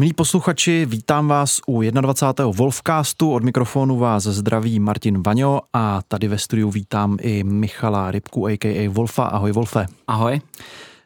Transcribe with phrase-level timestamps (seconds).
[0.00, 2.52] Milí posluchači, vítám vás u 21.
[2.56, 3.32] Wolfcastu.
[3.32, 8.90] Od mikrofonu vás zdraví Martin Vaňo a tady ve studiu vítám i Michala Rybku, a.k.a.
[8.90, 9.24] Wolfa.
[9.24, 9.86] Ahoj Wolfe.
[10.06, 10.40] Ahoj.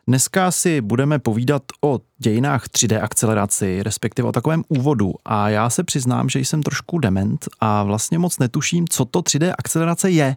[0.07, 5.15] Dneska si budeme povídat o dějinách 3D akceleraci, respektive o takovém úvodu.
[5.25, 9.55] A já se přiznám, že jsem trošku dement a vlastně moc netuším, co to 3D
[9.59, 10.37] akcelerace je.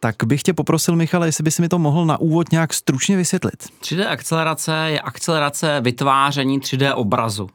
[0.00, 3.16] Tak bych tě poprosil, Michale, jestli by si mi to mohl na úvod nějak stručně
[3.16, 3.66] vysvětlit.
[3.82, 7.48] 3D akcelerace je akcelerace vytváření 3D obrazu.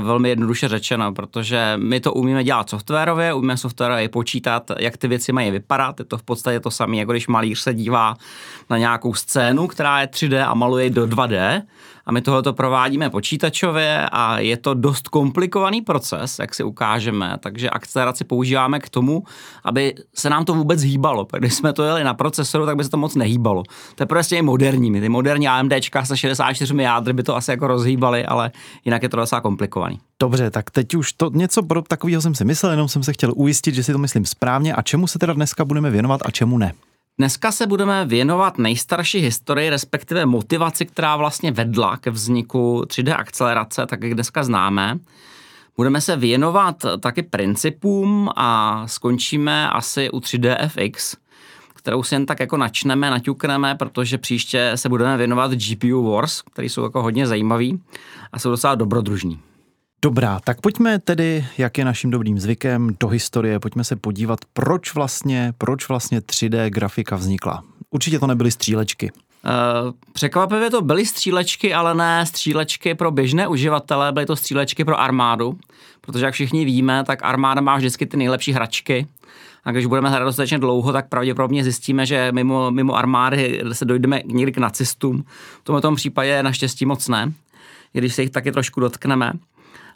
[0.00, 5.32] Velmi jednoduše řečeno, protože my to umíme dělat softwarově, umíme softwarově počítat, jak ty věci
[5.32, 5.98] mají vypadat.
[5.98, 8.14] Je to v podstatě to samé, jako když malíř se dívá
[8.70, 11.62] na nějakou scénu, která je 3D a maluje do 2D
[12.06, 17.70] a my tohle provádíme počítačově a je to dost komplikovaný proces, jak si ukážeme, takže
[17.70, 19.22] akceleraci používáme k tomu,
[19.64, 21.26] aby se nám to vůbec hýbalo.
[21.38, 23.62] Když jsme to jeli na procesoru, tak by se to moc nehýbalo.
[23.94, 25.00] To je prostě i moderní.
[25.00, 28.50] Ty moderní AMDčka se 64 jádry by to asi jako rozhýbaly, ale
[28.84, 30.00] jinak je to docela komplikovaný.
[30.20, 33.32] Dobře, tak teď už to něco pro takového jsem si myslel, jenom jsem se chtěl
[33.36, 36.58] ujistit, že si to myslím správně a čemu se teda dneska budeme věnovat a čemu
[36.58, 36.72] ne.
[37.18, 43.86] Dneska se budeme věnovat nejstarší historii, respektive motivaci, která vlastně vedla ke vzniku 3D akcelerace,
[43.86, 44.98] tak jak dneska známe.
[45.76, 51.16] Budeme se věnovat taky principům a skončíme asi u 3DFX,
[51.74, 56.66] kterou si jen tak jako načneme, naťukneme, protože příště se budeme věnovat GPU Wars, které
[56.66, 57.82] jsou jako hodně zajímavý
[58.32, 59.40] a jsou docela dobrodružní.
[60.06, 63.60] Dobrá, tak pojďme tedy, jak je naším dobrým zvykem, do historie.
[63.60, 67.62] Pojďme se podívat, proč vlastně, proč vlastně 3D grafika vznikla.
[67.90, 69.12] Určitě to nebyly střílečky.
[69.12, 75.00] Uh, překvapivě to byly střílečky, ale ne střílečky pro běžné uživatele, byly to střílečky pro
[75.00, 75.58] armádu,
[76.00, 79.06] protože jak všichni víme, tak armáda má vždycky ty nejlepší hračky.
[79.64, 84.20] A když budeme hrát dostatečně dlouho, tak pravděpodobně zjistíme, že mimo, mimo armády se dojdeme
[84.24, 85.24] někdy k nacistům.
[85.60, 87.32] V tomto případě je naštěstí moc ne,
[87.92, 89.32] když se jich taky trošku dotkneme.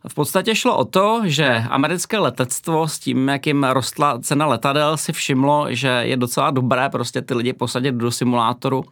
[0.08, 4.96] V podstatě šlo o to, že americké letectvo s tím, jak jim rostla cena letadel,
[4.96, 8.84] si všimlo, že je docela dobré prostě ty lidi posadit do simulátoru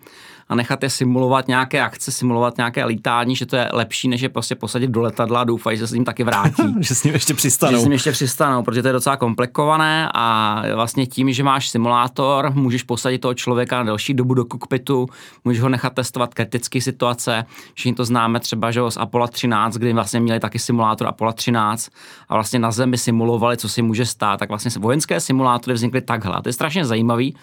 [0.48, 4.28] a nechat je simulovat nějaké akce, simulovat nějaké lítání, že to je lepší, než je
[4.28, 6.62] prostě posadit do letadla a doufají, že se s ním taky vrátí.
[6.80, 7.72] že s ním ještě přistanou.
[7.72, 11.68] Že s ním ještě přistanou, protože to je docela komplikované a vlastně tím, že máš
[11.68, 15.06] simulátor, můžeš posadit toho člověka na delší dobu do kokpitu,
[15.44, 17.44] můžeš ho nechat testovat kritické situace.
[17.74, 21.88] Všichni to známe třeba že z Apollo 13, kdy vlastně měli taky simulátor Apollo 13
[22.28, 24.40] a vlastně na Zemi simulovali, co si může stát.
[24.40, 26.36] Tak vlastně vojenské simulátory vznikly takhle.
[26.36, 27.34] A to je strašně zajímavý,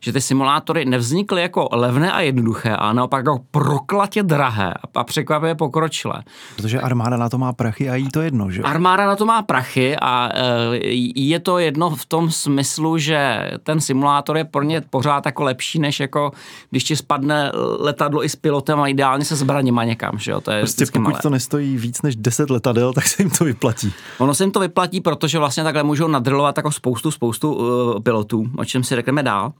[0.00, 5.54] že ty simulátory nevznikly jako levné a jednoduché, a naopak jako proklatě drahé a překvapivě
[5.54, 6.22] pokročilé.
[6.56, 8.62] Protože armáda na to má prachy a jí to jedno, že?
[8.62, 10.78] Armáda na to má prachy a e,
[11.14, 15.78] je to jedno v tom smyslu, že ten simulátor je pro ně pořád jako lepší,
[15.78, 16.32] než jako
[16.70, 20.40] když ti spadne letadlo i s pilotem a ideálně se zbraněma někam, že jo?
[20.40, 21.18] To je prostě pokud malé.
[21.22, 23.92] to nestojí víc než 10 letadel, tak se jim to vyplatí.
[24.18, 28.46] Ono se jim to vyplatí, protože vlastně takhle můžou nadrilovat jako spoustu, spoustu uh, pilotů,
[28.56, 29.52] o čem si řekneme dál.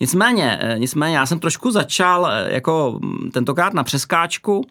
[0.00, 4.66] Nicméně, eh, nicméně já jsem trošku začal eh, jako mm, tentokrát na přeskáčku,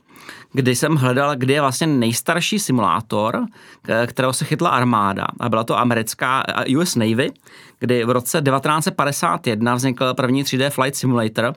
[0.53, 3.45] kdy jsem hledal, kdy je vlastně nejstarší simulátor,
[4.05, 5.27] kterého se chytla armáda.
[5.39, 7.31] A byla to americká eh, US Navy,
[7.79, 11.53] kdy v roce 1951 vznikl první 3D Flight Simulator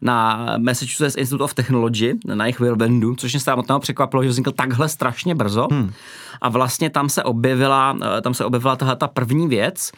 [0.00, 4.88] na Massachusetts Institute of Technology, na jejich Wilbendu, což mě samotného překvapilo, že vznikl takhle
[4.88, 5.68] strašně brzo.
[5.70, 5.92] Hmm.
[6.40, 9.92] A vlastně tam se objevila, tam se objevila tahle ta první věc,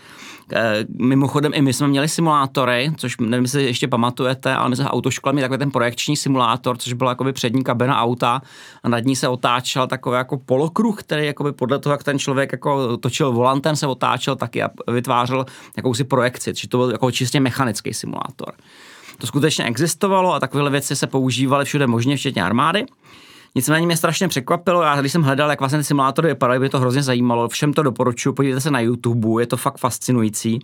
[0.99, 5.33] mimochodem i my jsme měli simulátory, což nevím, jestli ještě pamatujete, ale my jsme autoškola
[5.33, 8.43] měli takový ten projekční simulátor, což byla jakoby přední kabina auta
[8.83, 12.53] a nad ní se otáčel takový jako polokruh, který jakoby podle toho, jak ten člověk
[12.53, 15.47] jako točil volantem, se otáčel taky a vytvářel
[15.77, 18.53] jakousi projekci, čiže to byl jako čistě mechanický simulátor.
[19.19, 22.86] To skutečně existovalo a takovéhle věci se používaly všude možně, včetně armády.
[23.55, 26.81] Nicméně mě strašně překvapilo, já když jsem hledal, jak vlastně ty simulátory vypadaly, by to
[26.81, 27.49] hrozně zajímalo.
[27.49, 30.59] Všem to doporučuji, podívejte se na YouTube, je to fakt fascinující.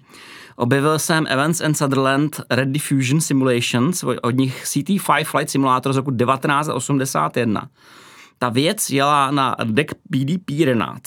[0.56, 6.10] Objevil jsem Evans and Sutherland Red Diffusion Simulations, od nich CT5 Flight Simulator z roku
[6.10, 7.68] 1981.
[8.38, 10.98] Ta věc jela na deck PDP-11.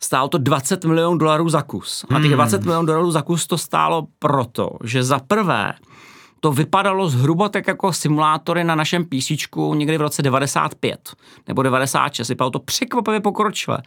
[0.00, 2.04] Stálo to 20 milionů dolarů za kus.
[2.14, 2.66] A těch 20 hmm.
[2.66, 5.72] milionů dolarů za kus to stálo proto, že za prvé
[6.44, 9.30] to vypadalo zhruba tak jako simulátory na našem PC
[9.74, 11.12] někdy v roce 95
[11.48, 12.28] nebo 96.
[12.28, 13.78] Vypadalo to překvapivě pokročile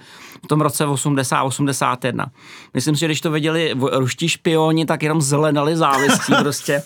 [0.44, 2.26] v tom roce 80-81.
[2.74, 6.84] Myslím si, že když to viděli ruští špioni, tak jenom zelenali závistí prostě.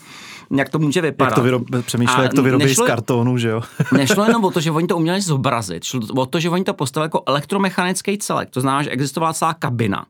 [0.52, 1.30] jak to může vypadat.
[1.30, 3.62] Jak to vyrob, přemýšlel, jak to vyrobí nešlo, z kartonu, že jo?
[3.92, 6.74] nešlo jenom o to, že oni to uměli zobrazit, šlo o to, že oni to
[6.74, 10.06] postavili jako elektromechanický celek, to znamená, že existovala celá kabina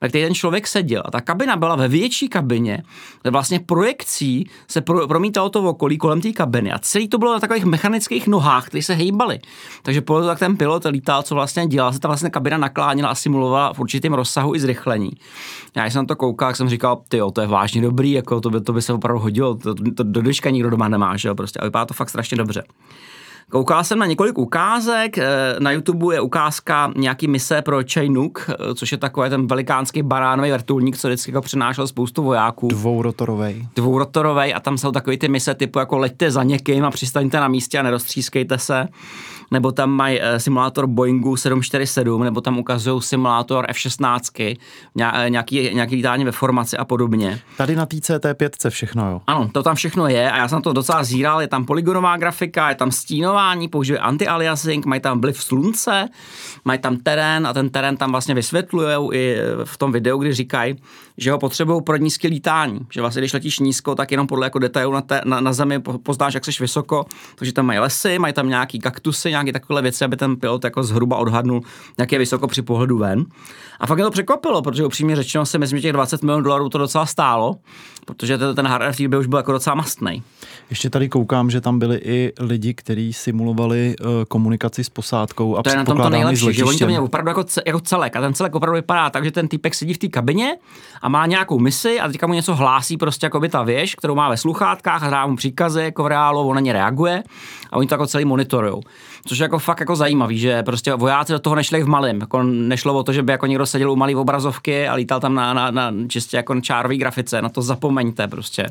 [0.00, 1.02] ve které ten člověk seděl.
[1.04, 2.82] A ta kabina byla ve větší kabině,
[3.22, 6.72] kde vlastně projekcí se pro, promítalo to v okolí kolem té kabiny.
[6.72, 9.38] A celý to bylo na takových mechanických nohách, které se hejbaly.
[9.82, 13.14] Takže po tak ten pilot lítal, co vlastně dělal, se ta vlastně kabina naklánila a
[13.14, 15.10] simulovala v určitém rozsahu i zrychlení.
[15.76, 18.50] Já jsem na to koukal, jak jsem říkal, ty to je vážně dobrý, jako to
[18.50, 21.28] by, to by se opravdu hodilo, to, to, to do dneška nikdo doma nemá, že
[21.28, 21.60] jo, prostě.
[21.60, 22.62] A vypadá to fakt strašně dobře.
[23.50, 25.26] Koukal jsem na několik ukázek, eh,
[25.58, 30.50] na YouTube je ukázka nějaký mise pro Chinook, eh, což je takový ten velikánský baránový
[30.50, 32.68] vrtulník, co vždycky jako přinášel spoustu vojáků.
[32.68, 33.66] Dvourotorovej.
[33.76, 37.48] Dvourotorovej a tam jsou takový ty mise typu jako leďte za někým a přistaňte na
[37.48, 38.88] místě a neroztřískejte se
[39.50, 44.56] nebo tam mají eh, simulátor Boeingu 747, nebo tam ukazují simulátor F-16,
[45.28, 47.40] nějaký, nějaký lítání ve formaci a podobně.
[47.56, 49.20] Tady na té CT5 všechno, jo?
[49.26, 52.68] Ano, to tam všechno je a já jsem to docela zíral, je tam polygonová grafika,
[52.68, 56.08] je tam stínování, používají anti-aliasing, mají tam vliv slunce,
[56.64, 60.76] mají tam terén a ten terén tam vlastně vysvětlují i v tom videu, kdy říkají,
[61.18, 64.58] že ho potřebují pro nízké lítání, že vlastně když letíš nízko, tak jenom podle jako
[64.58, 67.04] detailu na, te, na, na zemi poznáš, jak jsi vysoko,
[67.34, 70.82] takže tam mají lesy, mají tam nějaký kaktusy, nějaké takové věci, aby ten pilot jako
[70.82, 71.62] zhruba odhadnul,
[71.98, 73.24] jak je vysoko při pohledu ven.
[73.80, 76.68] A fakt mě to překvapilo, protože upřímně řečeno si myslím, že těch 20 milionů dolarů
[76.68, 77.56] to docela stálo,
[78.08, 80.22] protože ten, ten hardware v už byl jako docela mastný.
[80.70, 85.62] Ještě tady koukám, že tam byli i lidi, kteří simulovali uh, komunikaci s posádkou a
[85.62, 88.16] To je na tom to nejlepší, že oni to měli opravdu jako, jako celek.
[88.16, 90.56] A ten celek opravdu vypadá tak, že ten typek sedí v té kabině
[91.02, 94.14] a má nějakou misi a teďka mu něco hlásí prostě jako by ta věž, kterou
[94.14, 97.22] má ve sluchátkách a dá mu příkazy jako v reálu, on na ně reaguje
[97.70, 98.82] a oni to jako celý monitorujou.
[99.26, 102.20] Což je jako fakt jako zajímavý, že prostě vojáci do toho nešli v malém.
[102.20, 105.34] Jako nešlo o to, že by jako někdo seděl u malý obrazovky a lítal tam
[105.34, 107.42] na, na, na čistě jako na čárový grafice.
[107.42, 108.66] Na to zapomeňte prostě.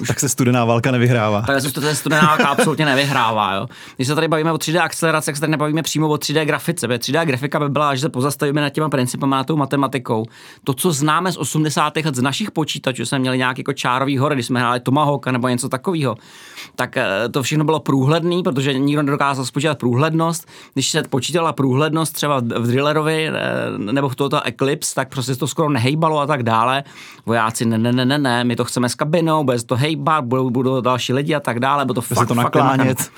[0.00, 0.08] Už...
[0.08, 1.42] tak se studená válka nevyhrává.
[1.42, 3.54] Tak se to studená válka absolutně nevyhrává.
[3.54, 3.66] Jo.
[3.96, 6.88] Když se tady bavíme o 3D akceleraci, tak se tady nebavíme přímo o 3D grafice.
[6.88, 10.24] 3D grafika by byla, že se pozastavíme nad těma principy, na tou matematikou.
[10.64, 11.96] To, co známe z 80.
[11.96, 15.48] let z našich počítačů, jsme měli nějaký jako čárový hory, když jsme hráli Tomahawk nebo
[15.48, 16.16] něco takového,
[16.76, 20.48] tak eh, to všechno bylo průhledný, protože nikdo nedokázal spočítat průhlednost.
[20.74, 23.32] Když se počítala průhlednost třeba v Drillerovi eh,
[23.78, 26.84] nebo v tohoto Eclipse, tak prostě to skoro nehejbalo a tak dále.
[27.26, 30.50] Vojáci, ne, ne, ne, ne, ne, my to chceme s kabinou, bude to hejbat, budou,
[30.50, 33.10] budou další lidi a tak dále, bude to fakt, to naklánět.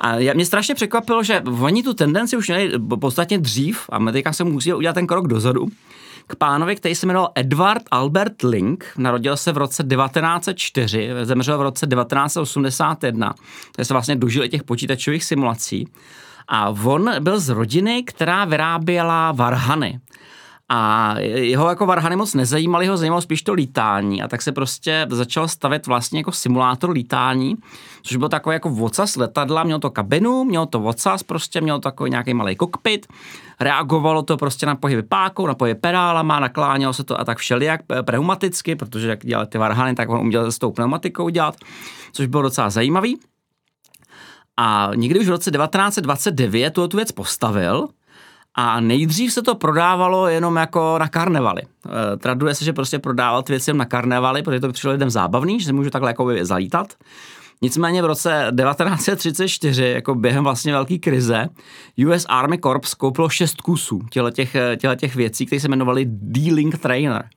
[0.00, 4.12] A já, mě strašně překvapilo, že oni tu tendenci už měli podstatně dřív a my
[4.12, 5.68] teďka se musí udělat ten krok dozadu
[6.26, 11.62] k pánovi, který se jmenoval Edward Albert Link, narodil se v roce 1904, zemřel v
[11.62, 13.34] roce 1981,
[13.72, 15.88] takže se vlastně dožil těch počítačových simulací.
[16.48, 20.00] A on byl z rodiny, která vyráběla varhany.
[20.68, 24.22] A jeho jako varhany moc nezajímaly, ho zajímalo spíš to lítání.
[24.22, 27.56] A tak se prostě začal stavět vlastně jako simulátor lítání,
[28.02, 31.80] což byl takový jako vocas letadla, měl to kabinu, měl to vocas, prostě měl to
[31.80, 33.06] takový nějaký malý kokpit,
[33.60, 37.80] reagovalo to prostě na pohyby pákou, na pohyby pedálama, naklánělo se to a tak všelijak
[38.02, 41.56] pneumaticky, protože jak dělali ty varhany, tak on uměl s tou pneumatikou dělat,
[42.12, 43.18] což bylo docela zajímavý.
[44.56, 47.88] A někdy už v roce 1929 tu, tu věc postavil,
[48.56, 51.62] a nejdřív se to prodávalo jenom jako na karnevaly.
[51.62, 55.60] E, traduje se, že prostě prodával ty věci na karnevaly, protože to přišlo lidem zábavný,
[55.60, 56.94] že se můžu takhle jako zalítat.
[57.62, 61.48] Nicméně v roce 1934, jako během vlastně velké krize,
[62.06, 66.78] US Army Corps koupilo šest kusů těle těch, těle těch věcí, které se jmenovaly D-Link
[66.78, 67.28] Trainer.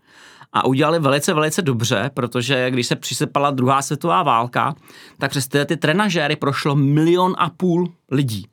[0.54, 4.76] A udělali velice, velice dobře, protože když se přisepala druhá světová válka,
[5.18, 8.46] tak přes ty, ty trenažéry prošlo milion a půl lidí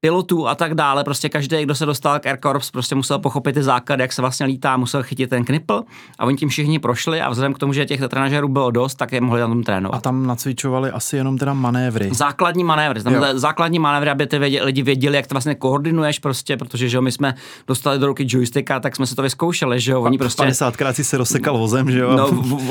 [0.00, 1.04] pilotů a tak dále.
[1.04, 4.22] Prostě každý, kdo se dostal k Air Corps, prostě musel pochopit ty základy, jak se
[4.22, 5.82] vlastně lítá, musel chytit ten knipl
[6.18, 9.12] a oni tím všichni prošli a vzhledem k tomu, že těch trenažerů bylo dost, tak
[9.12, 9.98] je mohli na tom trénovat.
[9.98, 12.08] A tam nacvičovali asi jenom teda manévry.
[12.12, 16.56] Základní manévry, tam základní manévry, aby ty věděli, lidi věděli, jak to vlastně koordinuješ prostě,
[16.56, 17.34] protože že jo, my jsme
[17.66, 20.96] dostali do ruky joysticka, tak jsme se to vyzkoušeli, že jo, oni prostě 50 krát
[20.96, 22.16] si se rozsekal vozem, že jo.
[22.16, 22.28] No,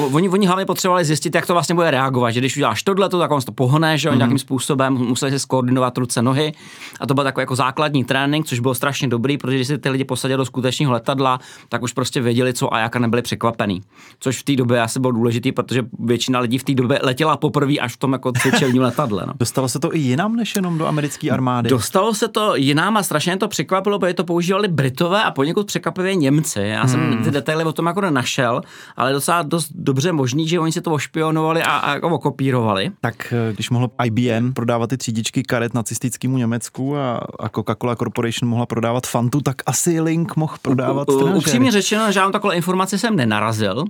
[0.13, 3.31] oni, oni hlavně potřebovali zjistit, jak to vlastně bude reagovat, že když uděláš tohle, tak
[3.31, 4.17] on to pohne, že jo, mm-hmm.
[4.17, 6.53] nějakým způsobem museli se skoordinovat ruce, nohy
[6.99, 9.89] a to byl takový jako základní trénink, což bylo strašně dobrý, protože když se ty
[9.89, 13.81] lidi posadili do skutečného letadla, tak už prostě věděli, co a jak a nebyli překvapený.
[14.19, 17.73] Což v té době asi bylo důležitý, protože většina lidí v té době letěla poprvé
[17.73, 19.23] až v tom jako cvičení letadle.
[19.27, 19.33] No.
[19.39, 21.69] Dostalo se to i jinam než jenom do americké armády?
[21.69, 26.15] Dostalo se to jinam a strašně to překvapilo, protože to používali Britové a poněkud překvapivě
[26.15, 26.59] Němci.
[26.59, 27.23] Já jsem hmm.
[27.23, 28.61] ty detaily o tom jako nenašel,
[28.97, 32.91] ale docela dost dobře možný, že oni si to ošpionovali a, a jako okopírovali.
[33.01, 37.95] Tak eh, když mohlo IBM prodávat ty třídičky karet nacistickému Německu a a, a Coca-Cola
[37.95, 42.99] Corporation mohla prodávat Fantu, tak asi Link mohl prodávat U, upřímně řečeno, žádnou takové informaci
[42.99, 43.83] jsem nenarazil,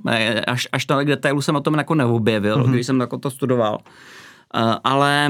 [0.47, 2.71] až, až tohle detailu jsem o tom jako neobjevil, mm-hmm.
[2.71, 3.77] když jsem jako to studoval.
[4.55, 5.29] Uh, ale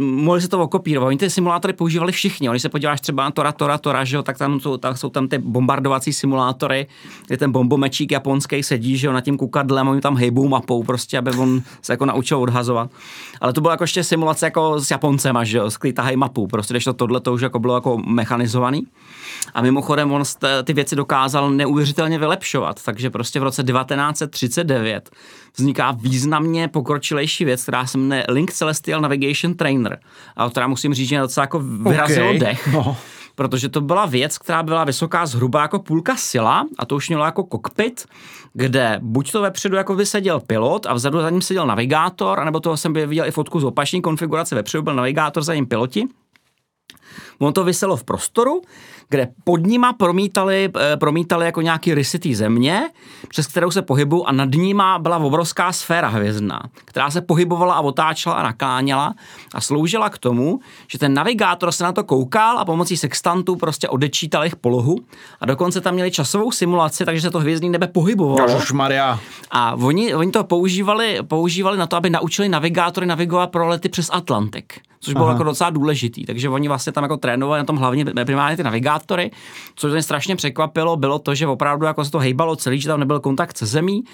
[0.00, 1.06] mohli se to okopírovat.
[1.06, 2.48] Oni ty simulátory používali všichni.
[2.48, 5.08] Oni se podíváš třeba na Tora, Tora, Tora, že jo, tak tam jsou, tak jsou
[5.08, 6.86] tam ty bombardovací simulátory,
[7.26, 11.18] kde ten bombomečík japonský sedí, že jo, na tím kukadlem, oni tam hejbou mapou prostě,
[11.18, 12.90] aby on se jako naučil odhazovat.
[13.40, 16.84] Ale to bylo jako ještě simulace jako s Japoncem, že jo, tahají mapu, prostě, když
[16.84, 18.86] to tohle to už jako bylo jako mechanizovaný.
[19.54, 20.22] A mimochodem on
[20.64, 25.10] ty věci dokázal neuvěřitelně vylepšovat, takže prostě v roce 1939
[25.56, 29.98] vzniká významně pokročilejší věc, která se jmenuje Link Celestial Navigation Trainer,
[30.36, 32.38] a která musím říct, že docela jako vyrazilo okay.
[32.38, 32.66] dech.
[32.72, 32.96] No
[33.40, 37.24] protože to byla věc, která byla vysoká zhruba jako půlka sila a to už mělo
[37.24, 38.06] jako kokpit,
[38.52, 42.60] kde buď to vepředu jako by seděl pilot a vzadu za ním seděl navigátor, anebo
[42.60, 46.06] toho jsem viděl i fotku z opační konfigurace, vepředu byl navigátor, za ním piloti.
[47.38, 48.62] Ono to vyselo v prostoru,
[49.10, 52.90] kde pod nima promítali, eh, promítali jako nějaký rysy té země,
[53.28, 57.80] přes kterou se pohybu a nad nima byla obrovská sféra hvězdná, která se pohybovala a
[57.80, 59.14] otáčela a nakláněla
[59.54, 63.88] a sloužila k tomu, že ten navigátor se na to koukal a pomocí sextantu prostě
[63.88, 64.96] odečítal jejich polohu
[65.40, 68.60] a dokonce tam měli časovou simulaci, takže se to hvězdný nebe pohybovalo.
[68.72, 69.20] Maria.
[69.50, 74.10] A oni, oni to používali, používali na to, aby naučili navigátory navigovat pro lety přes
[74.12, 75.34] Atlantik což bylo Aha.
[75.34, 76.24] jako docela důležitý.
[76.24, 79.30] Takže oni vlastně tam jako trénovali na tom hlavně primárně ty navigátory.
[79.74, 83.00] Co mě strašně překvapilo, bylo to, že opravdu jako se to hejbalo celý, že tam
[83.00, 84.04] nebyl kontakt se zemí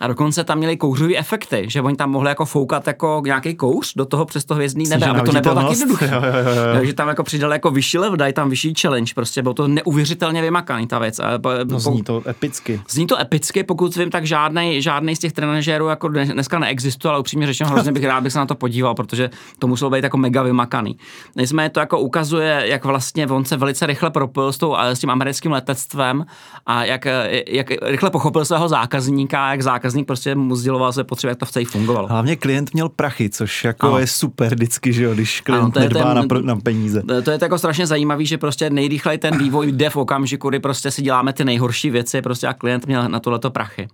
[0.00, 3.94] a dokonce tam měli kouřové efekty, že oni tam mohli jako foukat jako nějaký kouř
[3.96, 6.10] do toho přes to hvězdný nebe, aby to nebylo taky jednoduché.
[6.72, 10.42] Takže tam jako přidali jako vyšší level, dají tam vyšší challenge, prostě bylo to neuvěřitelně
[10.42, 11.20] vymakaný ta věc.
[11.64, 12.80] No, zní to epicky.
[12.90, 17.20] Zní to epicky, pokud vím, tak žádný, žádný z těch trenažérů jako dneska neexistuje, ale
[17.20, 20.16] upřímně řečeno hrozně bych rád bych se na to podíval, protože to muselo být jako
[20.16, 20.98] mega mega vymakaný.
[21.36, 25.10] Nicméně to jako ukazuje, jak vlastně on se velice rychle propil s, tou, s tím
[25.10, 26.26] americkým letectvem
[26.66, 27.06] a jak,
[27.48, 31.50] jak rychle pochopil svého zákazníka, jak zákazník prostě mu sděloval své potřeby, jak to v
[31.50, 32.08] celé fungovalo.
[32.08, 33.98] Hlavně klient měl prachy, což jako ano.
[33.98, 37.02] je super vždycky, že jo, když klient ano, to nedbá ten, na, pro, na peníze.
[37.24, 40.90] To je jako strašně zajímavý, že prostě nejrychleji ten vývoj jde v okamžiku, kdy prostě
[40.90, 43.88] si děláme ty nejhorší věci, prostě a klient měl na tohleto prachy.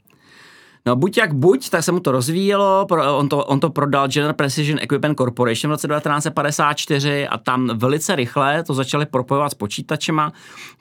[0.87, 2.87] No buď jak buď, tak se mu to rozvíjelo,
[3.17, 8.17] on to, on to prodal General Precision Equipment Corporation v roce 1954 a tam velice
[8.17, 10.33] rychle to začali propojovat s počítačema.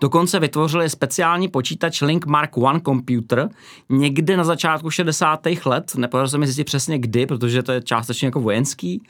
[0.02, 3.50] Dokonce vytvořili speciální počítač Link Mark One Computer
[3.90, 5.40] někde na začátku 60.
[5.66, 9.04] let, nepodařilo se mi zjistit přesně kdy, protože to je částečně jako vojenský,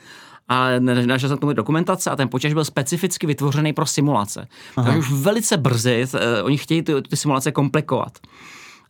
[0.47, 4.47] ale našel jsem tomu dokumentace a ten počítač byl specificky vytvořený pro simulace.
[4.75, 4.85] Aha.
[4.85, 8.11] Takže už velice brzy uh, oni chtějí ty, ty simulace komplikovat.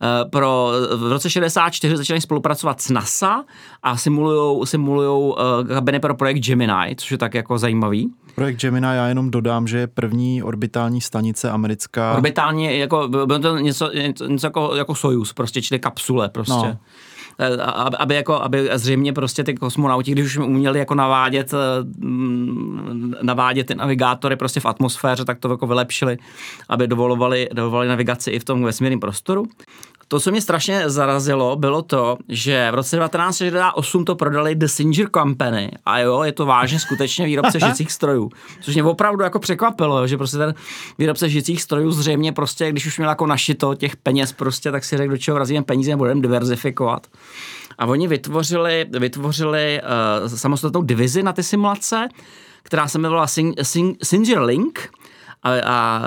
[0.04, 3.44] Eh, pro, v roce 64 začali spolupracovat s NASA
[3.82, 8.10] a simulujou, simulujou uh, kabiny pro projekt Gemini, což je tak jako zajímavý.
[8.34, 12.14] Projekt Gemini, já jenom dodám, že je první orbitální stanice americká.
[12.14, 16.52] Orbitální, jako, bylo to něco, něco, něco jako, jako Soyuz, prostě, čili kapsule prostě.
[16.52, 16.78] No
[17.38, 17.56] eh,
[17.98, 21.54] aby, jako, aby zřejmě prostě ty kosmonauti, když už uměli jako navádět,
[23.22, 26.18] navádět ty navigátory prostě v atmosféře, tak to jako vylepšili,
[26.68, 29.46] aby dovolovali, dovolovali navigaci i v tom vesmírném prostoru.
[30.12, 35.08] To, co mě strašně zarazilo, bylo to, že v roce 1968 to prodali The Singer
[35.14, 35.70] Company.
[35.86, 40.16] A jo, je to vážně skutečně výrobce žicích strojů, což mě opravdu jako překvapilo, že
[40.16, 40.54] prostě ten
[40.98, 44.96] výrobce žicích strojů zřejmě prostě, když už měl jako našito těch peněz prostě, tak si
[44.96, 47.06] řekl, do čeho vrazíme peníze, budeme diverzifikovat.
[47.78, 49.80] A oni vytvořili, vytvořili
[50.22, 52.08] uh, samostatnou divizi na ty simulace,
[52.62, 54.90] která se jmenovala Sing, Sing, Singer Link,
[55.42, 56.02] a, a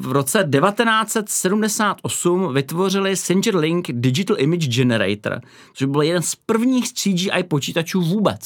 [0.00, 3.14] v roce 1978 vytvořili
[3.54, 5.40] Link Digital Image Generator,
[5.74, 8.40] což byl jeden z prvních CGI počítačů vůbec.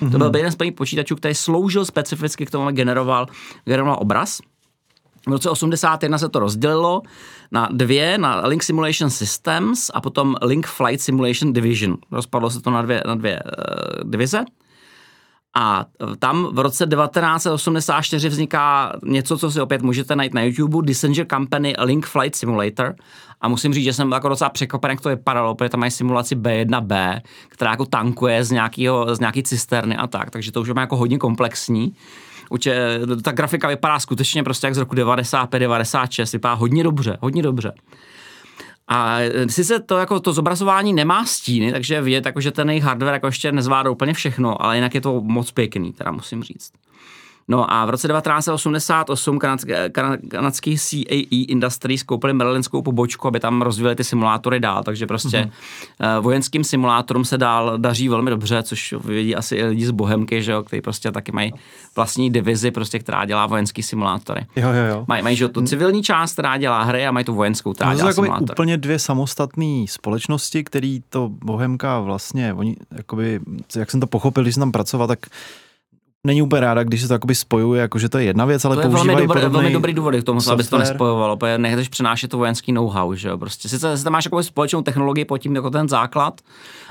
[0.00, 0.10] Mm-hmm.
[0.10, 0.36] To byl mhm.
[0.36, 3.26] jeden z prvních počítačů, který sloužil specificky k tomu, aby generoval,
[3.64, 4.40] generoval obraz.
[5.26, 7.02] V roce 81 se to rozdělilo
[7.52, 11.96] na dvě, na Link Simulation Systems a potom Link Flight Simulation Division.
[12.10, 14.44] Rozpadlo se to na dvě, na dvě uh, divize.
[15.54, 15.86] A
[16.18, 21.74] tam v roce 1984 vzniká něco, co si opět můžete najít na YouTube, Dissenger Company
[21.78, 22.94] Link Flight Simulator.
[23.40, 26.36] A musím říct, že jsem jako docela překvapen, jak to vypadalo, protože tam mají simulaci
[26.36, 30.74] B1B, která jako tankuje z, nějakého, z nějaký cisterny a tak, takže to už je
[30.78, 31.96] jako hodně komplexní.
[32.50, 37.42] Uče, ta grafika vypadá skutečně prostě jak z roku 95, 96, vypadá hodně dobře, hodně
[37.42, 37.72] dobře.
[38.92, 42.84] A e, sice to jako to zobrazování nemá stíny, takže vidět, jako, že ten jejich
[42.84, 46.72] hardware jako ještě nezvládá úplně všechno, ale jinak je to moc pěkný, teda musím říct.
[47.48, 49.90] No a v roce 1988 kanadské,
[50.30, 55.50] kanadský CAE Industries koupili Merlinskou pobočku, aby tam rozvíjeli ty simulátory dál, takže prostě
[56.00, 56.20] mm-hmm.
[56.20, 60.52] vojenským simulátorům se dál daří velmi dobře, což vědí asi i lidi z Bohemky, že
[60.52, 61.52] jo, kteří prostě taky mají
[61.96, 64.46] vlastní divizi, prostě, která dělá vojenský simulátory.
[64.56, 65.04] Jo, jo, jo.
[65.08, 67.96] Mají, mají že tu civilní část, která dělá hry a mají tu vojenskou, která no,
[67.96, 68.50] dělá to simulátor.
[68.50, 73.40] úplně dvě samostatné společnosti, který to Bohemka vlastně, oni, jakoby,
[73.76, 75.18] jak jsem to pochopil, když jsem tam pracoval, tak
[76.26, 78.76] není úplně ráda, když se to jakoby spojuje, jako že to je jedna věc, ale
[78.76, 80.54] to je používají velmi, dobrý, velmi dobrý důvod k tomu, software.
[80.54, 84.24] aby to nespojovalo, protože nechceš přenášet to vojenský know-how, že jo, prostě sice tam máš
[84.24, 86.40] jako společnou technologii pod tím jako ten základ,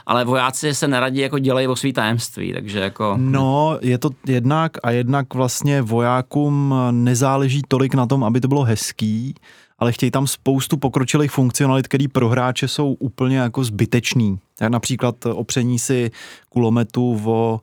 [0.05, 3.15] ale vojáci se neradí jako dělají o svý tajemství, takže jako...
[3.17, 8.63] No, je to jednak a jednak vlastně vojákům nezáleží tolik na tom, aby to bylo
[8.63, 9.35] hezký,
[9.79, 14.39] ale chtějí tam spoustu pokročilých funkcionalit, které pro hráče jsou úplně jako zbytečný.
[14.69, 16.11] Například opření si
[16.49, 17.59] kulometu o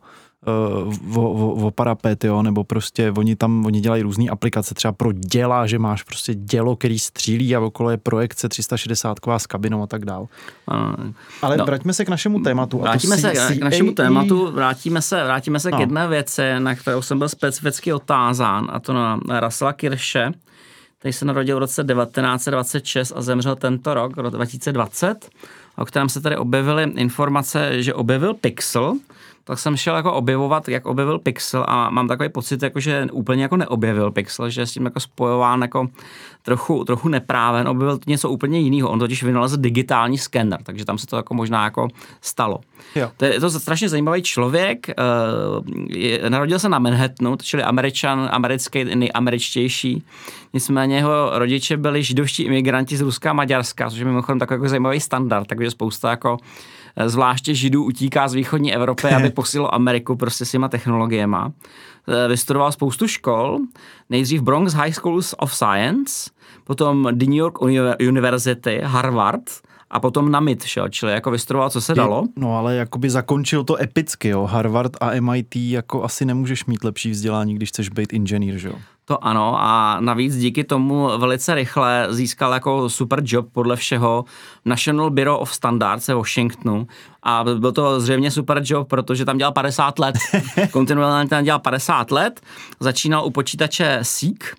[1.16, 5.12] o, o, o parapet, jo, nebo prostě oni tam, oni dělají různé aplikace, třeba pro
[5.12, 9.86] děla, že máš prostě dělo, který střílí a okolo je projekce 360 s kabinou a
[9.86, 10.28] tak dál.
[11.42, 12.78] Ale no, vraťme se k našemu tématu.
[12.78, 15.76] Vrátíme se C- k našemu tématu, vrátíme se, vrátíme se no.
[15.76, 20.32] k jedné věci, na kterou jsem byl specificky otázán, a to na Russella Kirsche,
[20.98, 25.28] který se narodil v roce 1926 a zemřel tento rok, rok 2020,
[25.76, 28.94] o kterém se tady objevily informace, že objevil Pixel,
[29.48, 33.42] tak jsem šel jako objevovat, jak objevil Pixel a mám takový pocit, jako, že úplně
[33.42, 35.88] jako neobjevil Pixel, že s tím jako spojován jako
[36.42, 38.90] trochu, trochu nepráven, objevil něco úplně jiného.
[38.90, 41.88] On totiž vynalezl digitální skener, takže tam se to jako možná jako
[42.20, 42.60] stalo.
[42.94, 43.10] Jo.
[43.16, 48.28] To je, je to strašně zajímavý člověk, uh, je, narodil se na Manhattanu, čili američan,
[48.32, 50.02] americký, nejameričtější.
[50.52, 54.68] Nicméně jeho rodiče byli židovští imigranti z Ruska a Maďarska, což je mimochodem takový jako
[54.68, 60.16] zajímavý standard, takže spousta jako Eh, zvláště židů utíká z východní Evropy, aby posílil Ameriku
[60.16, 61.36] prostě s těma technologiemi.
[62.08, 63.58] Eh, vystudoval spoustu škol,
[64.10, 66.30] nejdřív Bronx High School of Science,
[66.64, 67.58] potom The New York
[68.08, 69.42] University, Harvard,
[69.90, 72.24] a potom na MIT šel, čili jako vystudoval, co se dalo.
[72.36, 74.46] No ale jakoby zakončil to epicky, jo.
[74.46, 78.74] Harvard a MIT jako asi nemůžeš mít lepší vzdělání, když chceš být inženýr, že jo.
[79.08, 84.24] To ano a navíc díky tomu velice rychle získal jako super job podle všeho
[84.64, 86.86] National Bureau of Standards ve Washingtonu.
[87.22, 90.14] A byl to zřejmě super job, protože tam dělal 50 let.
[90.70, 92.40] Kontinuálně tam dělal 50 let,
[92.80, 94.56] začínal u počítače SEEK,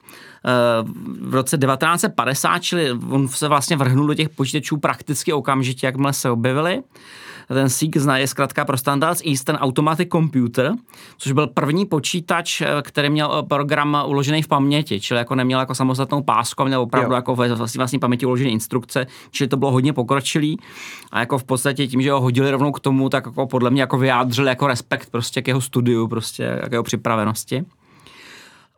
[1.22, 6.30] v roce 1950, čili on se vlastně vrhnul do těch počítačů prakticky okamžitě, jakmile se
[6.30, 6.84] objevili
[7.54, 10.74] ten SEEK je zkrátka pro Standards Eastern Automatic Computer,
[11.18, 15.60] což byl první počítač, eh, který měl eh, program uložený v paměti, čili jako neměl
[15.60, 17.16] jako samostatnou pásku, měl opravdu jo.
[17.16, 20.58] jako ve vlastní, vlastní paměti uložené instrukce, čili to bylo hodně pokročilý
[21.12, 23.82] a jako v podstatě tím, že ho hodili rovnou k tomu, tak jako podle mě
[23.82, 27.66] jako vyjádřil jako respekt prostě k jeho studiu, prostě k jeho připravenosti.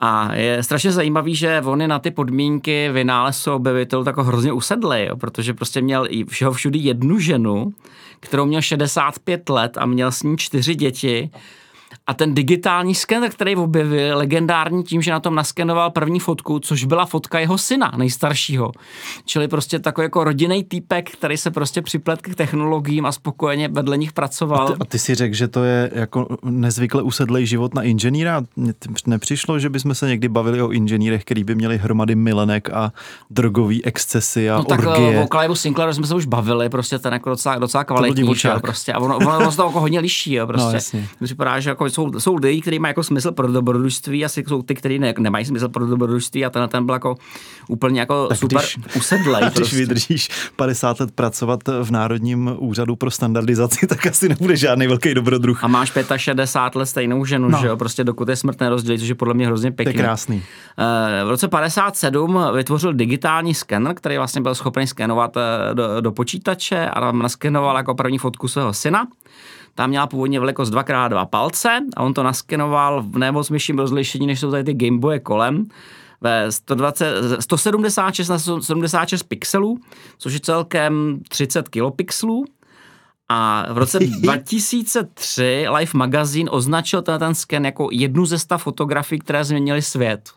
[0.01, 5.05] A je strašně zajímavý, že on je na ty podmínky vynálezu objevitel tak hrozně usedlý,
[5.05, 7.73] jo, protože prostě měl i všeho všudy jednu ženu,
[8.19, 11.29] kterou měl 65 let a měl s ní čtyři děti
[12.07, 16.85] a ten digitální skener, který objevil, legendární tím, že na tom naskenoval první fotku, což
[16.85, 18.71] byla fotka jeho syna, nejstaršího.
[19.25, 23.97] Čili prostě takový jako rodinný týpek, který se prostě připlet k technologiím a spokojeně vedle
[23.97, 24.67] nich pracoval.
[24.67, 28.41] A ty, a ty si řekl, že to je jako nezvykle usedlej život na inženýra?
[28.55, 28.73] Mně
[29.07, 32.91] nepřišlo, že bychom se někdy bavili o inženýrech, který by měli hromady milenek a
[33.29, 35.23] drogový excesy a no, tak orgie.
[35.23, 38.93] o Clive Sinclairu jsme se už bavili, prostě ten jako docela, docela kvalitní, prostě.
[38.93, 40.67] A ono, ono, ono, se to jako hodně liší, jo, prostě.
[40.67, 41.07] No, jasně.
[41.23, 44.75] Připadá, že jako jsou, jsou lidi, kteří mají jako smysl pro dobrodružství, asi jsou ty,
[44.75, 47.15] kteří ne, nemají smysl pro dobrodružství a ten, ten byl jako
[47.69, 49.43] úplně jako tak super když, usedlej.
[49.45, 49.75] Když prostě.
[49.75, 55.63] vydržíš 50 let pracovat v Národním úřadu pro standardizaci, tak asi nebude žádný velký dobrodruh.
[55.63, 57.57] A máš 65 let stejnou ženu, no.
[57.61, 59.93] že jo, prostě dokud je smrt nerozdělí, což je podle mě hrozně pěkný.
[59.93, 60.43] To je krásný.
[60.77, 66.11] Eh, v roce 57 vytvořil digitální skener, který vlastně byl schopný skenovat eh, do, do
[66.11, 69.07] počítače a naskenoval jako první fotku svého syna.
[69.75, 74.51] Tam měla původně velikost 2x2 palce a on to naskenoval v nemoc rozlišení, než jsou
[74.51, 75.67] tady ty Gameboye kolem
[76.21, 79.79] ve 120, 176 na 76 pixelů,
[80.17, 82.45] což je celkem 30 kilopixelů.
[83.29, 89.19] A v roce 2003 Life Magazine označil ten, ten sken jako jednu ze sta fotografií,
[89.19, 90.29] které změnily svět.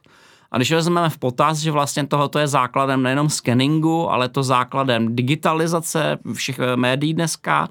[0.50, 5.16] A když vezmeme v potaz, že vlastně tohoto je základem nejenom scanningu, ale to základem
[5.16, 7.68] digitalizace všech médií dneska,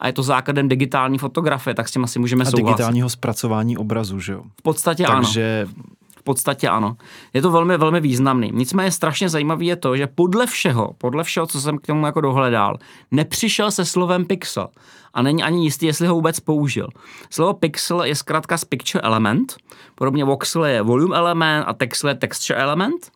[0.00, 2.66] a je to základem digitální fotografie, tak s tím asi můžeme a souhlasit.
[2.66, 4.42] digitálního zpracování obrazu, že jo?
[4.58, 6.96] V podstatě Takže ano podstatě ano.
[7.34, 8.50] Je to velmi, velmi významný.
[8.54, 12.20] Nicméně strašně zajímavý je to, že podle všeho, podle všeho, co jsem k tomu jako
[12.20, 12.76] dohledal,
[13.10, 14.68] nepřišel se slovem pixel
[15.14, 16.88] a není ani jistý, jestli ho vůbec použil.
[17.30, 19.56] Slovo pixel je zkrátka z picture element,
[19.94, 23.10] podobně voxel je volume element a texel je texture element.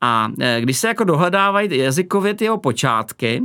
[0.00, 3.42] A eh, když se jako dohledávají jazykově ty jeho počátky,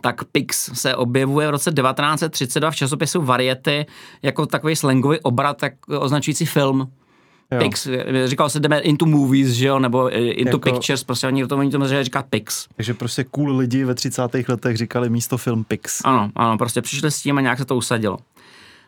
[0.00, 3.86] tak Pix se objevuje v roce 1932 v časopisu Variety
[4.22, 6.90] jako takový slangový obrat tak označující film.
[7.52, 7.58] Jo.
[7.58, 7.88] Pix,
[8.24, 11.70] říkal se jdeme into movies, že jo, nebo into jako, pictures, prostě oni to, oni
[11.70, 12.66] to může říkat Pix.
[12.76, 14.22] Takže prostě cool lidi ve 30.
[14.48, 16.00] letech říkali místo film Pix.
[16.04, 18.18] Ano, ano, prostě přišli s tím a nějak se to usadilo.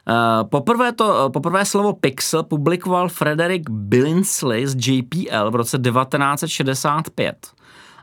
[0.08, 7.36] Uh, poprvé, to, poprvé slovo pixel publikoval Frederick Billingsley z JPL v roce 1965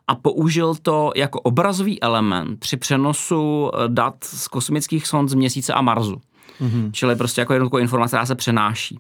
[0.10, 5.74] a použil to jako obrazový element při přenosu eh, dat z kosmických sond z měsíce
[5.74, 6.22] a Marsu.
[6.62, 6.92] Mm-hmm.
[6.92, 9.00] Čili prostě jako jednoduchou informace, která se přenáší.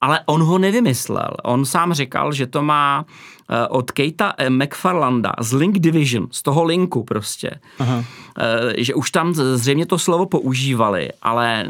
[0.00, 1.30] Ale on ho nevymyslel.
[1.44, 3.04] On sám říkal, že to má
[3.50, 7.50] eh, od Kejta McFarlanda z Link Division, z toho linku prostě.
[7.78, 8.04] Aha.
[8.38, 11.66] Eh, že už tam zřejmě to slovo používali, ale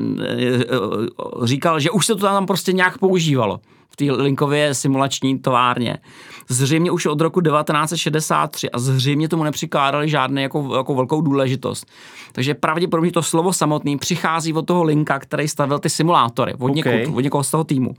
[1.42, 3.60] říkal, že už se to tam prostě nějak používalo
[3.92, 5.98] v té linkově simulační továrně.
[6.48, 11.86] Zřejmě už od roku 1963 a zřejmě tomu nepřikládali žádné jako, jako velkou důležitost.
[12.32, 16.74] Takže pravděpodobně to slovo samotný přichází od toho linka, který stavil ty simulátory, od, okay.
[16.74, 17.94] někud, od někoho z toho týmu.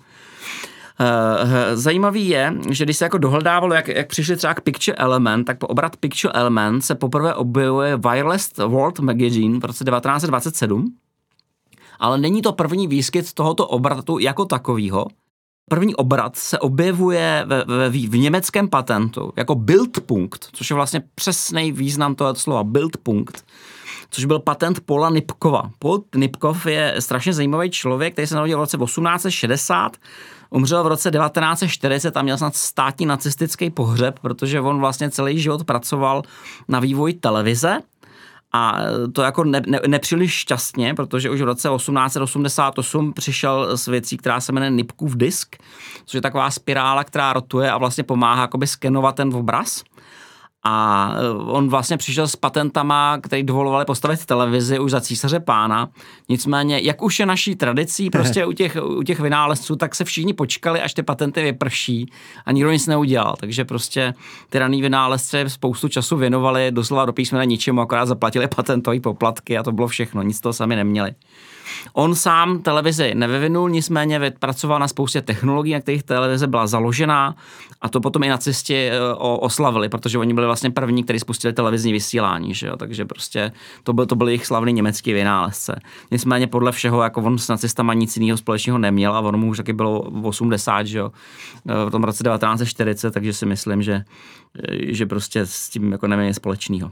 [0.99, 5.47] Eh, zajímavý je, že když se jako dohledávalo, jak, jak přišli třeba k Picture Element,
[5.47, 10.95] tak po obrat Picture Element se poprvé objevuje Wireless World Magazine v roce 1927,
[11.99, 15.05] ale není to první výskyt tohoto obratu jako takového.
[15.69, 21.71] První obrat se objevuje ve, ve, v německém patentu jako Bildpunkt, což je vlastně přesný
[21.71, 23.45] význam toho slova Bildpunkt,
[24.09, 25.71] což byl patent Pola Nipkova.
[25.79, 29.97] Paul Nipkov je strašně zajímavý člověk, který se narodil v roce 1860,
[30.49, 35.63] umřel v roce 1940 a měl snad státní nacistický pohřeb, protože on vlastně celý život
[35.63, 36.23] pracoval
[36.67, 37.79] na vývoji televize
[38.53, 38.77] a
[39.13, 44.39] to jako ne, ne, nepříliš šťastně, protože už v roce 1888 přišel s věcí, která
[44.39, 45.55] se jmenuje Nipkův disk,
[46.05, 49.83] což je taková spirála, která rotuje a vlastně pomáhá skenovat ten obraz.
[50.63, 55.89] A eh, on vlastně přišel s patentama, který dovolovali postavit televizi už za císaře pána.
[56.29, 60.33] Nicméně, jak už je naší tradicí prostě u těch, u těch vynálezců, tak se všichni
[60.33, 62.11] počkali, až ty patenty vyprší
[62.45, 63.35] a nikdo nic neudělal.
[63.39, 64.13] Takže prostě
[64.49, 69.63] ty raný vynálezci spoustu času věnovali doslova do písmena ničemu, akorát zaplatili patentové poplatky a
[69.63, 70.21] to bylo všechno.
[70.21, 71.13] Nic toho sami neměli.
[71.93, 77.35] On sám televizi nevyvinul, nicméně pracoval na spoustě technologií, na kterých televize byla založená
[77.81, 81.93] a to potom i nacisti eh, oslavili, protože oni byli vlastně první, kteří spustili televizní
[81.93, 82.77] vysílání, že jo?
[82.77, 83.51] takže prostě
[83.83, 85.79] to byl, to byl jejich slavný německý vynálezce.
[86.11, 89.57] Nicméně podle všeho, jako on s nacistama nic jiného společného neměl a ono mu už
[89.57, 91.11] taky bylo v 80, že jo?
[91.69, 94.03] Eh, v tom roce 1940, takže si myslím, že,
[94.69, 96.91] eh, že prostě s tím jako neměl společného.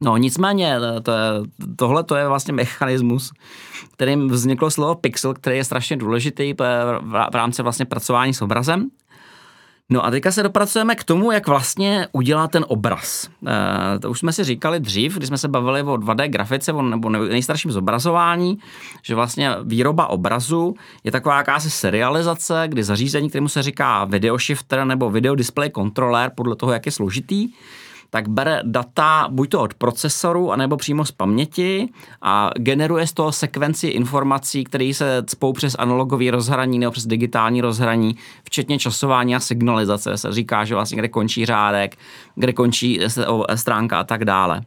[0.00, 1.12] No nicméně, to
[1.76, 3.32] tohle to je vlastně mechanismus,
[3.92, 6.54] kterým vzniklo slovo pixel, který je strašně důležitý
[7.30, 8.90] v rámci vlastně pracování s obrazem.
[9.90, 13.28] No a teďka se dopracujeme k tomu, jak vlastně udělá ten obraz.
[13.46, 16.82] E, to už jsme si říkali dřív, když jsme se bavili o 2D grafice o,
[16.82, 18.58] nebo nejstarším zobrazování,
[19.02, 24.84] že vlastně výroba obrazu je taková jakási serializace, kdy zařízení, kterému se říká video shifter
[24.84, 27.48] nebo video display controller, podle toho, jak je složitý,
[28.10, 31.88] tak bere data buď to od procesoru, anebo přímo z paměti
[32.22, 37.60] a generuje z toho sekvenci informací, které se cpou přes analogový rozhraní nebo přes digitální
[37.60, 40.18] rozhraní, včetně časování a signalizace.
[40.18, 41.96] Se říká, že vlastně kde končí řádek,
[42.34, 43.00] kde končí
[43.54, 44.62] stránka a tak dále.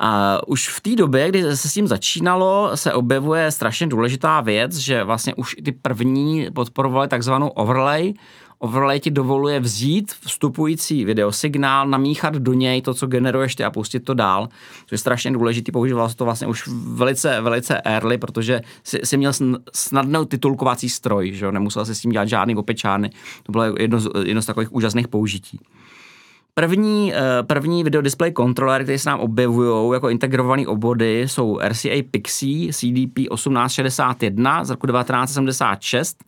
[0.00, 4.76] A už v té době, kdy se s tím začínalo, se objevuje strašně důležitá věc,
[4.76, 8.14] že vlastně už ty první podporovali takzvanou overlay.
[8.58, 14.00] Overlay ti dovoluje vzít vstupující videosignál, namíchat do něj to, co generuješ ty a pustit
[14.00, 14.48] to dál,
[14.80, 19.16] což je strašně důležitý, používal se to vlastně už velice, velice early, protože si, si
[19.16, 19.32] měl
[19.74, 23.10] snadnou titulkovací stroj, že nemusel si s tím dělat žádný opečány,
[23.42, 25.60] to bylo jedno z, jedno z takových úžasných použití.
[26.58, 32.02] První, eh, první video display controller, které se nám objevují jako integrované obvody, jsou RCA
[32.10, 36.24] Pixie CDP 1861 z roku 1976,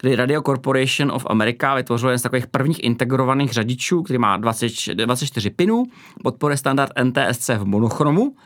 [0.00, 4.94] kdy Radio Corporation of America vytvořil jeden z takových prvních integrovaných řadičů, který má 20,
[4.94, 5.84] 24 pinů,
[6.22, 8.36] podporuje standard NTSC v monochromu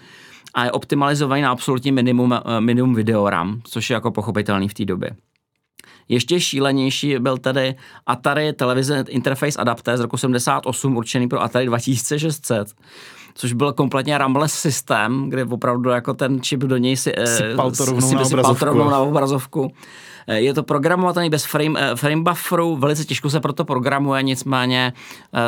[0.54, 4.84] a je optimalizovaný na absolutní minimum, eh, minimum videoram, což je jako pochopitelný v té
[4.84, 5.10] době.
[6.08, 7.74] Ještě šílenější byl tedy
[8.06, 12.68] Atari Televize Interface Adapter z roku 78 určený pro Atari 2600,
[13.34, 17.84] což byl kompletně rambles systém, kde opravdu jako ten čip do něj si, sypal to
[17.84, 18.64] rovnou, si, na, obrazovku.
[18.64, 19.72] rovnou na obrazovku.
[20.28, 24.92] Je to programovatelný bez frame, frame bufferu, velice těžko se proto programuje, nicméně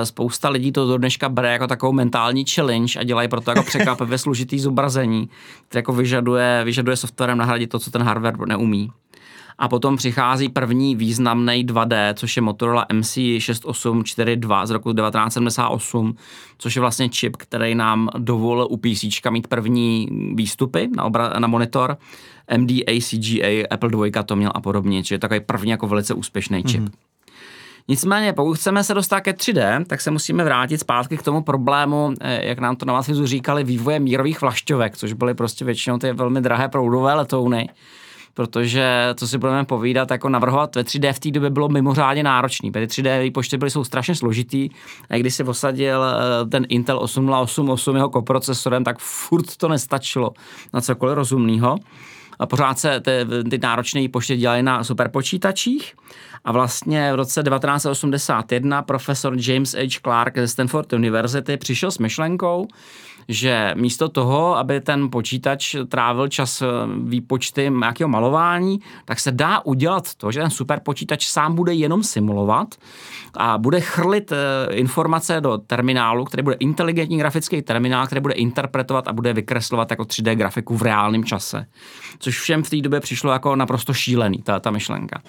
[0.04, 4.18] spousta lidí to do dneška bere jako takovou mentální challenge a dělají proto jako překvapivě
[4.24, 5.30] složitý zobrazení,
[5.68, 8.90] které jako vyžaduje, vyžaduje softwarem nahradit to, co ten hardware neumí.
[9.60, 16.14] A potom přichází první významný 2D, což je Motorola MC6842 z roku 1978,
[16.58, 21.48] což je vlastně čip, který nám dovolil u PC mít první výstupy na, obra- na
[21.48, 21.96] monitor.
[22.56, 26.80] MDA, CGA, Apple 2 to měl a podobně, čili takový první jako velice úspěšný čip.
[26.80, 26.92] Mm-hmm.
[27.88, 32.14] Nicméně, pokud chceme se dostat ke 3D, tak se musíme vrátit zpátky k tomu problému,
[32.20, 36.12] eh, jak nám to na vás říkali, vývoje mírových vlašťovek, což byly prostě většinou ty
[36.12, 37.68] velmi drahé proudové letouny
[38.34, 42.70] protože, co si budeme povídat, jako navrhovat ve 3D v té době bylo mimořádně náročný,
[42.70, 44.68] protože 3D výpočty byly jsou strašně složitý
[45.10, 50.30] a když si posadil eh, ten Intel 8088 jeho koprocesorem, tak furt to nestačilo
[50.72, 51.76] na cokoliv rozumného.
[52.38, 53.10] A pořád se ty,
[53.50, 55.94] ty náročné výpočty dělaly na superpočítačích
[56.44, 60.00] a vlastně v roce 1981 profesor James H.
[60.02, 62.68] Clark ze Stanford University přišel s myšlenkou,
[63.30, 66.66] že místo toho, aby ten počítač trávil čas eh,
[67.04, 72.02] výpočty nějakého malování, tak se dá udělat to, že ten super počítač sám bude jenom
[72.02, 72.74] simulovat
[73.36, 79.08] a bude chrlit eh, informace do terminálu, který bude inteligentní grafický terminál, který bude interpretovat
[79.08, 81.66] a bude vykreslovat jako 3D grafiku v reálném čase.
[82.18, 85.22] Což všem v té době přišlo jako naprosto šílený, ta, ta myšlenka.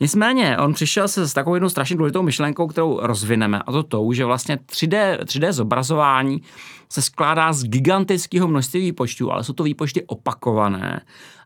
[0.00, 4.12] Nicméně, on přišel se s takovou jednou strašně důležitou myšlenkou, kterou rozvineme, a to tou,
[4.12, 6.42] že vlastně 3D, 3D zobrazování
[6.88, 11.00] se skládá z gigantického množství výpočtů, ale jsou to výpočty opakované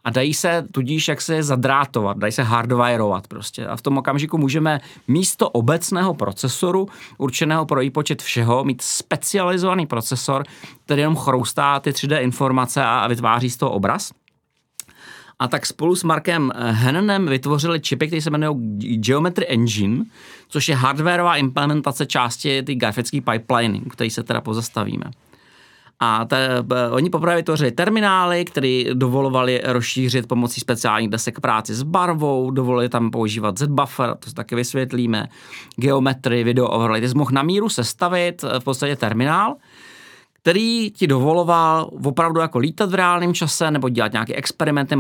[0.05, 3.66] a dají se tudíž jak se zadrátovat, dají se hardwireovat prostě.
[3.66, 10.44] A v tom okamžiku můžeme místo obecného procesoru, určeného pro výpočet všeho, mít specializovaný procesor,
[10.85, 14.12] který jenom chroustá ty 3D informace a vytváří z toho obraz.
[15.38, 20.05] A tak spolu s Markem Hennenem vytvořili čipy, které se jmenují Geometry Engine,
[20.48, 25.05] což je hardwareová implementace části ty grafické pipeliny, který se teda pozastavíme.
[26.02, 26.48] A te,
[26.90, 33.10] oni poprvé vytvořili terminály, které dovolovali rozšířit pomocí speciálních desek práci s barvou, dovolili tam
[33.10, 35.28] používat Z-buffer, to si taky vysvětlíme,
[35.76, 37.00] geometry, video overlay.
[37.00, 39.56] Ty jsi mohl na míru sestavit v podstatě terminál,
[40.32, 44.96] který ti dovoloval opravdu jako lítat v reálném čase nebo dělat nějaké experimenty,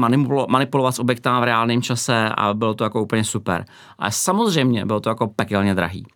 [0.48, 3.64] manipulovat s objektama v reálném čase a bylo to jako úplně super.
[3.98, 6.06] Ale samozřejmě bylo to jako pekelně drahý.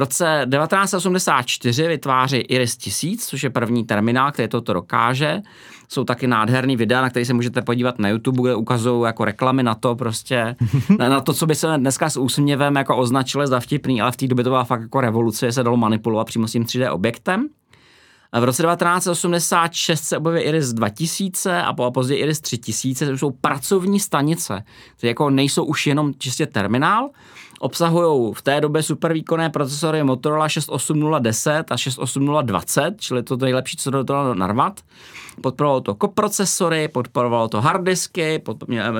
[0.00, 5.40] V roce 1984 vytváří Iris 1000, což je první terminál, který toto dokáže.
[5.88, 9.62] Jsou taky nádherný videa, na který se můžete podívat na YouTube, kde ukazují jako reklamy
[9.62, 10.56] na to prostě,
[10.98, 14.16] na, na to, co by se dneska s úsměvem jako označili za vtipný, ale v
[14.16, 17.48] té době to byla fakt jako revoluce, se dalo manipulovat přímo s tím 3D objektem.
[18.40, 24.64] V roce 1986 se objeví Iris 2000 a později Iris 3000, to jsou pracovní stanice,
[24.96, 27.10] které jako nejsou už jenom čistě terminál,
[27.60, 33.90] obsahují v té době super výkonné procesory Motorola 68010 a 68020, čili to nejlepší, co
[33.90, 34.80] do toho narvat.
[35.40, 38.42] Podporovalo to koprocesory, podporovalo to harddisky,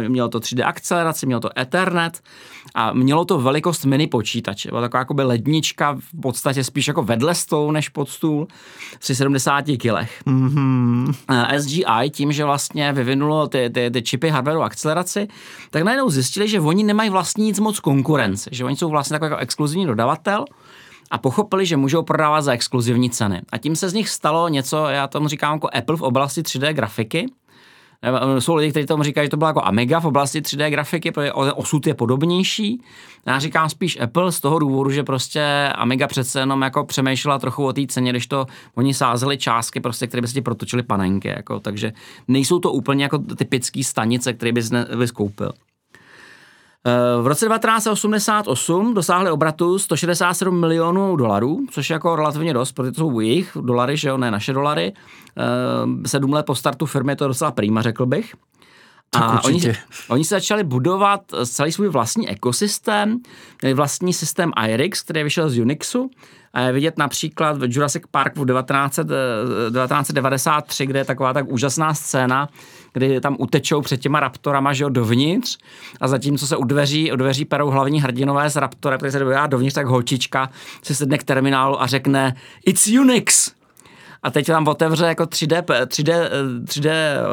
[0.08, 2.22] mělo to 3D akceleraci, mělo to Ethernet
[2.74, 4.68] a mělo to velikost mini počítače.
[4.68, 8.48] Byla taková jako lednička, v podstatě spíš jako vedle stolu než pod stůl,
[8.98, 10.22] při 70 kilech.
[10.26, 11.14] Mm-hmm.
[11.58, 15.28] SGI tím, že vlastně vyvinulo ty, ty, ty čipy hardwareu akceleraci,
[15.70, 19.30] tak najednou zjistili, že oni nemají vlastně nic moc konkurence, že oni jsou vlastně takový
[19.30, 20.44] jako exkluzivní dodavatel,
[21.10, 23.42] a pochopili, že můžou prodávat za exkluzivní ceny.
[23.52, 26.72] A tím se z nich stalo něco, já tomu říkám jako Apple v oblasti 3D
[26.72, 27.26] grafiky.
[28.38, 31.32] Jsou lidi, kteří tomu říkají, že to bylo jako Amiga v oblasti 3D grafiky, protože
[31.32, 32.82] osud je podobnější.
[33.26, 37.66] Já říkám spíš Apple z toho důvodu, že prostě Amiga přece jenom jako přemýšlela trochu
[37.66, 41.28] o té ceně, když to oni sázeli částky, prostě, které by si protočily panenky.
[41.28, 41.92] Jako, takže
[42.28, 45.52] nejsou to úplně jako typické stanice, které bys, ne, bys koupil.
[47.22, 53.00] V roce 1988 dosáhli obratu 167 milionů dolarů, což je jako relativně dost, protože to
[53.00, 54.92] jsou jejich dolary, že jo, ne naše dolary.
[56.06, 58.34] Sedm let po startu firmy je to docela prýma, řekl bych.
[59.16, 59.72] A oni,
[60.08, 63.18] oni se začali budovat celý svůj vlastní ekosystém,
[63.62, 66.10] měli vlastní systém IRIX, který vyšel z Unixu.
[66.52, 71.94] A je vidět například v Jurassic Park v 19, 1993, kde je taková tak úžasná
[71.94, 72.48] scéna,
[72.92, 75.58] kdy tam utečou před těma raptorama, že jo, dovnitř
[76.00, 79.74] a zatímco se u dveří, u dveří perou hlavní hrdinové z raptora, který se dovnitř,
[79.74, 80.50] tak holčička
[80.82, 83.59] se sedne k terminálu a řekne It's Unix!
[84.22, 86.28] A teď tam otevře jako 3D, 3D,
[86.64, 86.90] 3D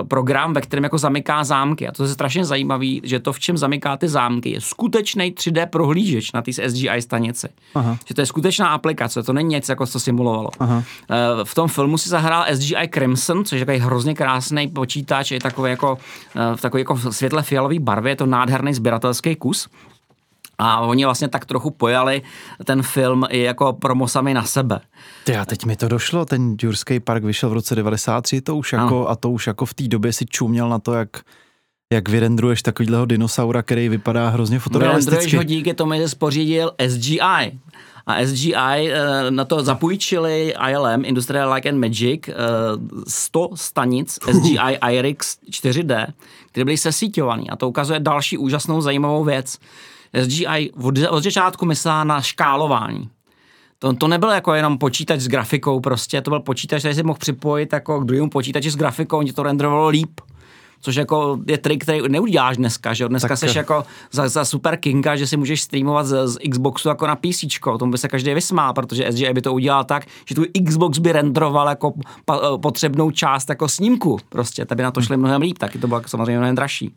[0.07, 1.87] program, ve kterém jako zamyká zámky.
[1.87, 5.65] A to je strašně zajímavý, že to, v čem zamyká ty zámky, je skutečný 3D
[5.65, 7.47] prohlížeč na té SGI stanici.
[7.75, 7.97] Aha.
[8.05, 10.49] Že to je skutečná aplikace, to není něco, jako co simulovalo.
[10.59, 10.83] Aha.
[11.09, 15.39] Eh, v tom filmu si zahrál SGI Crimson, což je takový hrozně krásný počítač, je
[15.39, 15.97] takový jako
[16.35, 19.67] eh, v takový jako světle fialový barvě, je to nádherný sběratelský kus.
[20.57, 22.21] A oni vlastně tak trochu pojali
[22.63, 24.79] ten film i jako promo sami na sebe.
[25.23, 28.73] Ty a teď mi to došlo, ten Jurský park vyšel v roce 93, to už
[28.73, 31.09] jako, a to už jako v té době si čuměl na to, jak
[31.93, 35.15] jak vyrendruješ takovýhleho dinosaura, který vypadá hrozně fotorealisticky.
[35.15, 37.59] Vyrendruješ ho díky tomu, že spořídil SGI.
[38.07, 42.29] A SGI eh, na to zapůjčili ILM, Industrial Light and Magic,
[43.07, 46.07] 100 eh, stanic SGI IRIX 4D,
[46.51, 47.43] které byly sesíťované.
[47.49, 49.57] A to ukazuje další úžasnou zajímavou věc.
[50.23, 53.09] SGI od, od začátku myslela na škálování.
[53.79, 57.19] To, to nebyl jako jenom počítač s grafikou prostě, to byl počítač, který si mohl
[57.19, 60.21] připojit jako k druhému počítači s grafikou, on to renderovalo líp
[60.81, 64.77] což jako je trik, který neuděláš dneska, že Dneska tak, seš jako za, za super
[64.77, 67.43] kinga, že si můžeš streamovat z, z Xboxu jako na PC,
[67.79, 71.11] tomu by se každý vysmál, protože SGI by to udělal tak, že tu Xbox by
[71.11, 71.93] renderoval jako
[72.25, 75.87] pa, eh, potřebnou část jako snímku, prostě, by na to šli mnohem líp, taky to
[75.87, 76.95] bylo jako samozřejmě mnohem dražší.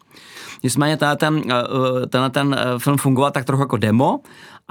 [0.62, 1.54] Nicméně tenhle ten, eh,
[2.02, 4.20] eh, tenhle ten film fungoval tak trochu jako demo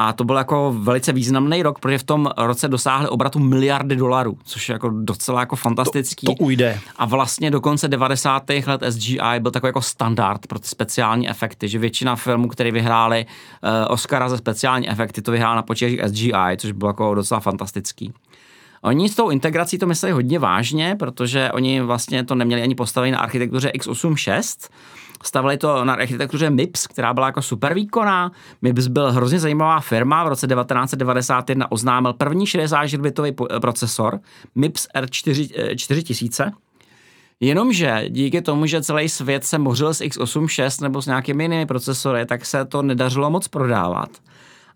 [0.01, 4.37] a to byl jako velice významný rok, protože v tom roce dosáhli obratu miliardy dolarů,
[4.43, 6.25] což je jako docela jako fantastický.
[6.25, 6.79] To, to ujde.
[6.97, 8.43] A vlastně do konce 90.
[8.65, 13.25] let SGI byl takový jako standard pro ty speciální efekty, že většina filmů, které vyhráli
[13.25, 18.13] uh, Oscara za speciální efekty, to vyhrál na počítačích SGI, což bylo jako docela fantastický.
[18.81, 23.11] Oni s tou integrací to mysleli hodně vážně, protože oni vlastně to neměli ani postavení
[23.11, 24.69] na architektuře x86,
[25.23, 28.31] Stavili to na architektuře MIPS, která byla jako super výkonná.
[28.61, 30.23] MIPS byl hrozně zajímavá firma.
[30.23, 34.19] V roce 1991 oznámil první 64-bitový procesor
[34.55, 36.51] MIPS R4 4000.
[37.39, 42.25] Jenomže díky tomu, že celý svět se mořil s x86 nebo s nějakými jinými procesory,
[42.25, 44.09] tak se to nedařilo moc prodávat.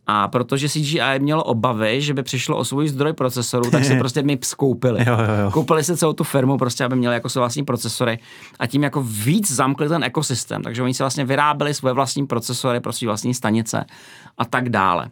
[0.08, 4.24] A protože CGI mělo obavy, že by přišlo o svůj zdroj procesorů, tak si prostě
[4.24, 5.06] my skoupili.
[5.08, 5.52] Jo, jo, jo.
[5.52, 8.20] Koupili si celou tu firmu, prostě, aby měli jako své vlastní procesory
[8.60, 10.62] a tím jako víc zamkli ten ekosystém.
[10.62, 13.86] Takže oni si vlastně vyráběli svoje vlastní procesory pro své vlastní stanice
[14.38, 15.10] a tak dále.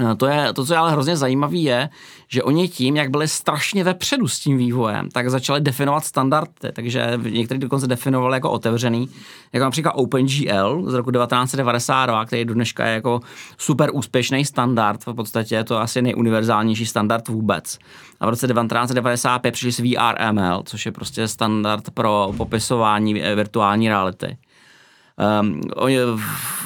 [0.00, 1.88] Eh, to, je, to, co je ale hrozně zajímavé, je,
[2.28, 7.18] že oni tím, jak byli strašně vepředu s tím vývojem, tak začali definovat standardy, takže
[7.30, 9.08] někteří dokonce definovali jako otevřený,
[9.52, 13.20] jako například OpenGL z roku 1992, který do dneška je jako
[13.58, 17.78] super úspěšný standard, v podstatě je to asi nejuniverzálnější standard vůbec.
[18.20, 24.36] A v roce 1995 přišli s VRML, což je prostě standard pro popisování virtuální reality.
[25.40, 25.60] Um,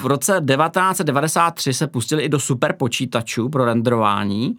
[0.03, 4.57] v roce 1993 se pustili i do super počítačů pro renderování,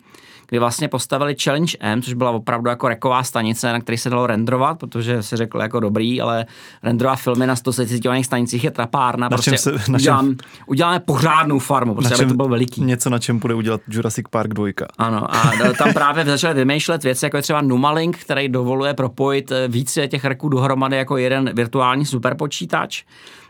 [0.48, 4.28] kdy vlastně postavili Challenge M, což byla opravdu jako reková stanice, na který se dalo
[4.28, 6.46] renderovat, protože si řekl jako dobrý, ale
[6.84, 9.26] renderovat filmy na 170 stanicích je trapárna.
[9.26, 12.82] Na prostě se, na udělám, čem, uděláme pořádnou farmu, prostě, čem, aby to byl veliký.
[12.82, 14.68] Něco, na čem bude udělat Jurassic Park 2.
[14.98, 19.68] Ano, a tam právě začali vymýšlet věci, jako je třeba Numalink, který dovoluje propojit eh,
[19.68, 23.04] více těch reků dohromady jako jeden virtuální superpočítač.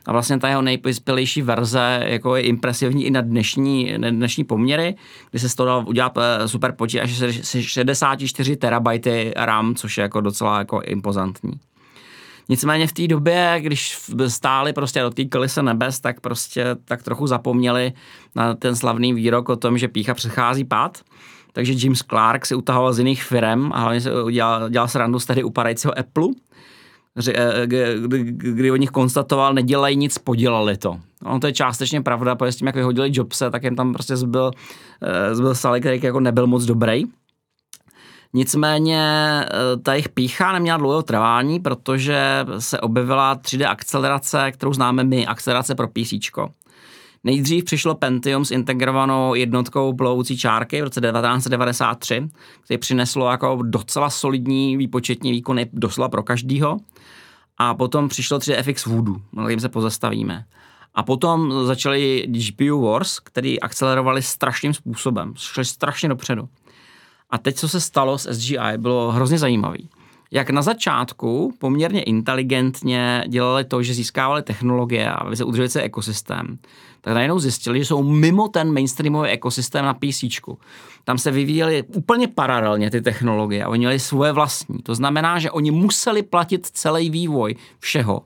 [0.06, 4.96] A vlastně ta jeho nejvyspělejší verze jako je impresivní i na dnešní, na dnešní poměry,
[5.32, 7.10] kdy se z toho udělat eh, super počítač
[7.62, 11.60] 64 terabajty RAM, což je jako docela jako impozantní.
[12.50, 17.94] Nicméně v té době, když stáli prostě dotýkali se nebes, tak prostě tak trochu zapomněli
[18.36, 21.02] na ten slavný výrok o tom, že pícha přechází pád.
[21.54, 25.26] Takže James Clark si utahoval z jiných firm a hlavně se udělal, dělal srandu z
[25.26, 26.28] tehdy upadajícího Apple
[27.66, 31.00] kdy, kdy o nich konstatoval, nedělají nic, podělali to.
[31.26, 34.18] Ono to je částečně pravda, protože s tím, jak vyhodili Jobse, tak jen tam prostě
[34.18, 34.52] zbyl,
[35.02, 37.04] eh, zbyl Sally, který jako nebyl moc dobrý.
[38.34, 39.02] Nicméně
[39.46, 45.28] eh, ta jejich pícha neměla dlouhého trvání, protože se objevila 3D akcelerace, kterou známe my,
[45.28, 46.14] akcelerace pro PC.
[47.26, 52.30] Nejdřív přišlo Pentium s integrovanou jednotkou plovoucí čárky v roce 1993,
[52.64, 56.78] který přineslo jako docela solidní výpočetní výkony doslova pro každýho.
[57.58, 60.46] A potom přišlo 3DFX Voodoo, na kterým se pozastavíme.
[60.94, 66.50] A potom začaly GPU Wars, který akcelerovali strašným způsobem, šli strašně dopředu.
[67.30, 69.78] A teď, co se stalo s SGI, bylo hrozně zajímavé
[70.32, 76.58] jak na začátku poměrně inteligentně dělali to, že získávali technologie a udrželi se ekosystém,
[77.06, 80.24] tak najednou zjistili, že jsou mimo ten mainstreamový ekosystém na PC.
[81.04, 84.80] Tam se vyvíjely úplně paralelně ty technologie a oni měli svoje vlastní.
[84.84, 88.22] To znamená, že oni museli platit celý vývoj všeho.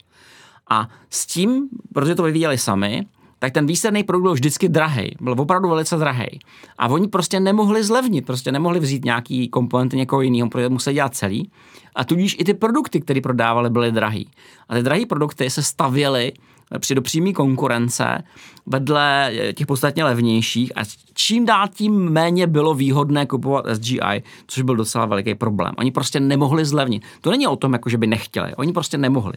[0.70, 3.06] A s tím, protože to vyvíjeli sami,
[3.40, 6.40] tak ten výsledný produkt byl vždycky drahý, byl opravdu velice drahý.
[6.78, 11.16] A oni prostě nemohli zlevnit, prostě nemohli vzít nějaký komponenty někoho jiného, protože museli dělat
[11.16, 11.52] celý.
[11.96, 14.30] A tudíž i ty produkty, které prodávali, byly drahý.
[14.70, 16.34] A ty drahé produkty se stavěly
[16.80, 18.24] při do přímé konkurence
[18.66, 20.82] vedle těch podstatně levnějších a
[21.14, 25.74] čím dál tím méně bylo výhodné kupovat SGI, což byl docela veliký problém.
[25.78, 27.04] Oni prostě nemohli zlevnit.
[27.22, 29.34] To není o tom, jako že by nechtěli, oni prostě nemohli.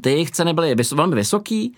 [0.00, 1.74] Ty jejich ceny byly velmi vysoký,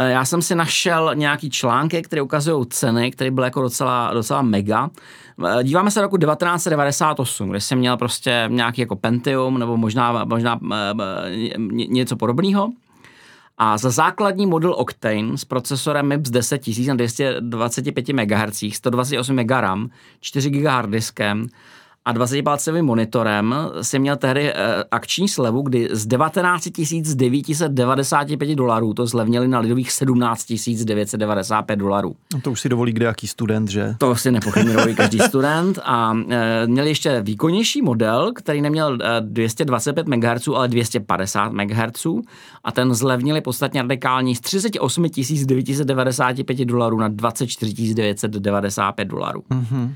[0.00, 4.42] Eh, já jsem si našel nějaký články, které ukazují ceny, které byly jako docela, docela
[4.42, 4.90] mega.
[5.46, 10.60] Eh, díváme se roku 1998, kde jsem měl prostě nějaký jako Pentium nebo možná, možná
[10.72, 11.58] eh,
[11.88, 12.70] něco podobného.
[13.60, 19.90] A za základní model Octane s procesorem MIPS 10000 na 225 MHz, 128 MB RAM,
[20.20, 21.46] 4 GB hard diskem,
[22.08, 24.54] a 20-palcovým monitorem si měl tehdy eh,
[24.90, 26.68] akční slevu, kdy z 19
[27.14, 30.44] 995 dolarů to zlevnili na lidových 17
[30.84, 32.16] 995 dolarů.
[32.34, 33.94] No to už si dovolí kdejaký student, že?
[33.98, 40.08] To si nepochybně dovolí každý student a e, měli ještě výkonnější model, který neměl 225
[40.08, 42.06] MHz, ale 250 MHz
[42.64, 45.06] a ten zlevnili podstatně radikální z 38
[45.44, 49.44] 995 dolarů na 24 995 dolarů.
[49.50, 49.94] Mm-hmm.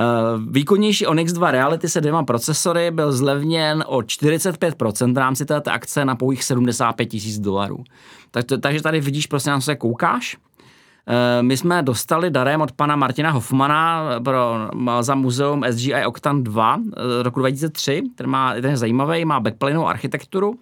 [0.00, 5.72] Uh, výkonnější Onyx 2 Reality se dvěma procesory byl zlevněn o 45% v rámci této
[5.72, 7.84] akce na pouhých 75 tisíc dolarů.
[8.30, 10.36] Tak to, takže tady vidíš, prostě co se koukáš.
[10.36, 14.68] Uh, my jsme dostali darem od pana Martina Hoffmana pro,
[15.00, 16.82] za muzeum SGI Octan 2 uh,
[17.22, 20.54] roku 2003, který má, ten je zajímavý, má backplaneovou architekturu,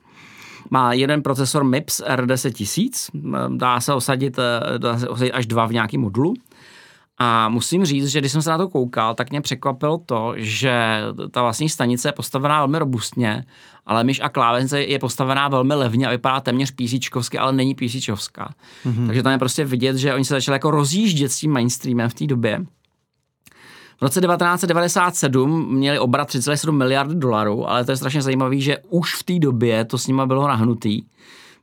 [0.70, 4.38] má jeden procesor MIPS R10000, dá se osadit,
[4.78, 6.34] dá se osadit až dva v nějakém modulu.
[7.18, 11.00] A musím říct, že když jsem se na to koukal, tak mě překvapilo to, že
[11.30, 13.44] ta vlastní stanice je postavená velmi robustně,
[13.86, 18.54] ale myš a klávesnice je postavená velmi levně a vypadá téměř písíčkovsky, ale není písíčovská.
[18.86, 19.06] Mm-hmm.
[19.06, 22.14] Takže tam je prostě vidět, že oni se začali jako rozjíždět s tím mainstreamem v
[22.14, 22.64] té době.
[23.98, 29.14] V roce 1997 měli obrat 3,7 miliardy dolarů, ale to je strašně zajímavé, že už
[29.14, 31.02] v té době to s nimi bylo nahnutý,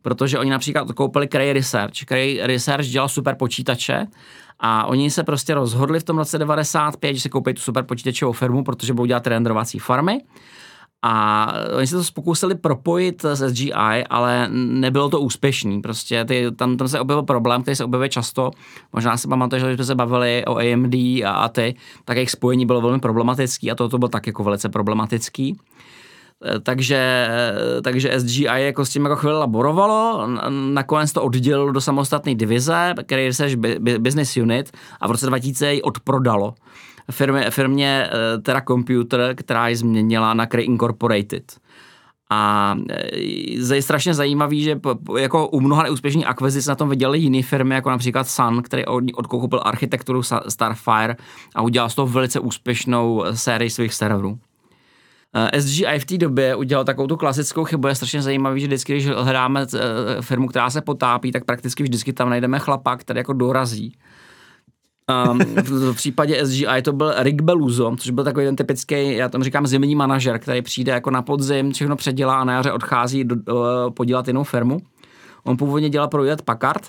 [0.01, 1.93] protože oni například koupili Cray Research.
[1.93, 4.07] Cray Research dělal super počítače
[4.65, 8.31] a oni se prostě rozhodli v tom roce 95, že si koupí tu super počítačovou
[8.31, 10.21] firmu, protože budou dělat renderovací farmy.
[11.05, 11.47] A
[11.77, 15.81] oni se to pokusili propojit s SGI, ale nebylo to úspěšný.
[15.81, 18.51] Prostě ty, tam, tam se objevil problém, který se objevuje často.
[18.93, 22.65] Možná si pamatuješ, že jsme se bavili o AMD a, a ty, tak jejich spojení
[22.65, 25.57] bylo velmi problematický a toto bylo tak jako velice problematický.
[26.43, 27.27] Eh, takže,
[27.77, 32.93] eh, takže SGI jako s tím jako chvíli laborovalo, nakonec to oddělilo do samostatné divize,
[33.05, 33.55] který Research
[33.99, 34.71] Business Unit
[35.01, 36.53] a v roce 2000 ji odprodalo
[37.11, 41.57] firmě, firmě eh, Terra Computer, která ji změnila na Cray Incorporated.
[42.29, 42.75] A
[43.73, 44.79] je strašně zajímavý, že
[45.17, 49.59] jako u mnoha neúspěšných akvizic na tom vydělali jiné firmy, jako například Sun, který odkoupil
[49.63, 51.15] architekturu Starfire
[51.55, 54.39] a udělal z toho velice úspěšnou sérii svých serverů.
[55.35, 58.93] Eh, SGI v té době udělal takovou tu klasickou chybu, je strašně zajímavý, že vždycky,
[58.93, 63.33] když hledáme eh, firmu, která se potápí, tak prakticky vždycky tam najdeme chlapa, který jako
[63.33, 63.97] dorazí.
[65.29, 65.39] Um,
[65.91, 69.67] v případě SGI to byl Rick Beluzo, což byl takový ten typický, já tam říkám
[69.67, 73.91] zimní manažer, který přijde jako na podzim, všechno předělá a na jaře odchází do, do,
[73.93, 74.77] podělat jinou firmu.
[75.43, 76.81] On původně dělal pro Jet Packard,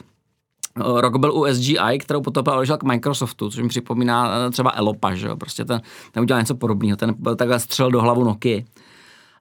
[0.76, 5.14] rok byl u SGI, kterou potom odešel k Microsoftu, což mi připomíná eh, třeba Elopa,
[5.14, 5.36] že jo?
[5.36, 5.80] Prostě ten,
[6.12, 8.62] ten udělal něco podobného, ten takhle střel do hlavu Nokia.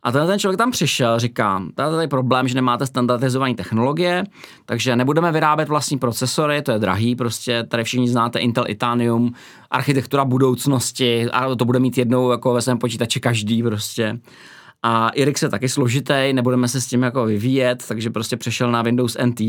[0.04, 4.24] A ten, ten člověk tam přišel, říká, tady je problém, že nemáte standardizované technologie,
[4.66, 9.34] takže nebudeme vyrábět vlastní procesory, to je drahý, prostě tady všichni znáte Intel Itanium,
[9.72, 14.20] architektura budoucnosti, a to bude mít jednou jako ve svém počítači každý prostě.
[14.84, 18.82] A IRIX je taky složitý, nebudeme se s tím jako vyvíjet, takže prostě přešel na
[18.82, 19.42] Windows NT.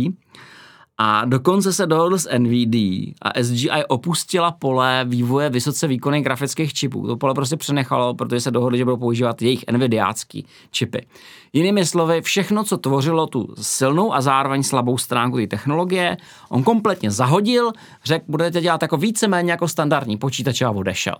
[0.98, 2.74] A dokonce se dohodl s NVD
[3.22, 7.06] a SGI opustila pole vývoje vysoce výkonných grafických čipů.
[7.06, 11.06] To pole prostě přenechalo, protože se dohodli, že budou používat jejich NVIDIácký čipy.
[11.52, 16.16] Jinými slovy, všechno, co tvořilo tu silnou a zároveň slabou stránku té technologie,
[16.48, 17.72] on kompletně zahodil,
[18.04, 21.14] řekl, budete dělat jako víceméně jako standardní počítač a odešel.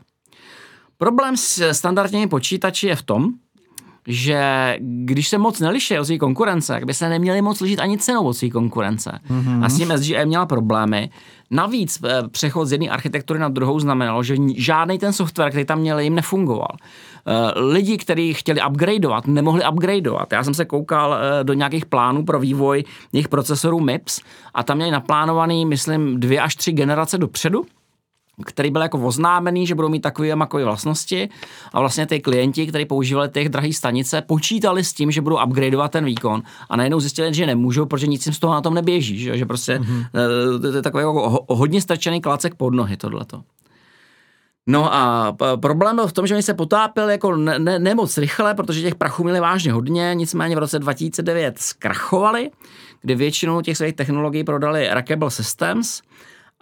[0.98, 3.32] Problém s standardními počítači je v tom,
[4.06, 7.98] že když se moc neliší od své konkurence, tak by se neměli moc lišit ani
[7.98, 9.18] cenou od své konkurence.
[9.30, 9.64] Mm-hmm.
[9.64, 11.10] A s tím SGA měla problémy.
[11.50, 15.78] Navíc eh, přechod z jedné architektury na druhou znamenalo, že žádný ten software, který tam
[15.78, 16.76] měli, jim nefungoval.
[17.26, 20.32] Eh, lidi, kteří chtěli upgradeovat, nemohli upgradeovat.
[20.32, 24.20] Já jsem se koukal eh, do nějakých plánů pro vývoj jejich procesorů MIPS
[24.54, 27.64] a tam měli naplánovaný, myslím, dvě až tři generace dopředu
[28.44, 31.28] který byl jako oznámený, že budou mít takové a makové vlastnosti
[31.72, 35.92] a vlastně ty klienti, kteří používali těch drahých stanice, počítali s tím, že budou upgradeovat
[35.92, 39.18] ten výkon a najednou zjistili, že nemůžou, protože nic jim z toho na tom neběží,
[39.18, 40.06] že, že prostě mm-hmm.
[40.60, 43.42] to je takový jako hodně strčený klacek pod nohy tohleto.
[44.66, 48.18] No a problém byl v tom, že oni se potápili jako ne, ne, ne moc
[48.18, 52.50] rychle, protože těch prachů měli vážně hodně, nicméně v roce 2009 zkrachovali,
[53.00, 56.02] kdy většinu těch svých technologií prodali Rackable Systems,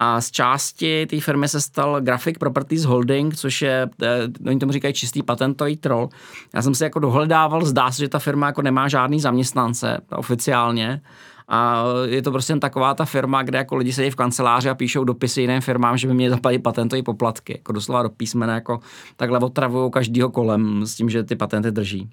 [0.02, 4.72] a z části té firmy se stal Graphic Properties Holding, což je, eh, oni tomu
[4.72, 6.08] říkají čistý patentový troll.
[6.54, 11.00] Já jsem si jako dohledával, zdá se, že ta firma jako nemá žádný zaměstnance oficiálně,
[11.48, 15.04] a je to prostě taková ta firma, kde jako lidi sedí v kanceláři a píšou
[15.04, 17.52] dopisy jiným firmám, že by měli zaplatit patentové poplatky.
[17.52, 18.80] Jako doslova do písmene, jako
[19.16, 22.10] takhle otravují každýho kolem s tím, že ty patenty drží.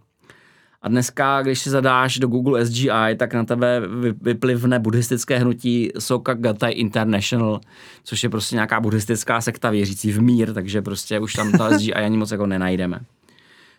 [0.81, 3.81] A dneska, když si zadáš do Google SGI, tak na tebe
[4.21, 7.59] vyplivne buddhistické hnutí Soka Gata International,
[8.03, 11.93] což je prostě nějaká buddhistická sekta věřící v mír, takže prostě už tam ta SGI
[11.93, 12.99] ani moc jako nenajdeme.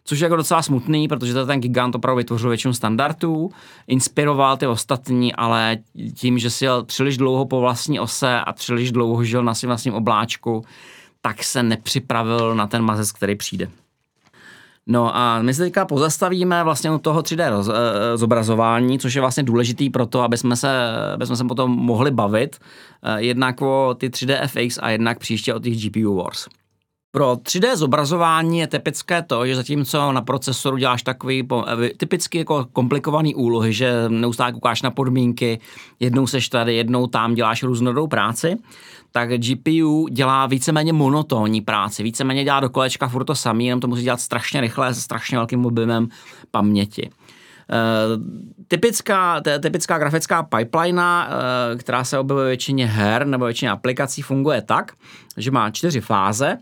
[0.05, 3.51] Což je jako docela smutný, protože to ten gigant opravdu vytvořil většinu standardů,
[3.86, 5.78] inspiroval ty ostatní, ale
[6.14, 9.68] tím, že si jel příliš dlouho po vlastní ose a příliš dlouho žil na svém
[9.68, 10.64] vlastním obláčku,
[11.20, 13.68] tak se nepřipravil na ten mazec, který přijde.
[14.87, 19.20] No a my se teďka pozastavíme vlastně u toho 3D roz, e, zobrazování, což je
[19.20, 22.59] vlastně důležitý pro to, aby jsme se, aby jsme se potom mohli bavit
[23.03, 26.47] e, jednak o ty 3D FX a jednak příště o těch GPU Wars.
[27.12, 31.49] Pro 3D zobrazování je typické to, že zatímco na procesoru děláš takový
[31.97, 35.61] typicky jako komplikovaný úlohy, že neustále koukáš na podmínky,
[36.01, 38.57] jednou seš tady, jednou tam, děláš různorodou práci,
[39.12, 43.88] tak GPU dělá víceméně monotónní práci, víceméně dělá do kolečka furt to samý, jenom to
[43.88, 46.08] musí dělat strašně rychle, se strašně velkým objemem
[46.50, 47.11] paměti.
[47.70, 48.22] Uh,
[48.68, 54.92] typická, typická grafická pipeline, uh, která se objevuje většině her nebo většině aplikací, funguje tak,
[55.36, 56.58] že má čtyři fáze.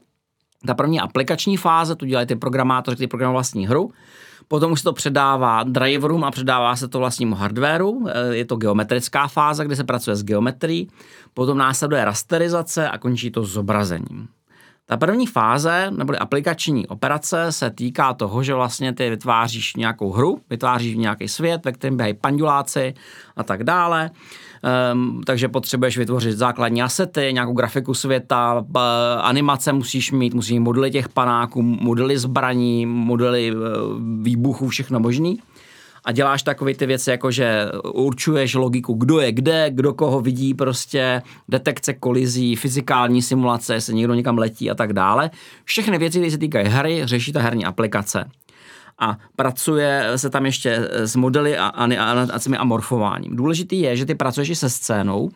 [0.67, 3.91] Ta první aplikační fáze, tu dělají ty programátoři, kteří programují vlastní hru.
[4.49, 8.09] Potom už se to předává driverům a předává se to vlastnímu hardwareu.
[8.09, 10.89] Eh, je to geometrická fáze, kde se pracuje s geometrií.
[11.39, 14.29] Potom následuje rasterizace a končí to zobrazením.
[14.87, 20.41] Ta první fáze, nebo aplikační operace, se týká toho, že vlastně ty vytváříš nějakou hru,
[20.51, 22.95] vytváříš nějaký svět, ve kterém běhají panduláci
[23.37, 24.11] a tak dále.
[24.93, 28.65] Um, takže potřebuješ vytvořit základní asety, nějakou grafiku světa,
[29.21, 33.63] animace musíš mít, musíš mít modely těch panáků, modely zbraní, modely uh,
[34.23, 35.39] výbuchů, všechno možný
[36.09, 40.55] a děláš takové ty věci, jako že určuješ logiku, kdo je kde, kdo koho vidí,
[40.55, 45.31] prostě detekce kolizí, fyzikální simulace, jestli někdo někam letí a tak dále.
[45.65, 48.25] Všechny věci, které se týkají hry, řeší ta herní aplikace
[48.99, 53.37] a pracuje se tam ještě s modely a, a, a, a, a morfováním.
[53.37, 55.31] Důležitý je, že ty pracuješ se scénou,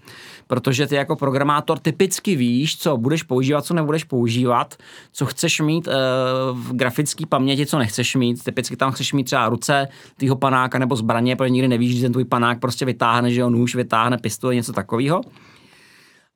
[0.46, 4.76] protože ty jako programátor typicky víš, co budeš používat, co nebudeš používat,
[5.12, 5.92] co chceš mít e,
[6.52, 8.44] v grafické paměti, co nechceš mít.
[8.44, 12.12] Typicky tam chceš mít třeba ruce tvýho panáka nebo zbraně, protože nikdy nevíš, že ten
[12.12, 15.20] tvůj panák prostě vytáhne, že on nůž vytáhne pistoli, něco takového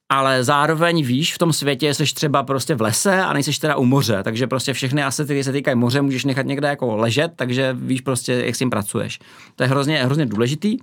[0.08, 3.84] ale zároveň víš v tom světě, jsi třeba prostě v lese a nejsi teda u
[3.84, 7.76] moře, takže prostě všechny asety, které se týkají moře, můžeš nechat někde jako ležet, takže
[7.78, 9.18] víš prostě, jak s tím pracuješ.
[9.56, 10.78] To je hrozně, hrozně důležitý.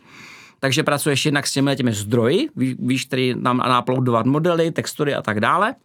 [0.64, 5.22] Takže pracuješ jednak s těmi, těmi zdroji, víš, víš který nám náploudovat modely, textury a
[5.22, 5.76] tak dále.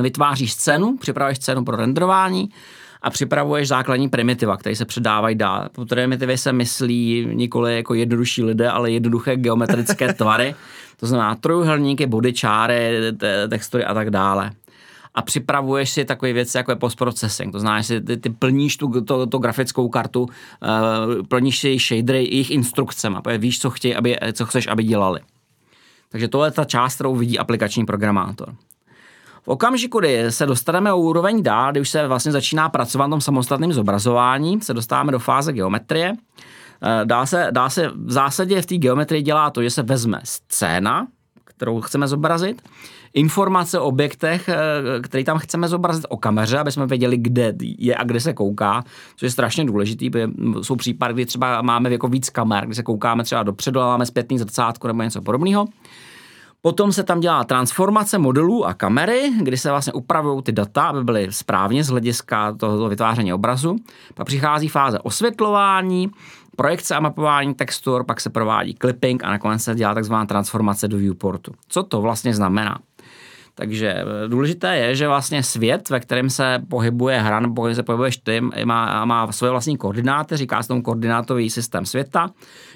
[0.00, 2.48] Vytváříš scénu, připravuješ scénu pro renderování
[3.02, 5.68] a připravuješ základní primitiva, které se předávají dál.
[5.72, 10.54] Po primitivy se myslí nikoli jako jednodušší lidé, ale jednoduché geometrické tvary.
[10.96, 12.98] To znamená trojuhelníky, body, čáry,
[13.48, 14.50] textury a tak dále
[15.14, 17.52] a připravuješ si takové věci, jako je postprocessing.
[17.52, 20.28] To znamená, že ty, ty plníš tu, to, to grafickou kartu, uh,
[21.28, 25.20] plníš si jejich shadery, jejich instrukcemi, víš, co, chtějí, aby, co chceš, aby dělali.
[26.08, 28.54] Takže tohle je ta část, kterou vidí aplikační programátor.
[29.42, 33.10] V okamžiku, kdy se dostaneme o úroveň dál, kdy už se vlastně začíná pracovat na
[33.10, 36.12] tom samostatném zobrazování, se dostáváme do fáze geometrie,
[36.82, 40.20] eh, dá se, dá se v zásadě v té geometrii dělá to, že se vezme
[40.24, 41.06] scéna,
[41.44, 42.62] kterou chceme zobrazit,
[43.14, 44.56] informace o objektech, eh,
[45.02, 48.84] který tam chceme zobrazit o kameře, aby jsme věděli, kde je a kde se kouká,
[49.16, 50.10] což je strašně důležitý,
[50.62, 54.06] jsou případy, kdy třeba máme jako víc kamer, kdy se koukáme třeba dopředu a máme
[54.06, 55.66] zpětný zrcátko nebo něco podobného.
[56.62, 61.04] Potom se tam dělá transformace modelů a kamery, kdy se vlastně upravují ty data, aby
[61.04, 63.76] byly správně z hlediska toho vytváření obrazu.
[64.14, 66.10] Pak přichází fáze osvětlování,
[66.56, 70.96] projekce a mapování textur, pak se provádí clipping a nakonec se dělá takzvaná transformace do
[70.96, 71.52] viewportu.
[71.68, 72.78] Co to vlastně znamená?
[73.54, 78.16] Takže eh, důležité je, že vlastně svět, ve kterém se pohybuje hra, nebo se pohybuješ
[78.16, 82.30] ty, má, má svoje vlastní koordináty, říká se tomu koordinátový systém světa.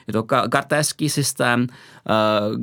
[0.06, 1.66] Je to kartéský systém,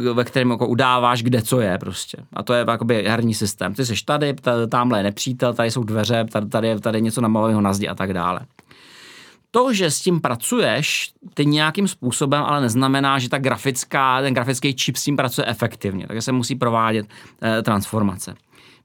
[0.07, 2.17] eh, ve kterém jako udáváš, kde co je prostě.
[2.33, 3.73] A to je jakoby herní systém.
[3.73, 4.33] Ty jsi tady,
[4.69, 8.13] tamhle je nepřítel, tady jsou dveře, tady, tady, je, tady něco na zdi a tak
[8.13, 8.39] dále.
[9.55, 14.73] To, že s tím pracuješ, ty nějakým způsobem, ale neznamená, že ta grafická, ten grafický
[14.73, 16.07] čip s tím pracuje efektivně.
[16.07, 17.05] Takže se musí provádět
[17.41, 18.35] eh, transformace.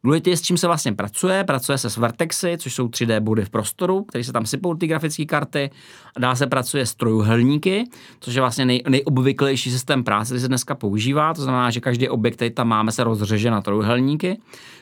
[0.04, 1.44] Důležité je, s čím se vlastně pracuje.
[1.44, 4.86] Pracuje se s vertexy, což jsou 3D body v prostoru, které se tam sypou ty
[4.86, 5.70] grafické karty.
[6.18, 7.84] Dá se pracuje s trojuhelníky,
[8.20, 11.34] což je vlastně nej, nejobvyklejší systém práce, který se dneska používá.
[11.34, 14.38] To znamená, že každý objekt, který tam máme, se rozřeže na trojuhelníky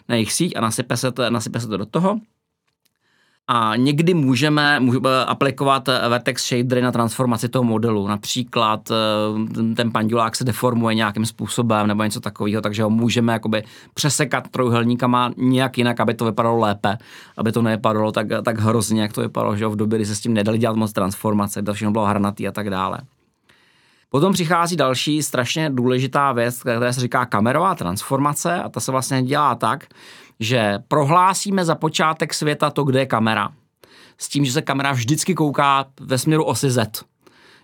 [0.09, 2.21] na jejich síť a nasype se to, nasype se to do toho.
[3.51, 8.09] A někdy můžeme, můžeme aplikovat vertex shadery na transformaci toho modelu.
[8.09, 13.65] Například eh, ten pandulák se deformuje nějakým způsobem nebo něco takového, takže ho můžeme jakoby
[13.95, 16.99] přesekat trojuhelníkama nějak jinak, aby to vypadalo lépe,
[17.37, 20.21] aby to nevypadalo tak, tak hrozně, jak to vypadalo že v době, kdy se s
[20.21, 22.99] tím nedali dělat moc transformace, to všechno bylo hranatý a tak dále.
[24.11, 29.23] Potom přichází další strašně důležitá věc, která se říká kamerová transformace a ta se vlastně
[29.23, 29.87] dělá tak,
[30.41, 33.49] že prohlásíme za počátek světa to, kde je kamera.
[34.19, 37.05] S tím, že se kamera vždycky kouká ve směru osy Z.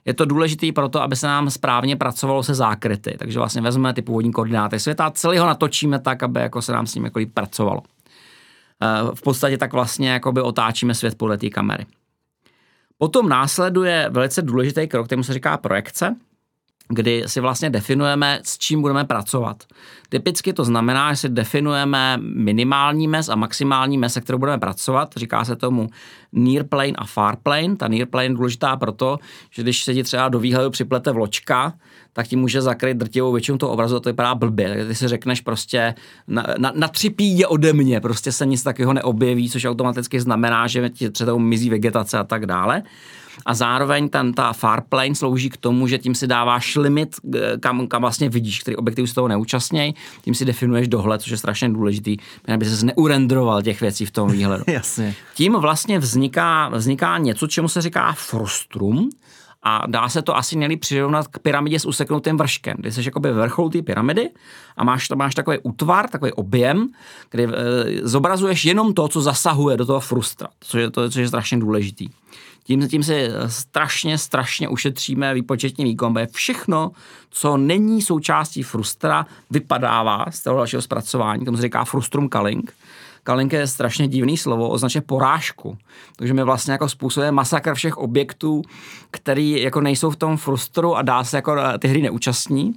[0.04, 3.16] Je to důležité proto, aby se nám správně pracovalo se zákryty.
[3.18, 6.86] Takže vlastně vezmeme ty původní koordináty světa, celý ho natočíme tak, aby jako se nám
[6.86, 7.82] s ním jako pracovalo.
[8.82, 11.86] Eh, v podstatě tak vlastně jakoby otáčíme svět podle té kamery.
[12.98, 16.16] Potom následuje velice důležitý krok, kterému se říká projekce
[16.94, 19.64] kdy si vlastně definujeme, s čím budeme pracovat.
[20.08, 25.12] Typicky to znamená, že si definujeme minimální mes a maximální mes, se kterou budeme pracovat.
[25.16, 25.88] Říká se tomu
[26.32, 27.76] near plane a far plane.
[27.76, 29.18] Ta near plane je důležitá proto,
[29.50, 31.74] že když se ti třeba do výhledu připlete vločka,
[32.12, 34.68] tak ti může zakryt drtivou většinu toho obrazu a to vypadá blbě.
[34.68, 35.94] Tak ty si řekneš prostě
[36.28, 40.66] na, na, na tři pídě ode mě, prostě se nic takového neobjeví, což automaticky znamená,
[40.66, 42.82] že ti třeba mizí vegetace a tak dále
[43.46, 47.38] a zároveň ten, ta far plane slouží k tomu, že tím si dáváš limit, eh,
[47.60, 51.36] kam, kam vlastně vidíš, který objektiv z toho neúčastněj, tím si definuješ dohled, což je
[51.36, 52.16] strašně důležitý,
[52.54, 54.64] aby se neurendroval těch věcí v tom výhledu.
[54.72, 55.14] Jasně.
[55.34, 59.10] Tím vlastně vzniká, vzniká něco, čemu se říká frustrum,
[59.64, 63.32] a dá se to asi měli přirovnat k pyramidě s useknutým vrškem, kdy jsi jakoby
[63.32, 64.30] vrchol té pyramidy
[64.76, 66.88] a máš, to, máš takový útvar, takový objem,
[67.30, 67.48] kdy e,
[68.02, 72.08] zobrazuješ jenom to, co zasahuje do toho frustra, což je, to, což je strašně důležitý.
[72.64, 76.90] Tím, tím si strašně, strašně ušetříme výpočetní výkon, všechno,
[77.30, 82.74] co není součástí frustra, vypadává z toho dalšího zpracování, tomu se říká frustrum culling.
[83.26, 85.78] Culling je strašně divný slovo, označuje porážku.
[86.16, 88.62] Takže my vlastně jako způsobuje masakr všech objektů,
[89.10, 92.74] který jako nejsou v tom frustru a dá se jako ty hry neúčastní.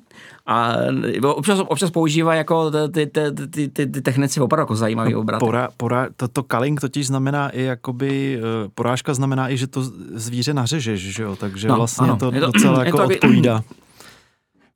[0.48, 0.76] A
[1.24, 3.22] občas, občas používá jako ty, ty,
[3.52, 5.39] ty, ty, ty technici opravdu jako zajímavý no, obrat.
[5.39, 9.84] Pora, pora, to, to culling totiž znamená i jakoby, uh, porážka znamená i, že to
[10.14, 11.36] zvíře nařežeš, že jo?
[11.36, 12.18] Takže no, vlastně ano.
[12.18, 13.64] to, je to docela jako to, odpovídá.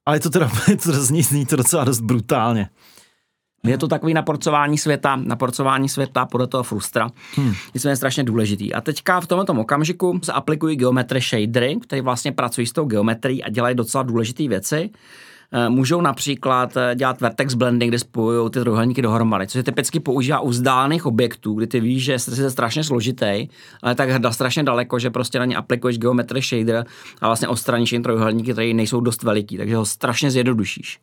[0.06, 0.52] Ale to teda
[0.84, 2.70] to zní, zní to docela dost brutálně.
[3.64, 7.10] Je to takový naporcování světa, naporcování světa podle toho frustra.
[7.36, 7.54] Hmm.
[7.90, 8.74] je strašně důležitý.
[8.74, 13.44] A teďka v tomto okamžiku se aplikují geometry shadery, které vlastně pracují s tou geometrií
[13.44, 14.90] a dělají docela důležité věci.
[15.54, 20.00] Eh, můžou například eh, dělat vertex blending, kde spojují ty trojuhelníky dohromady, což se typicky
[20.00, 23.48] používá u vzdálených objektů, kdy ty víš, že je strašně složitý,
[23.84, 26.86] ale tak hrdá strašně daleko, že prostě na ně aplikuješ geometry shader
[27.22, 31.00] a vlastně odstraníš jen trojuhelníky, které nejsou dost veliký, takže ho strašně zjednodušíš.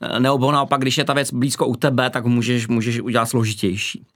[0.00, 4.06] Eh, nebo naopak, když je ta věc blízko u tebe, tak můžeš, můžeš udělat složitější.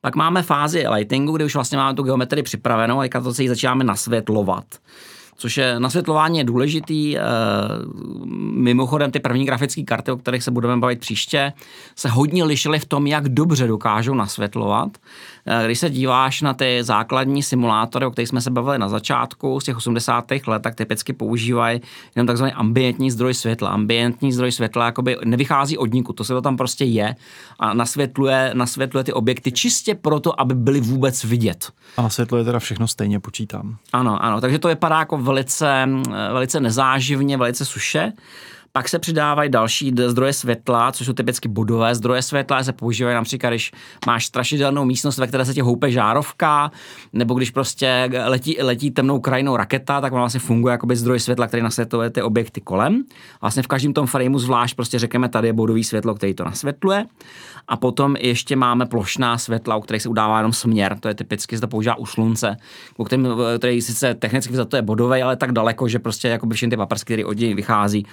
[0.00, 3.48] Pak máme fázi lightingu, kdy už vlastně máme tu geometrii připravenou a to se ji
[3.48, 4.64] začínáme nasvětlovat
[5.36, 7.18] což je nasvětlování je důležitý.
[7.18, 7.22] Eh,
[8.52, 11.52] mimochodem ty první grafické karty, o kterých se budeme bavit příště,
[11.96, 14.98] se hodně lišily v tom, jak dobře dokážou nasvětlovat.
[15.46, 19.60] Eh, když se díváš na ty základní simulátory, o kterých jsme se bavili na začátku
[19.60, 20.46] z těch 80.
[20.46, 21.80] let, tak typicky používají
[22.16, 23.70] jenom takzvaný ambientní zdroj světla.
[23.70, 27.16] Ambientní zdroj světla jakoby nevychází od niku, to se to tam prostě je
[27.58, 31.72] a nasvětluje, nasvětluje ty objekty čistě proto, aby byly vůbec vidět.
[31.96, 33.76] A nasvětluje teda všechno stejně, počítám.
[33.92, 35.88] Ano, ano, takže to vypadá jako velice,
[36.32, 38.12] velice nezáživně, velice suše.
[38.76, 43.50] Pak se přidávají další zdroje světla, což jsou typicky budové zdroje světla, se používají například,
[43.50, 43.72] když
[44.06, 46.70] máš strašidelnou místnost, ve které se ti houpe žárovka,
[47.12, 51.46] nebo když prostě letí, letí temnou krajinou raketa, tak on vlastně funguje jako zdroj světla,
[51.46, 53.04] který nasvětluje ty objekty kolem.
[53.40, 57.06] Vlastně v každém tom frameu zvlášť prostě řekneme, tady je bodový světlo, který to nasvětluje.
[57.68, 61.56] A potom ještě máme plošná světla, u kterých se udává jenom směr, to je typicky,
[61.56, 62.56] se to používá u slunce,
[62.96, 66.70] u kterým, který sice technicky za to je bodový, ale tak daleko, že prostě všechny
[66.70, 68.06] ty paprsky, které od něj vychází,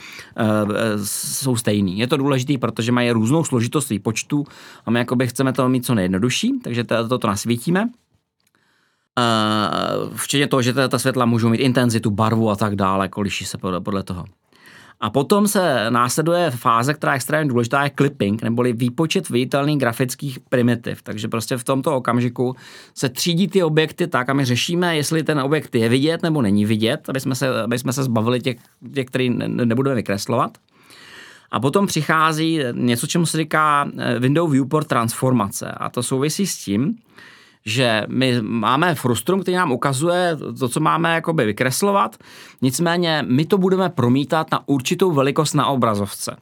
[1.04, 1.99] jsou stejný.
[1.99, 4.45] Je to důležité, protože mají různou složitost výpočtu
[4.86, 7.89] a my jakoby chceme to mít co nejjednodušší, takže to, to, to nasvítíme.
[10.16, 13.58] Včetně toho, že ta, světla můžou mít intenzitu, barvu a tak dále, jako liší se
[13.58, 14.26] podle toho.
[15.04, 20.39] A potom se následuje fáze, která je extrémně důležitá, je clipping, neboli výpočet viditelných grafických
[20.39, 21.01] primitiv.
[21.01, 22.56] Takže prostě v tomto okamžiku
[22.95, 26.66] se třídí ty objekty tak a my řešíme, jestli ten objekt je vidět nebo není
[26.66, 28.58] vidět, aby jsme se, aby jsme se zbavili těch,
[28.93, 30.58] těch který nebudeme vykreslovat.
[31.51, 35.72] A potom přichází něco, čemu se říká eh, window viewport transformace.
[35.72, 36.97] A to souvisí s tím,
[37.66, 42.16] že my máme frustrum, který nám ukazuje to, co máme jakoby vykreslovat,
[42.61, 46.36] nicméně my to budeme promítat na určitou velikost na obrazovce.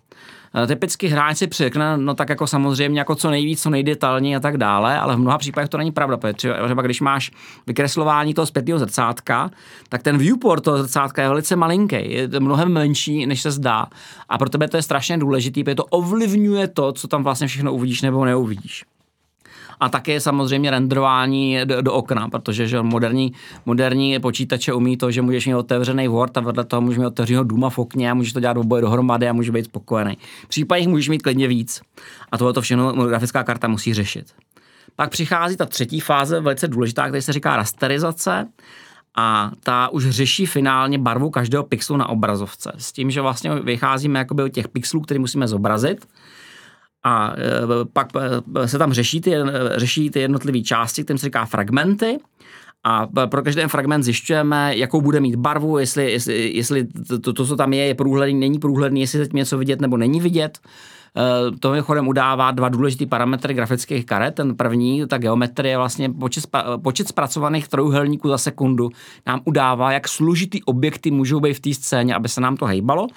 [0.56, 1.50] Eh, typicky hráč si
[1.98, 5.38] no tak jako samozřejmě jako co nejvíc, co nejdetailní a tak dále, ale v mnoha
[5.38, 7.32] případech to není pravda, protože třeba když máš
[7.68, 9.52] vykreslování toho zpětného zrcátka,
[9.90, 13.88] tak ten viewport toho zrcátka je velice malinký, je mnohem menší, než se zdá.
[14.30, 17.74] A pro tebe to je strašně důležité, protože to ovlivňuje to, co tam vlastně všechno
[17.74, 18.86] uvidíš nebo neuvidíš
[19.82, 23.34] a také samozřejmě renderování do, do okna, protože že moderní,
[23.66, 27.44] moderní počítače umí to, že můžeš mít otevřený Word a vedle toho můžeš mít otevřeného
[27.44, 30.18] Duma v okně a můžeš to dělat oboje dohromady a můžeš být spokojený.
[30.44, 31.82] V případě můžeš mít klidně víc.
[32.32, 34.26] A tohle to všechno grafická karta musí řešit.
[34.96, 38.48] Pak přichází ta třetí fáze, velice důležitá, která se říká rasterizace
[39.16, 42.72] a ta už řeší finálně barvu každého pixelu na obrazovce.
[42.78, 46.08] S tím, že vlastně vycházíme jakoby od těch pixelů, které musíme zobrazit
[47.04, 48.08] a e, pak
[48.56, 49.34] e, se tam řeší ty,
[49.76, 52.18] řeší ty jednotlivé části, kterým se říká fragmenty.
[52.84, 56.88] A pro každý fragment zjišťujeme, jakou bude mít barvu, jestli, jestli, jestli
[57.22, 60.20] to, to, co tam je, je průhledný, není průhledný, jestli teď něco vidět nebo není
[60.20, 60.60] vidět.
[61.18, 64.36] E, to mimochodem udává dva důležité parametry grafických karet.
[64.36, 66.44] Ten první, ta geometrie, vlastně počet,
[66.84, 68.90] počet zpracovaných trojuhelníků za sekundu
[69.28, 73.08] nám udává, jak složitý objekty můžou být v té scéně, aby se nám to hejbalo.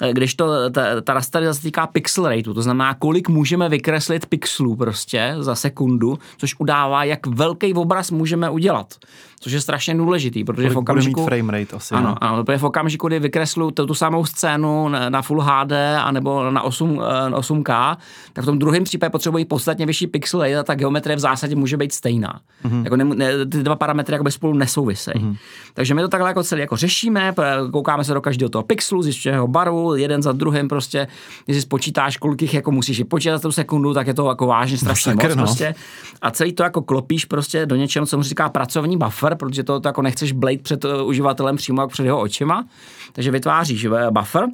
[0.00, 4.76] Eh, když to, ta, ta se týká pixel rateu, to znamená, kolik můžeme vykreslit pixelů
[4.76, 8.94] prostě za sekundu, což udává, jak velký obraz můžeme udělat
[9.40, 11.20] což je strašně důležitý, protože Kolik v okamžiku...
[11.20, 14.88] Mít frame rate asi, ano, ano, protože v okamžiku, kdy vykreslu tu, tu samou scénu
[15.08, 15.72] na Full HD
[16.02, 17.00] anebo na 8,
[17.32, 17.96] 8K, eh,
[18.32, 21.56] tak v tom druhém případě potřebují podstatně vyšší pixel rate a ta geometrie v zásadě
[21.56, 22.40] může být stejná.
[22.64, 22.84] Mm-hmm.
[22.84, 25.24] Jako ne, ne, ty dva parametry jakoby spolu nesouvisejí.
[25.24, 25.36] Mm-hmm.
[25.74, 27.34] Takže my to takhle jako celý jako řešíme,
[27.72, 31.06] koukáme se do každého toho pixelu, zjišťujeme jeho barvu, jeden za druhým prostě,
[31.44, 34.78] když si spočítáš, kolik jich jako musíš počítat tu sekundu, tak je to jako vážně
[34.78, 35.42] strašně no, moc no.
[35.42, 35.74] prostě.
[36.22, 39.64] A celý to jako klopíš prostě do něčeho, co mu říká pracovní buffer, buffer, protože
[39.64, 42.66] to, to jako nechceš blade před uh, uživatelem přímo jak před jeho očima,
[43.12, 44.46] takže vytváříš uh, buffer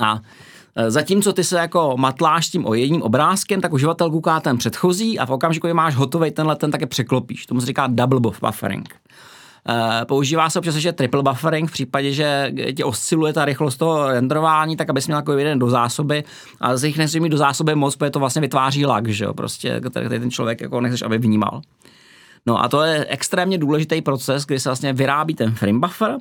[0.00, 0.20] a
[0.76, 5.18] eh, Zatímco ty se jako matláš tím o jedním obrázkem, tak uživatel kouká ten předchozí
[5.18, 7.46] a v okamžiku, kdy máš hotový tenhle, ten také překlopíš.
[7.46, 8.94] Tomu se říká double buffering.
[10.08, 14.76] používá se občas ještě triple buffering v případě, že ti osciluje ta rychlost toho renderování,
[14.76, 16.24] tak abys měl jako jeden do zásoby
[16.60, 19.34] a z jich nesmí mít do zásoby moc, protože to vlastně vytváří lag, že jo,
[19.34, 21.62] prostě, který ten člověk jako nechceš, aby vnímal.
[22.46, 26.16] No a to je extrémně důležitý proces, kdy se vlastně vyrábí ten frame buffer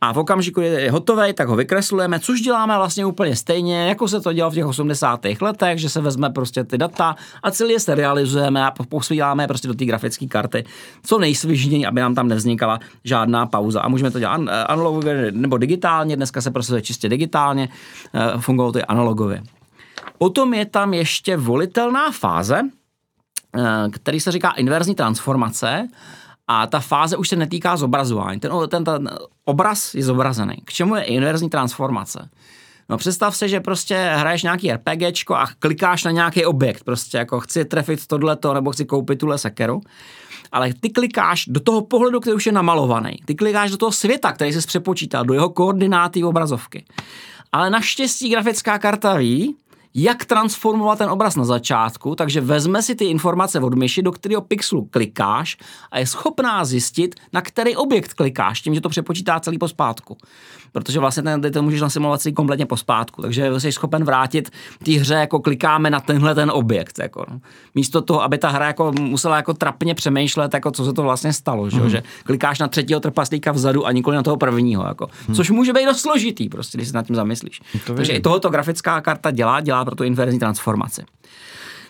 [0.00, 4.08] a v okamžiku, kdy je hotový, tak ho vykreslujeme, což děláme vlastně úplně stejně, jako
[4.08, 5.20] se to dělalo v těch 80.
[5.40, 9.74] letech, že se vezme prostě ty data a celý je serializujeme a posíláme prostě do
[9.74, 10.64] té grafické karty
[11.02, 13.80] co nejsvižněji, aby nám tam nevznikala žádná pauza.
[13.80, 17.68] A můžeme to dělat analogově nebo digitálně, dneska se prostě čistě digitálně,
[18.14, 19.42] eh, fungují ty analogově.
[20.18, 22.83] Potom je tam ještě volitelná fáze, Eh,
[23.92, 25.88] který se říká inverzní transformace
[26.48, 28.40] a ta fáze už se netýká zobrazování.
[28.40, 29.10] Ten, ten, ten
[29.44, 30.56] obraz je zobrazený.
[30.64, 32.28] K čemu je inverzní transformace?
[32.88, 37.40] No představ si, že prostě hraješ nějaký RPGčko a klikáš na nějaký objekt, prostě jako
[37.40, 39.80] chci trefit tohleto nebo chci koupit tuhle sekeru,
[40.52, 43.18] ale ty klikáš do toho pohledu, který už je namalovaný.
[43.24, 46.84] Ty klikáš do toho světa, který se přepočítal, do jeho koordináty obrazovky.
[47.52, 49.56] Ale naštěstí grafická karta ví,
[49.94, 54.40] jak transformovat ten obraz na začátku, takže vezme si ty informace od myši, do kterého
[54.40, 55.56] pixelu klikáš
[55.90, 60.16] a je schopná zjistit, na který objekt klikáš, tím, že to přepočítá celý pospátku.
[60.74, 64.50] Protože vlastně ten, to můžeš nasimulovat celý kompletně pospátku, takže jsi schopen vrátit
[64.84, 66.98] té hře, jako klikáme na tenhle ten objekt.
[66.98, 67.40] Jako, no.
[67.74, 71.32] Místo toho, aby ta hra jako musela jako trapně přemýšlet, jako co se to vlastně
[71.32, 71.90] stalo, že, mm.
[71.90, 74.86] že klikáš na třetího trpaslíka vzadu a nikoli na toho prvního.
[74.86, 75.08] Jako.
[75.28, 75.34] Mm.
[75.34, 77.60] Což může být dost složitý, prostě, když se nad tím zamyslíš.
[77.86, 81.02] To takže i tohoto grafická karta dělá, dělá pro tu inverzní transformaci.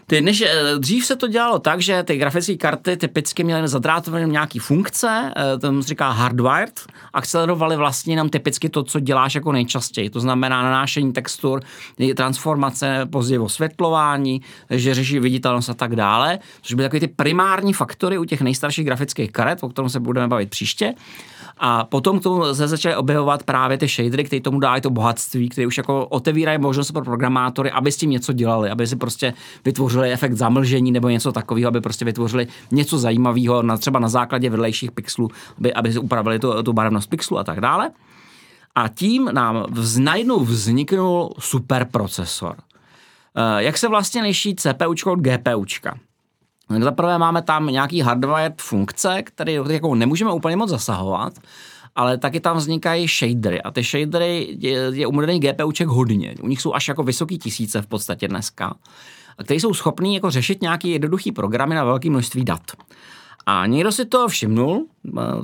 [0.07, 4.27] Ty, než, eh, dřív se to dělalo tak, že ty grafické karty typicky měly zadrátované
[4.27, 6.81] nějaký funkce, eh, to se říká hardwired,
[7.13, 10.11] akcelerovaly vlastně jenom typicky to, co děláš jako nejčastěji.
[10.11, 11.63] To znamená nanášení textur,
[12.17, 18.19] transformace, později osvětlování, že řeší viditelnost a tak dále, což byly takové ty primární faktory
[18.19, 20.95] u těch nejstarších grafických karet, o kterém se budeme bavit příště.
[21.59, 25.49] A potom k tomu se začaly objevovat právě ty shadery, které tomu dávají to bohatství,
[25.49, 29.35] které už jako otevírají možnost pro programátory, aby s tím něco dělali, aby si prostě
[29.65, 34.51] vytvořili efekt zamlžení nebo něco takového, aby prostě vytvořili něco zajímavého, na, třeba na základě
[34.51, 37.91] vedlejších pixelů, aby, aby si upravili tu, tu barevnost pixelu a tak dále.
[38.75, 42.57] A tím nám vz, najednou vzniknul superprocesor.
[42.57, 45.99] Uh, jak se vlastně liší CPUčko od GPUčka?
[46.69, 51.33] Tak zaprvé máme tam nějaký hardware funkce, které jako nemůžeme úplně moc zasahovat,
[51.97, 56.35] ale taky tam vznikají shadery a ty shadery je, je u moderních GPUček hodně.
[56.43, 58.75] U nich jsou až jako vysoký tisíce v podstatě dneska,
[59.39, 62.62] a které jsou schopný jako řešit nějaký jednoduchý programy na velké množství dat.
[63.47, 64.87] A někdo si to všimnul,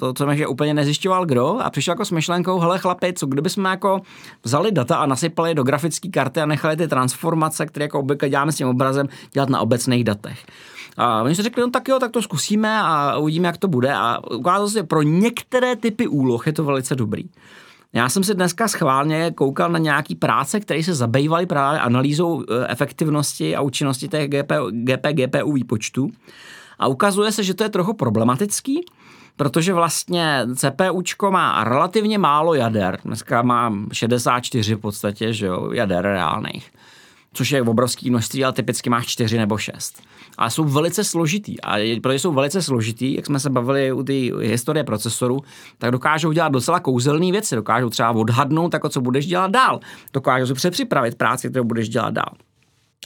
[0.00, 3.50] to, co že úplně nezjišťoval kdo, a přišel jako s myšlenkou, hele chlapi, co kdyby
[3.50, 4.00] jsme jako
[4.44, 8.52] vzali data a nasypali do grafické karty a nechali ty transformace, které jako obvykle děláme
[8.52, 10.46] s tím obrazem, dělat na obecných datech.
[10.96, 13.94] A oni si řekli, no tak jo, tak to zkusíme a uvidíme, jak to bude.
[13.94, 17.24] A ukázalo se, že pro některé typy úloh je to velice dobrý.
[17.92, 22.68] Já jsem si dneska schválně koukal na nějaký práce, které se zabývaly právě analýzou e,
[22.68, 26.10] efektivnosti a účinnosti těch GP, GP GPU výpočtů.
[26.80, 28.84] A ukazuje se, že to je trochu problematický,
[29.36, 32.98] protože vlastně CPUčko má relativně málo jader.
[33.04, 36.70] Dneska má 64 v podstatě že jo, jader reálných
[37.32, 40.02] což je obrovský množství, ale typicky máš 4 nebo 6.
[40.38, 41.60] Ale jsou velice složitý.
[41.60, 44.12] A protože jsou velice složitý, jak jsme se bavili u té
[44.46, 45.40] historie procesoru,
[45.78, 47.56] tak dokážou dělat docela kouzelné věci.
[47.56, 49.80] Dokážou třeba odhadnout, jako co budeš dělat dál.
[50.12, 52.34] Dokážou si přepřipravit práci, kterou budeš dělat dál.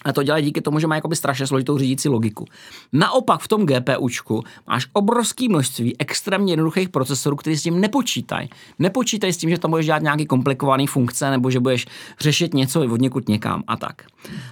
[0.04, 2.44] A to dělají díky tomu, že má jakoby strašně složitou řídící logiku.
[2.92, 8.48] Naopak v tom GPUčku máš obrovské množství extrémně jednoduchých procesorů, které s tím nepočítají.
[8.78, 11.86] Nepočítají s tím, že tam budeš dělat nějaký komplikovaný funkce nebo že budeš
[12.20, 14.02] řešit něco od někud někam a tak.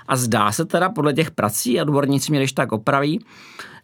[0.08, 3.24] A zdá se teda podle těch prací, a odborníci mě když tak opraví,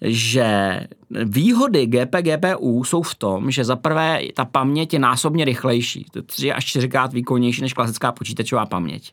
[0.00, 0.80] že
[1.10, 6.18] výhody GP, GPU jsou v tom, že za prvé ta paměť je násobně rychlejší, to
[6.18, 9.12] je 3 až 4 krát výkonnější než klasická počítačová paměť.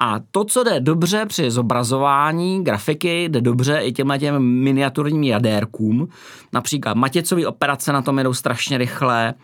[0.00, 6.08] A to, co jde dobře při zobrazování grafiky, jde dobře i těmhle těm miniaturním jadérkům.
[6.52, 9.34] Například matěcové operace na tom jedou strašně rychle,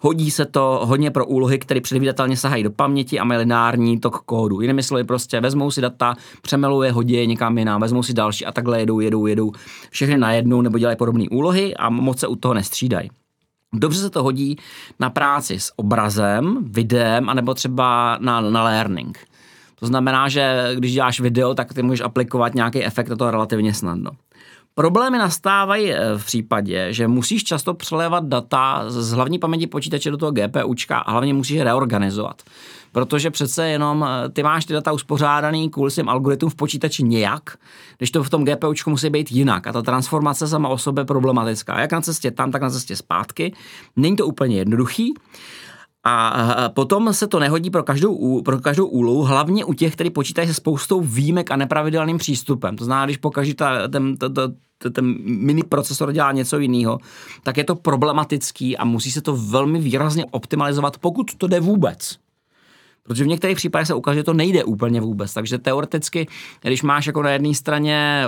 [0.00, 4.18] hodí se to hodně pro úlohy, které předvídatelně sahají do paměti a mají lineární tok
[4.18, 4.60] kódu.
[4.60, 8.80] Jinými slovy, prostě vezmou si data, přemeluje, hodí někam jinam, vezmou si další a takhle
[8.80, 9.52] jedou, jedou, jedou
[9.90, 13.10] všechny najednou nebo dělají podobné úlohy a moc se u toho nestřídají.
[13.72, 14.56] Dobře se to hodí
[15.00, 19.18] na práci s obrazem, videem, anebo třeba na, na learning.
[19.84, 23.74] To znamená, že když děláš video, tak ty můžeš aplikovat nějaký efekt a to relativně
[23.74, 24.10] snadno.
[24.74, 30.16] Problémy nastávají eh, v případě, že musíš často přelévat data z hlavní paměti počítače do
[30.16, 32.42] toho GPUčka a hlavně musíš je reorganizovat.
[32.92, 37.56] Protože přece jenom eh, ty máš ty data uspořádaný kvůli svým algoritmům v počítači nějak,
[37.98, 39.66] když to v tom GPUčku musí být jinak.
[39.66, 41.80] A ta transformace sama o sobě problematická.
[41.80, 43.52] Jak na cestě tam, tak na cestě zpátky.
[43.96, 45.14] Není to úplně jednoduchý.
[46.06, 50.48] A potom se to nehodí pro každou, pro každou úlohu, hlavně u těch, kteří počítají
[50.48, 52.76] se spoustou výjimek a nepravidelným přístupem.
[52.76, 56.98] To znamená, když pokaždé ta, ten, ten, ten, ten mini procesor dělá něco jiného,
[57.42, 62.18] tak je to problematický a musí se to velmi výrazně optimalizovat, pokud to jde vůbec.
[63.02, 65.34] Protože v některých případech se ukáže, že to nejde úplně vůbec.
[65.34, 66.26] Takže teoreticky,
[66.62, 68.26] když máš jako na jedné straně,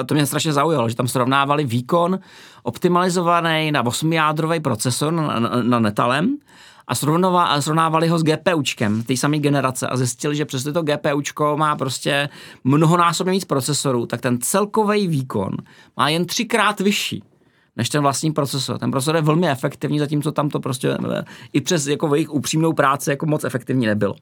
[0.00, 2.18] a to mě strašně zaujalo, že tam srovnávali výkon
[2.62, 6.36] optimalizovaný na 8-jádrový procesor na, na, na Netalem
[6.90, 11.76] a, srovnávali ho s GPUčkem té samé generace a zjistili, že přestože to GPUčko má
[11.76, 12.28] prostě
[12.64, 15.50] mnohonásobně víc procesorů, tak ten celkový výkon
[15.96, 17.22] má jen třikrát vyšší
[17.76, 18.78] než ten vlastní procesor.
[18.78, 20.96] Ten procesor je velmi efektivní, zatímco tam to prostě
[21.52, 24.14] i přes jako jejich upřímnou práci jako moc efektivní nebylo.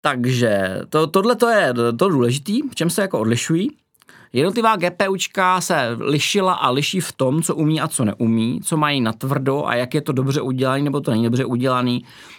[0.00, 3.70] Takže to, tohle to je to důležitý, v čem se jako odlišují.
[4.34, 9.00] Jednotlivá GPUčka se lišila a liší v tom, co umí a co neumí, co mají
[9.00, 11.98] na tvrdo a jak je to dobře udělané nebo to není dobře udělané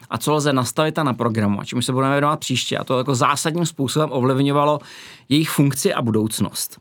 [0.10, 2.78] a co lze nastavit a naprogramovat, čemu se budeme věnovat příště.
[2.78, 4.80] A to jako zásadním způsobem ovlivňovalo
[5.30, 6.80] jejich funkci a budoucnost.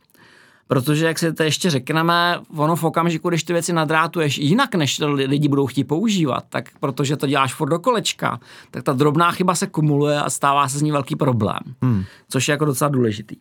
[0.66, 4.96] Protože, jak si to ještě řekneme, ono v okamžiku, když ty věci nadrátuješ jinak, než
[4.96, 8.40] to lidi budou chtít používat, tak protože to děláš furt do kolečka,
[8.70, 12.04] tak ta drobná chyba se kumuluje a stává se z ní velký problém, hmm.
[12.28, 13.36] což je jako docela důležitý.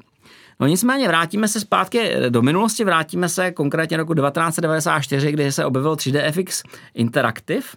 [0.60, 5.95] No nicméně vrátíme se zpátky do minulosti, vrátíme se konkrétně roku 1994, kdy se objevil
[5.95, 7.68] 3DFX Interactive,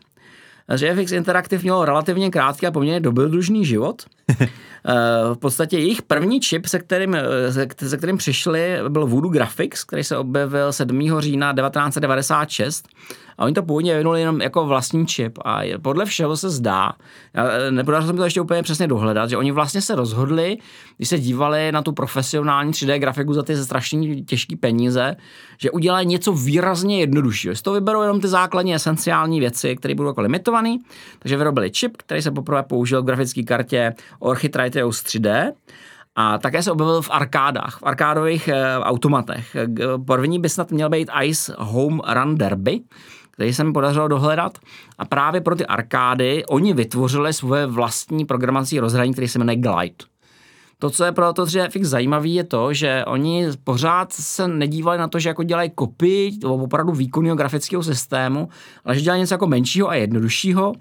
[0.74, 4.03] že FX Interactive mělo relativně krátký a poměrně dobrodružný život.
[5.34, 7.16] v podstatě jejich první čip, se kterým,
[7.51, 11.20] se, se kterým přišli, byl Voodoo Graphics, který se objevil 7.
[11.20, 12.89] října 1996
[13.39, 16.93] a oni to původně vyvinuli jenom jako vlastní čip a podle všeho se zdá,
[17.34, 20.59] eh, nepodařilo se mi to ještě úplně přesně dohledat, že oni vlastně se rozhodli,
[20.97, 25.16] když se dívali na tu profesionální 3D grafiku za ty strašně těžké peníze,
[25.59, 27.55] že udělají něco výrazně jednoduššího.
[27.55, 30.76] Z toho vyberou jenom ty základní esenciální věci, které budou jako limitované.
[31.18, 33.95] Takže vyrobili čip, který se poprvé použil v grafické kartě
[34.85, 35.53] Orchitrateus 3D,
[36.16, 39.57] a také se objevil v arkádách, v arkádových e, automatech.
[40.07, 42.81] První by snad měl být Ice Home Run Derby,
[43.31, 44.59] který se mi podařilo dohledat.
[44.99, 50.05] A právě pro ty arkády oni vytvořili svoje vlastní programací rozhraní, který se jmenuje Glide.
[50.79, 55.09] To, co je pro to 3DFX zajímavé, je to, že oni pořád se nedívali na
[55.09, 58.49] to, že jako dělají kopii opravdu výkonného grafického systému,
[58.85, 60.72] ale že dělají něco jako menšího a jednoduššího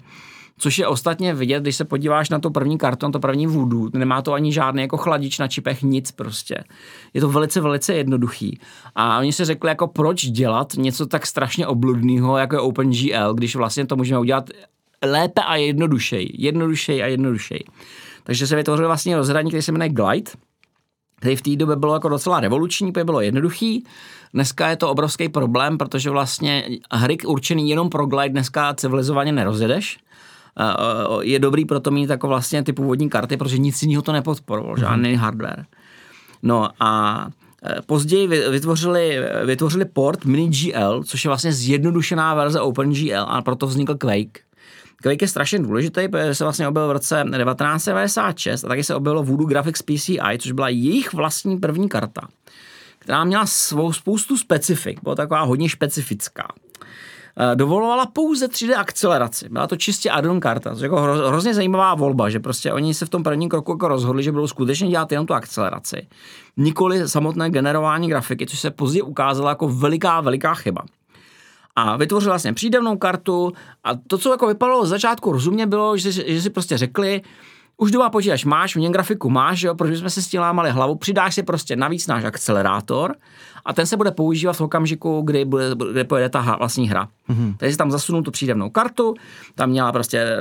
[0.58, 4.22] což je ostatně vidět, když se podíváš na to první karton, to první voodoo, nemá
[4.22, 6.64] to ani žádný jako chladič na čipech, nic prostě.
[7.14, 8.60] Je to velice, velice jednoduchý.
[8.94, 13.56] A oni si řekli, jako proč dělat něco tak strašně obludného, jako je OpenGL, když
[13.56, 14.50] vlastně to můžeme udělat
[15.04, 16.32] lépe a jednodušej.
[16.38, 17.64] Jednodušej a jednodušej.
[18.24, 20.30] Takže se vytvořil vlastně rozhraní, který se jmenuje Glide,
[21.16, 23.84] který v té době bylo jako docela revoluční, protože bylo jednoduchý.
[24.34, 29.98] Dneska je to obrovský problém, protože vlastně hry určený jenom pro Glide dneska civilizovaně nerozjedeš
[31.20, 34.80] je dobrý proto mít jako vlastně ty původní karty, protože nic jiného to nepodporoval, mm-hmm.
[34.80, 35.64] žádný hardware.
[36.42, 37.20] No a
[37.78, 43.94] e, Později vytvořili, vytvořili port MiniGL, což je vlastně zjednodušená verze OpenGL a proto vznikl
[43.94, 44.46] Quake.
[45.02, 49.22] Quake je strašně důležitý, protože se vlastně objevil v roce 1996 a taky se objevilo
[49.22, 52.28] Voodoo Graphics PCI, což byla jejich vlastní první karta,
[52.98, 56.48] která měla svou spoustu specifik, byla taková hodně specifická.
[57.38, 59.48] Eh, dovolovala pouze 3D akceleraci.
[59.48, 63.06] Byla to čistě add-on karta, což jako hro, hrozně zajímavá volba, že prostě oni se
[63.06, 66.06] v tom prvním kroku jako rozhodli, že budou skutečně dělat jenom tu akceleraci.
[66.56, 70.82] Nikoli samotné generování grafiky, což se později ukázalo jako veliká, veliká chyba.
[71.76, 73.52] A vytvořil vlastně přídavnou kartu
[73.84, 77.22] a to, co jako vypadalo z začátku rozumně, bylo, že, že si prostě řekli,
[77.76, 80.70] už doma počítač máš, v něm grafiku máš, jo, protože jsme se s tím lámali
[80.70, 83.14] hlavu, přidáš si prostě navíc náš akcelerátor
[83.64, 87.08] a ten se bude používat v okamžiku, kdy, bude, kdy pojede ta vlastní hra.
[87.28, 87.56] Mm-hmm.
[87.56, 89.14] Takže si tam zasunul tu přídavnou kartu,
[89.54, 90.36] tam měla prostě eh,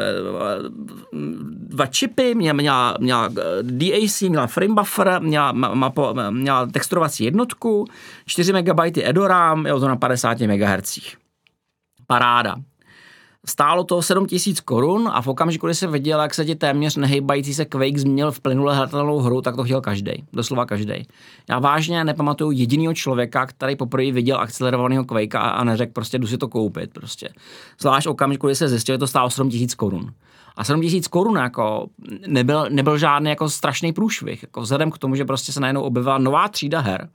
[1.52, 7.86] dva čipy, měla, měla, měla eh, DAC, měla frame buffer, měla, mapo, měla texturovací jednotku,
[8.26, 11.00] 4 MB EDORAM, jo, to na 50 MHz.
[12.08, 12.56] Paráda.
[13.48, 16.96] Stálo to 7 tisíc korun a v okamžiku, kdy se viděl, jak se ti téměř
[16.96, 21.08] nehejbající se Quake změnil v plynule hratelnou hru, tak to chtěl každý, doslova každý.
[21.50, 26.38] Já vážně nepamatuju jediného člověka, který poprvé viděl akcelerovaného Quake a, neřekl prostě jdu si
[26.38, 26.93] to koupit.
[26.93, 27.30] Prostě.
[27.82, 30.14] Zvlášť okamžiku, kdy se zjistil, že to stálo 7 tisíc korun.
[30.56, 31.88] A 7 tisíc korun jako
[32.28, 34.43] nebyl, nebyl žádný jako strašný průšvih.
[34.43, 37.10] Jako vzhledem k tomu, že prostě se najednou objevila nová třída her,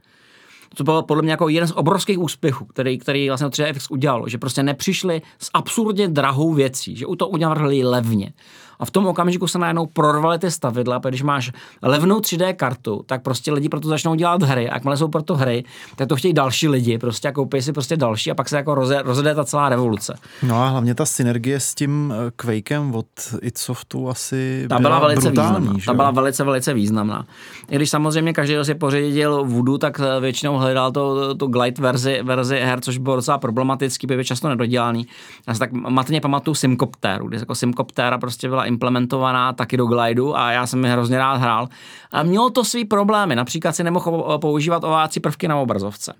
[0.74, 4.38] to bylo podle mě jako jeden z obrovských úspěchů, který, který vlastně 3FX udělalo, že
[4.38, 8.32] prostě nepřišli s absurdně drahou věcí, že u to udělali levně.
[8.80, 11.52] A v tom okamžiku se najednou prorvaly ty stavidla, protože když máš
[11.82, 14.70] levnou 3D kartu, tak prostě lidi proto začnou dělat hry.
[14.70, 15.64] A jakmile jsou proto hry,
[15.96, 18.74] tak to chtějí další lidi prostě a koupí si prostě další a pak se jako
[18.74, 20.14] roze, rozjede ta celá revoluce.
[20.42, 23.06] No a hlavně ta synergie s tím eh, Quakem od
[23.42, 25.80] Itsoftu asi ta byla, byla velice brutální, významná.
[25.86, 27.26] Ta byla velice, velice významná.
[27.70, 31.82] I když samozřejmě každý, kdo si pořídil Voodoo, tak eh, většinou hledal to, to Glide
[31.82, 35.06] verzi, verzi her, což bylo docela problematický, byl často nedodělaný.
[35.48, 40.34] Já se tak matně pamatuju Simcopteru, kdy jako Simcoptera prostě byla implementovaná taky do Glideu
[40.34, 41.68] a já jsem mi hrozně rád hrál.
[42.12, 46.12] A mělo to svý problémy, například si nemohl používat ovácí prvky na obrazovce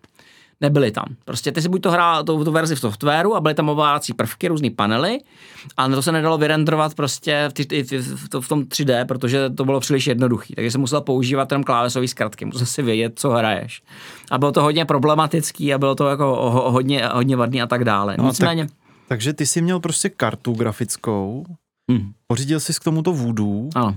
[0.61, 1.05] nebyly tam.
[1.25, 4.15] Prostě ty si buď to hrál tu, tu verzi v softwaru a byly tam ovládací
[4.15, 5.19] prvky, různé panely,
[5.77, 9.65] a to se nedalo vyrendrovat prostě v, ty, v, v, v tom 3D, protože to
[9.65, 10.55] bylo příliš jednoduché.
[10.55, 13.83] Takže jsem musel používat jenom klávesové zkratky, musel si vědět, co hraješ.
[14.31, 18.15] A bylo to hodně problematický a bylo to jako hodně, hodně vadný a tak dále.
[18.19, 18.67] No, Nicméně...
[18.67, 18.73] Tak,
[19.09, 21.45] takže ty jsi měl prostě kartu grafickou,
[21.91, 22.12] Hmm.
[22.26, 23.68] Pořídil jsi k tomuto Voodoo.
[23.74, 23.97] Ano.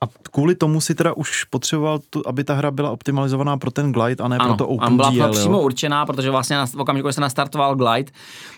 [0.00, 3.92] A kvůli tomu si teda už potřeboval, tu, aby ta hra byla optimalizovaná pro ten
[3.92, 5.04] Glide a ne ano, pro to OpenGL.
[5.04, 8.12] Ano, byla přímo určená, protože vlastně v okamžiku, kdy se nastartoval Glide,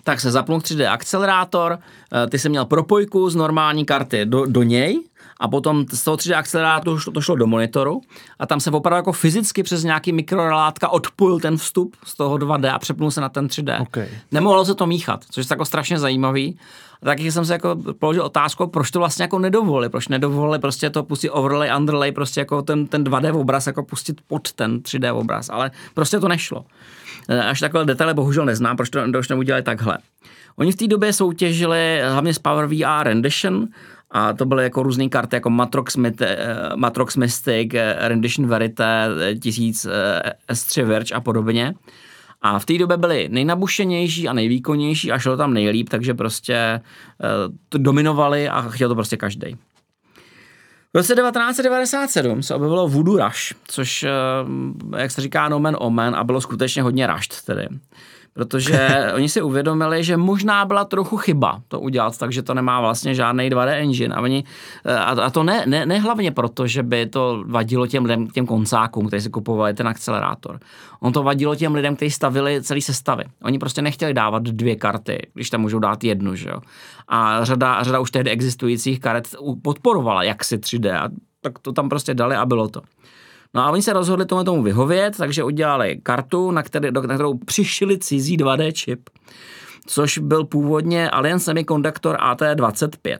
[0.04, 1.78] tak se zapnul 3D akcelerátor,
[2.12, 5.02] eh, ty jsi měl propojku z normální karty do, do něj
[5.40, 8.00] a potom z toho 3D akcelerátoru to šlo do monitoru
[8.38, 12.74] a tam se opravdu jako fyzicky přes nějaký mikrorelátka odpojil ten vstup z toho 2D
[12.74, 13.82] a přepnul se na ten 3D.
[13.82, 14.08] Okay.
[14.32, 16.58] Nemohlo se to míchat, což je jako strašně zajímavý.
[17.04, 21.02] Taky jsem se jako položil otázku, proč to vlastně jako nedovolili, proč nedovolili prostě to
[21.02, 25.50] pustit overlay, underlay, prostě jako ten, ten 2D obraz jako pustit pod ten 3D obraz,
[25.50, 26.64] ale prostě to nešlo.
[27.28, 29.98] E, až takové detaily bohužel neznám, proč to, proč neudělali takhle.
[30.56, 33.68] Oni v té době soutěžili hlavně s Power VR Rendition,
[34.10, 36.36] a to byly jako různé karty, jako Matrox, Myth, eh,
[36.76, 39.08] Matrox Mystic, eh, Rendition Verite,
[39.42, 39.86] 1000
[40.48, 41.74] S3 Verge a podobně.
[42.42, 46.80] A v té době byly nejnabušenější a nejvýkonnější a šlo tam nejlíp, takže prostě
[47.68, 49.56] to dominovali a chtěl to prostě každý.
[50.94, 54.04] V roce 1997 se objevilo Voodoo Rush, což,
[54.96, 57.68] jak se říká, nomen omen a bylo skutečně hodně rushed tedy
[58.36, 63.14] protože oni si uvědomili, že možná byla trochu chyba to udělat, takže to nemá vlastně
[63.14, 64.14] žádný 2D engine.
[64.14, 64.44] A, oni,
[64.84, 68.46] a, a to ne, ne, ne hlavně proto, že by to vadilo těm lidem, těm
[68.46, 70.60] koncákům, kteří si kupovali ten akcelerátor.
[71.00, 73.24] On to vadilo těm lidem, kteří stavili celý sestavy.
[73.42, 76.60] Oni prostě nechtěli dávat dvě karty, když tam můžou dát jednu, že jo.
[77.08, 79.28] A řada, řada už tehdy existujících karet
[79.62, 81.08] podporovala jaksi 3D a
[81.40, 82.82] tak to tam prostě dali a bylo to.
[83.56, 87.38] No a oni se rozhodli tomu tomu vyhovět, takže udělali kartu, na, který, na kterou
[87.38, 89.10] přišili cizí 2D čip,
[89.86, 93.18] což byl původně Alien Semiconductor AT25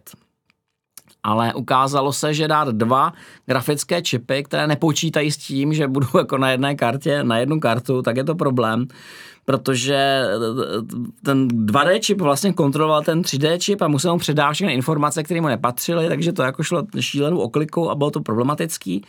[1.27, 3.13] ale ukázalo se, že dát dva
[3.47, 8.03] grafické čipy, které nepočítají s tím, že budou jako na jedné kartě, na jednu kartu,
[8.03, 8.87] tak je to problém
[9.47, 10.23] protože
[11.25, 15.41] ten 2D čip vlastně kontroloval ten 3D čip a musel mu předávat všechny informace, které
[15.41, 19.05] mu nepatřily, takže to jako šlo šílenou oklikou a bylo to problematický.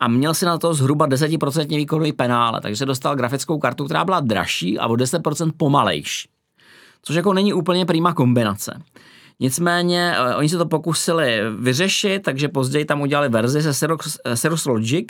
[0.00, 4.20] A měl si na to zhruba 10% výkonový penále, takže dostal grafickou kartu, která byla
[4.20, 6.28] dražší a o 10% pomalejší.
[7.02, 8.82] Což jako není úplně prýma kombinace.
[9.40, 13.88] Nicméně eh, oni se to pokusili vyřešit, takže později tam udělali verzi se
[14.36, 15.08] Cirrus Logic,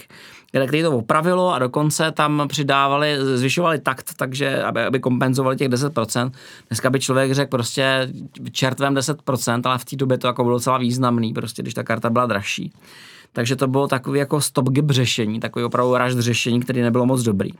[0.66, 6.30] který to opravilo a dokonce tam přidávali, zvyšovali takt, takže aby, aby kompenzovali těch 10%.
[6.68, 8.12] Dneska by člověk řekl prostě
[8.52, 12.10] čertvem 10%, ale v té době to jako bylo docela významný, prostě když ta karta
[12.10, 12.72] byla dražší.
[13.32, 17.50] Takže to bylo takový jako stop-gap řešení, takový opravdu rush řešení, který nebylo moc dobrý.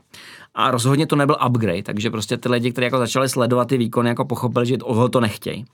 [0.55, 4.09] A rozhodně to nebyl upgrade, takže prostě ty lidi, kteří jako začali sledovat ty výkony,
[4.09, 5.65] jako pochopili, že toho to nechtějí.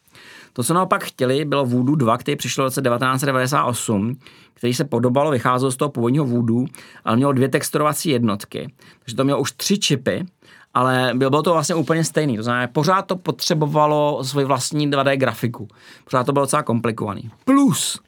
[0.55, 4.19] To, co naopak chtěli, bylo Voodoo 2, který přišel v roce 1998,
[4.53, 6.65] který se podobalo, vycházel z toho původního Voodoo,
[7.05, 8.73] ale mělo dvě texturovací jednotky.
[8.99, 10.25] Takže to mělo už tři čipy,
[10.73, 12.37] ale bylo to vlastně úplně stejný.
[12.37, 15.67] To znamená, pořád to potřebovalo svoji vlastní 2D grafiku.
[16.03, 17.31] Pořád to bylo docela komplikovaný.
[17.45, 17.99] Plus,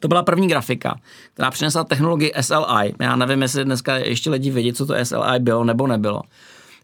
[0.00, 1.00] to byla první grafika,
[1.34, 2.94] která přinesla technologii SLI.
[3.00, 6.22] Já nevím, jestli dneska ještě lidi vědí, co to SLI bylo nebo nebylo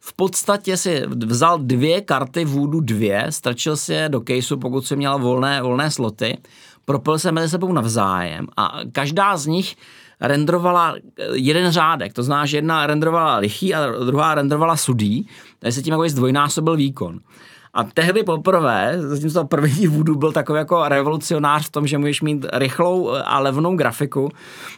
[0.01, 4.97] v podstatě si vzal dvě karty Voodoo 2, strčil si je do caseu, pokud si
[4.97, 6.39] měl volné, volné sloty,
[6.85, 9.77] propil se mezi sebou navzájem a každá z nich
[10.21, 10.95] renderovala
[11.33, 15.29] jeden řádek, to znamená, že jedna renderovala lichý a druhá renderovala sudý,
[15.59, 17.21] takže se tím jako zdvojnásobil výkon.
[17.79, 22.47] A tehdy poprvé, zatímco první Voodoo byl takový jako revolucionář v tom, že můžeš mít
[22.53, 24.29] rychlou a levnou grafiku,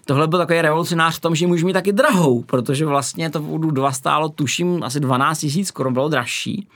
[0.05, 3.71] tohle byl takový revolucionář v tom, že můžeš mít taky drahou, protože vlastně to Voodoo
[3.71, 6.69] 2 stálo, tuším, asi 12 tisíc korun, bylo dražší.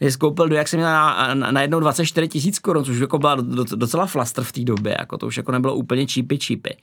[0.00, 3.18] Je skoupil do, jak jsem měl na, na, na jednou 24 tisíc korun, což jako
[3.18, 3.36] byla
[3.74, 6.76] docela flaster v té době, jako to už jako nebylo úplně čípy čípy.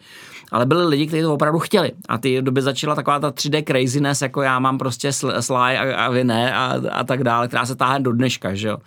[0.52, 1.91] Ale byli lidi, kteří to opravdu chtěli.
[2.10, 6.10] A ty době začala taková ta 3D craziness, jako já mám prostě sly a, a
[6.10, 8.78] vy ne a, a tak dále, která se táhne do dneška, že jo.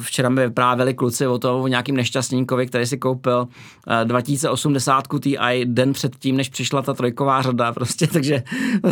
[0.00, 3.48] Včera mi vyprávěli kluci o tom, o nějakým nešťastníkovi, který si koupil
[4.04, 8.42] 2080 eh, Ti den před tím, než přišla ta trojková řada, prostě, takže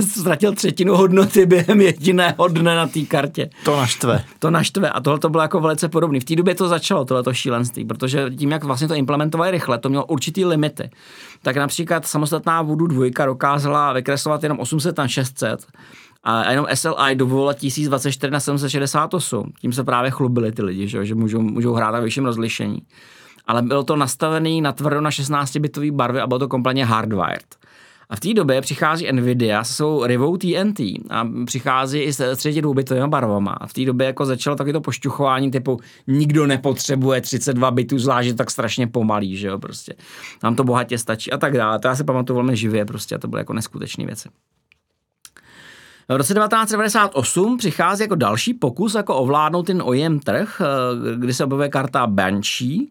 [0.01, 3.51] ztratil třetinu hodnoty během jediného dne na té kartě.
[3.65, 4.25] To naštve.
[4.39, 6.21] To naštve a tohle to bylo jako velice podobné.
[6.21, 9.89] V té době to začalo, tohleto šílenství, protože tím, jak vlastně to implementovali rychle, to
[9.89, 10.91] mělo určitý limity.
[11.43, 15.67] Tak například samostatná Voodoo 2 dokázala vykreslovat jenom 800 na 600
[16.25, 19.53] a jenom SLI dovolila 1024 na 768.
[19.61, 22.79] Tím se právě chlubili ty lidi, že, že můžou, můžou hrát na vyšším rozlišení.
[23.47, 27.57] Ale bylo to nastavený na tvrdo na 16-bitové barvy a bylo to kompletně hardwired.
[28.11, 32.61] A v té době přichází Nvidia se svou Rivou TNT a přichází i s třetí
[32.61, 33.53] dvoubitovými barvama.
[33.53, 38.37] A v té době jako začalo taky to pošťuchování typu nikdo nepotřebuje 32 bitů, zvlášť
[38.37, 39.95] tak strašně pomalý, že jo, prostě.
[40.43, 41.79] Nám to bohatě stačí a tak dále.
[41.79, 44.29] To já si pamatuju velmi živě prostě a to byly jako neskutečné věci.
[46.09, 51.45] V roce 1998 přichází jako další pokus jako ovládnout ten OEM trh, eh, kdy se
[51.45, 52.87] objevuje karta Banshee,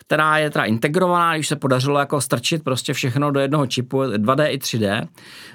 [0.00, 4.46] která je teda integrovaná, když se podařilo jako strčit prostě všechno do jednoho čipu 2D
[4.50, 5.08] i 3D.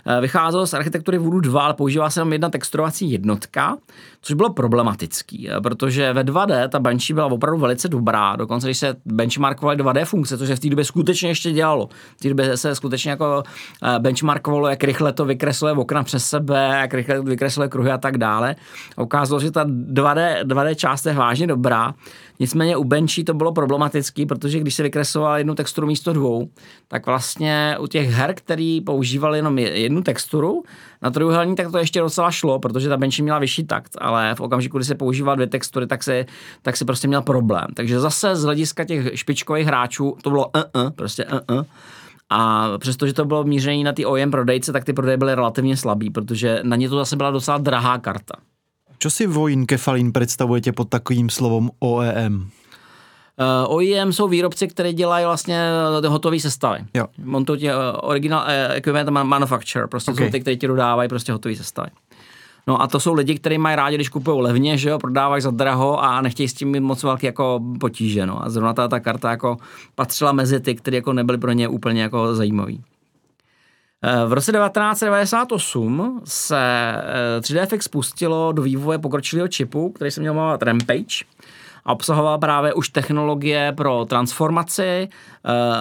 [0.07, 3.77] Eh, vycházelo z architektury Voodoo 2, ale používá se jenom jedna texturovací jednotka,
[4.21, 8.77] což bylo problematický, eh, protože ve 2D ta Banshee byla opravdu velice dobrá, dokonce když
[8.77, 11.89] se benchmarkovaly 2D funkce, což se v té době skutečně ještě dělalo.
[12.17, 13.43] V té době se skutečně jako
[13.83, 18.17] eh, benchmarkovalo, jak rychle to vykresluje okna přes sebe, jak rychle vykresluje kruhy a tak
[18.17, 18.55] dále.
[18.97, 21.93] ukázalo, že ta 2D, 2D část je vážně dobrá.
[22.39, 26.49] Nicméně u Benchy to bylo problematický, protože když se vykresloval jednu texturu místo dvou,
[26.87, 30.63] tak vlastně u těch her, který používali jenom jednu texturu,
[31.01, 34.41] na trojuhelní tak to ještě docela šlo, protože ta Benchy měla vyšší takt, ale v
[34.41, 36.25] okamžiku, kdy se používal dvě textury, tak se,
[36.61, 37.67] tak se prostě měl problém.
[37.73, 41.65] Takže zase z hlediska těch špičkových hráčů to bylo uh-uh, prostě uh-uh.
[42.29, 46.09] A přestože to bylo míření na ty OEM prodejce, tak ty prodeje byly relativně slabý,
[46.09, 48.35] protože na ně to zase byla docela drahá karta.
[48.97, 52.35] Čo si Vojin Kefalín představujete pod takovým slovom OEM?
[52.35, 52.45] Uh,
[53.39, 55.59] eh, OEM jsou výrobci, které dělají vlastně
[56.03, 56.79] eh, hotové sestavy.
[56.93, 57.05] Jo.
[57.23, 60.25] Montují uh, original uh, equipment manufacturer, prostě okay.
[60.27, 61.89] jsou ty, kteří ti dodávají prostě hotové sestavy.
[62.67, 65.51] No a to jsou lidi, kteří mají rádi, když kupují levně, že jo, prodávají za
[65.51, 68.45] draho a nechtějí s tím mít moc velký jako potíže, no.
[68.45, 69.57] A zrovna ta, ta karta jako
[69.95, 72.83] patřila mezi ty, které jako nebyly pro ně úplně jako zajímavý.
[74.27, 76.93] V roce 1998 se
[77.39, 81.25] 3DFX spustilo do vývoje pokročilého čipu, který se měl jmenovat Rampage
[81.85, 85.09] a obsahoval právě už technologie pro transformaci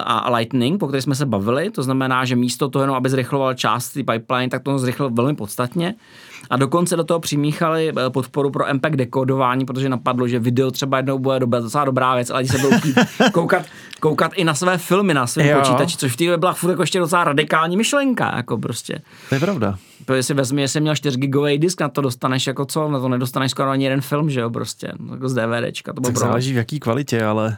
[0.05, 1.71] a Lightning, po které jsme se bavili.
[1.71, 5.95] To znamená, že místo toho, jenom aby zrychloval část pipeline, tak to zrychlil velmi podstatně.
[6.49, 10.97] A dokonce do toho přimíchali eh, podporu pro MPEG dekodování, protože napadlo, že video třeba
[10.97, 12.77] jednou bude dobrá, docela dobrá věc, ale se budou
[13.31, 13.65] koukat,
[13.99, 16.83] koukat i na své filmy na svém počítači, což v té době byla furt jako
[16.83, 19.01] ještě docela radikální myšlenka, jako prostě.
[19.29, 19.77] To je pravda.
[20.05, 23.09] Protože si vezmi, jestli měl 4 gigový disk, na to dostaneš jako co, na to
[23.09, 25.93] nedostaneš skoro ani jeden film, že jo, prostě, jako z DVDčka.
[25.93, 27.57] To tak záleží v jaký kvalitě, ale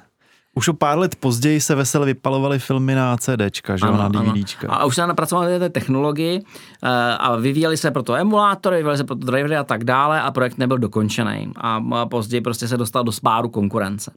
[0.57, 4.67] už o pár let později se veselé vypalovaly filmy na CDčka, že ano, na DVDčka.
[4.69, 6.89] A už se napracovali té technologii uh,
[7.19, 10.77] a vyvíjeli se proto emulátory, vyvíjeli se proto drivery a tak dále a projekt nebyl
[10.77, 11.51] dokončený.
[11.55, 14.11] A, později prostě se dostal do spáru konkurence.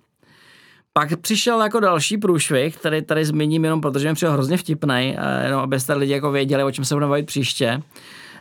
[0.92, 5.44] Pak přišel jako další průšvih, který tady zmíním jenom protože mi přišel hrozně vtipný, uh,
[5.44, 7.82] jenom abyste lidi jako věděli, o čem se budeme bavit příště.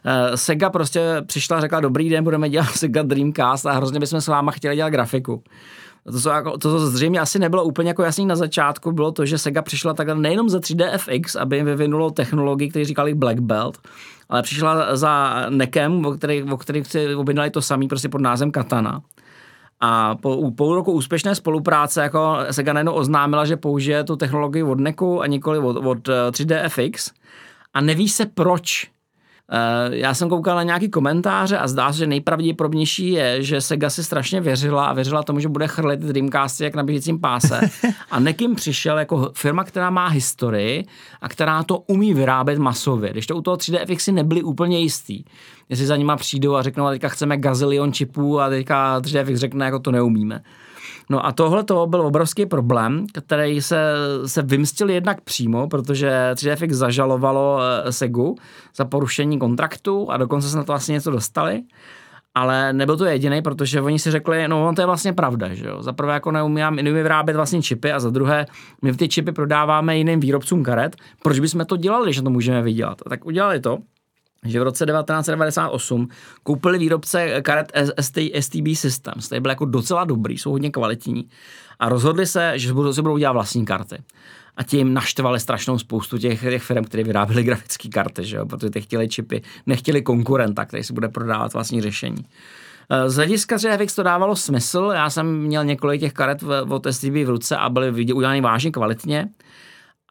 [0.06, 4.22] Uh, Sega prostě přišla a řekla, dobrý den, budeme dělat Sega Dreamcast a hrozně bychom
[4.22, 5.44] s váma chtěli dělat grafiku.
[6.04, 9.26] To, co, jako, to, co zřejmě asi nebylo úplně jako jasný na začátku, bylo to,
[9.26, 13.78] že Sega přišla takhle nejenom za 3DFX, aby jim vyvinulo technologii, který říkali Black Belt,
[14.30, 18.52] ale přišla za Nekem, o který, o který si objednali to samý prostě pod názem
[18.52, 19.02] Katana.
[19.80, 24.80] A po půl roku úspěšné spolupráce jako Sega najednou oznámila, že použije tu technologii od
[24.80, 27.12] Neku a nikoli od, od 3DFX.
[27.12, 27.20] Eh,
[27.74, 28.92] a neví se proč
[29.92, 34.04] já jsem koukal na nějaký komentáře a zdá se, že nejpravděpodobnější je, že Sega si
[34.04, 37.60] strašně věřila a věřila tomu, že bude chrlit Dreamcasty jak na běžícím páse.
[38.12, 40.86] A Nekim přišel jako firma, která má historii
[41.22, 43.12] a která to umí vyrábět masově.
[43.12, 45.24] Když to u toho 3D FXy nebyli úplně jistý.
[45.70, 49.40] Jestli za nima přijdou a řeknou, a teďka chceme gazilion čipů a teďka 3D FX
[49.40, 50.42] řekne, jako to neumíme.
[51.11, 53.94] No a tohle to byl obrovský problém, který se,
[54.26, 58.36] se vymstil jednak přímo, protože 3DFX zažalovalo eh, Segu
[58.76, 61.61] za porušení kontraktu a dokonce se na to vlastně něco dostali.
[62.36, 65.68] Ale nebyl to jediný, protože oni si řekli, no on to je vlastně pravda, že
[65.68, 65.81] jo.
[65.81, 68.45] Za prvé jako neumím, neumím vyrábět vlastně čipy a za druhé
[68.81, 70.95] my ty čipy prodáváme jiným výrobcům karet.
[71.23, 72.98] Proč bychom to dělali, že to můžeme vydělat?
[73.06, 73.77] A tak udělali to
[74.45, 76.07] že v roce 1998
[76.44, 77.72] koupili výrobce karet
[78.02, 81.30] ST, STB Systems, které byly jako docela dobrý, jsou hodně kvalitní
[81.80, 83.98] a rozhodli se, že si budou dělat vlastní karty.
[84.57, 88.45] A tím naštvali strašnou spoustu těch, těch firm, které vyráběly grafické karty, že jo?
[88.45, 92.26] protože ty chtěli čipy, nechtěli konkurenta, který si bude prodávat vlastní řešení.
[92.90, 97.26] Eh, z hlediska GFX to dávalo smysl, já jsem měl několik těch karet od STB
[97.26, 99.30] v ruce a byly udělány vážně kvalitně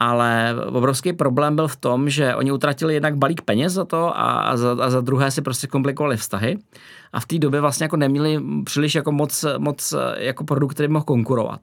[0.00, 4.56] ale obrovský problém byl v tom, že oni utratili jednak balík peněz za to a,
[4.56, 6.58] za, a za druhé si prostě komplikovali vztahy
[7.12, 11.04] a v té době vlastně jako neměli příliš jako moc, moc jako produkt, který mohl
[11.04, 11.60] konkurovat.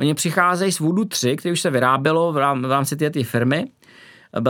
[0.00, 3.64] Oni přicházejí z Voodoo 3, který už se vyrábělo v, rám, v rámci té firmy,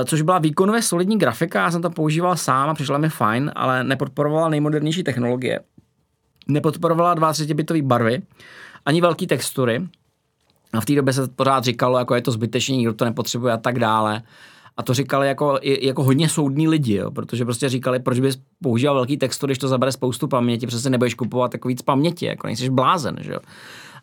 [0.04, 3.84] což byla výkonově solidní grafika, já jsem to používal sám a přišla mi fajn, ale
[3.84, 5.60] nepodporovala nejmodernější technologie.
[6.48, 8.22] Nepodporovala 23-bitové barvy,
[8.86, 9.88] ani velké textury,
[10.72, 13.56] a v té době se pořád říkalo, jako je to zbytečný, nikdo to nepotřebuje a
[13.56, 14.22] tak dále.
[14.76, 18.94] A to říkali jako, jako hodně soudní lidi, jo, protože prostě říkali, proč bys používal
[18.94, 22.70] velký text, když to zabere spoustu paměti, přece nebudeš kupovat jako víc paměti, jako nejsi
[22.70, 23.38] blázen, že jo.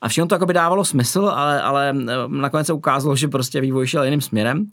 [0.01, 3.61] A všechno to jako by dávalo smysl, ale, ale eh, nakonec se ukázalo, že prostě
[3.61, 4.65] vývoj šel jiným směrem.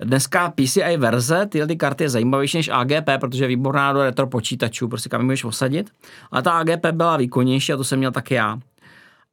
[0.00, 4.26] Dneska PCI verze, tyhle ty karty je zajímavější než AGP, protože je výborná do retro
[4.26, 5.90] počítačů, prostě kam můžeš osadit.
[6.30, 8.58] Ale ta AGP byla výkonnější a to jsem měl taky já.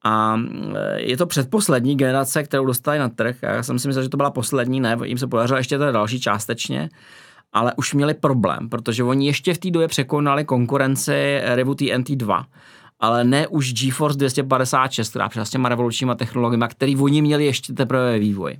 [0.03, 0.37] A
[0.75, 3.35] eh, je to předposlední generace, kterou dostali na trh.
[3.41, 6.19] Já jsem si myslel, že to byla poslední, ne, jim se podařilo ještě to další
[6.19, 6.89] částečně
[7.55, 12.43] ale už měli problém, protože oni ještě v té době překonali konkurenci Revu TNT2
[13.03, 17.73] ale ne už GeForce 256, která přišla s těma revolučníma technologiemi, který oni měli ještě
[17.73, 18.57] teprve vývoj.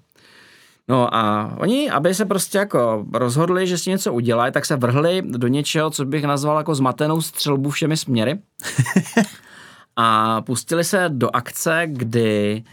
[0.88, 5.22] No a oni, aby se prostě jako rozhodli, že si něco udělají, tak se vrhli
[5.26, 8.40] do něčeho, co bych nazval jako zmatenou střelbu všemi směry.
[9.96, 12.64] a pustili se do akce, kdy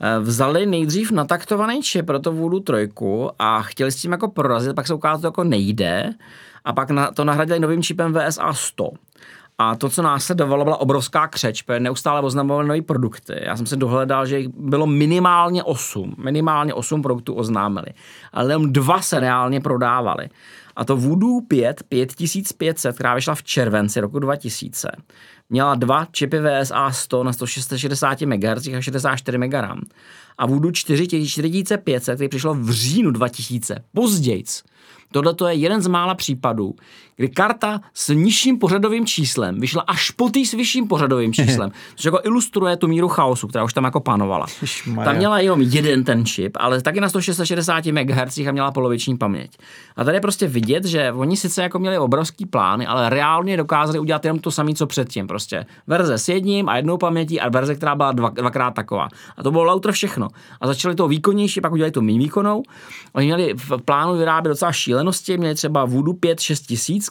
[0.00, 4.76] eh, vzali nejdřív nataktovaný čip pro to Voodoo trojku a chtěli s tím jako prorazit,
[4.76, 6.12] pak se ukázalo, že to jako nejde
[6.64, 8.90] a pak na, to nahradili novým čipem VSA 100.
[9.62, 13.40] A to, co následovalo, byla obrovská křeč, protože neustále oznamovali nové produkty.
[13.42, 16.14] Já jsem se dohledal, že jich bylo minimálně 8.
[16.18, 17.86] Minimálně 8 produktů oznámili.
[18.32, 20.28] Ale jenom dva se reálně prodávali.
[20.80, 24.90] A to Voodoo 5, 5500, která vyšla v červenci roku 2000,
[25.50, 29.54] měla dva čipy VSA 100 na 160 MHz a 64 MB.
[30.38, 34.62] A Voodoo 4, 4500, který přišlo v říjnu 2000, pozdějc,
[35.12, 36.74] Tohle je jeden z mála případů,
[37.20, 42.04] kdy karta s nižším pořadovým číslem vyšla až po tý s vyšším pořadovým číslem, což
[42.04, 44.46] jako ilustruje tu míru chaosu, která už tam jako panovala.
[45.04, 49.58] Tam měla jenom jeden ten čip, ale taky na 160 MHz a měla poloviční paměť.
[49.96, 53.98] A tady je prostě vidět, že oni sice jako měli obrovský plány, ale reálně dokázali
[53.98, 55.26] udělat jenom to samé, co předtím.
[55.26, 59.08] Prostě verze s jedním a jednou pamětí a verze, která byla dva, dvakrát taková.
[59.36, 60.28] A to bylo lauter všechno.
[60.60, 62.62] A začali to výkonnější, pak udělali to méně výkonou.
[63.12, 66.40] Oni měli v plánu vyrábět docela šílenosti, měli třeba Voodoo 5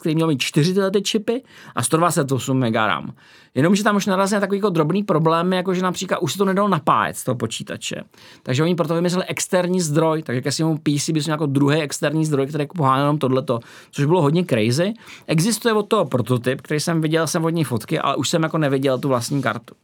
[0.00, 1.42] který měl mít 4 tyhle ty čipy
[1.74, 3.12] a 128 MB RAM.
[3.54, 6.44] Jenomže tam už narazí na takový jako drobný problém, jako že například už se to
[6.44, 8.02] nedalo napájet z toho počítače.
[8.42, 12.26] Takže oni proto vymysleli externí zdroj, takže ke svému PC bys měl jako druhý externí
[12.26, 13.60] zdroj, který jako pohání jenom tohleto,
[13.90, 14.92] což bylo hodně crazy.
[15.26, 18.58] Existuje od toho prototyp, který jsem viděl, jsem od ní fotky, ale už jsem jako
[18.58, 19.74] neviděl tu vlastní kartu.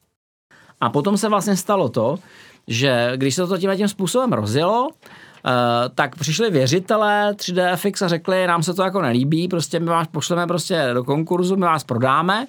[0.81, 2.19] A potom se vlastně stalo to,
[2.69, 4.89] že když se to tím tím způsobem rozjelo,
[5.95, 10.47] tak přišli věřitelé 3DFX a řekli, nám se to jako nelíbí, prostě my vás pošleme
[10.47, 12.47] prostě do konkurzu, my vás prodáme.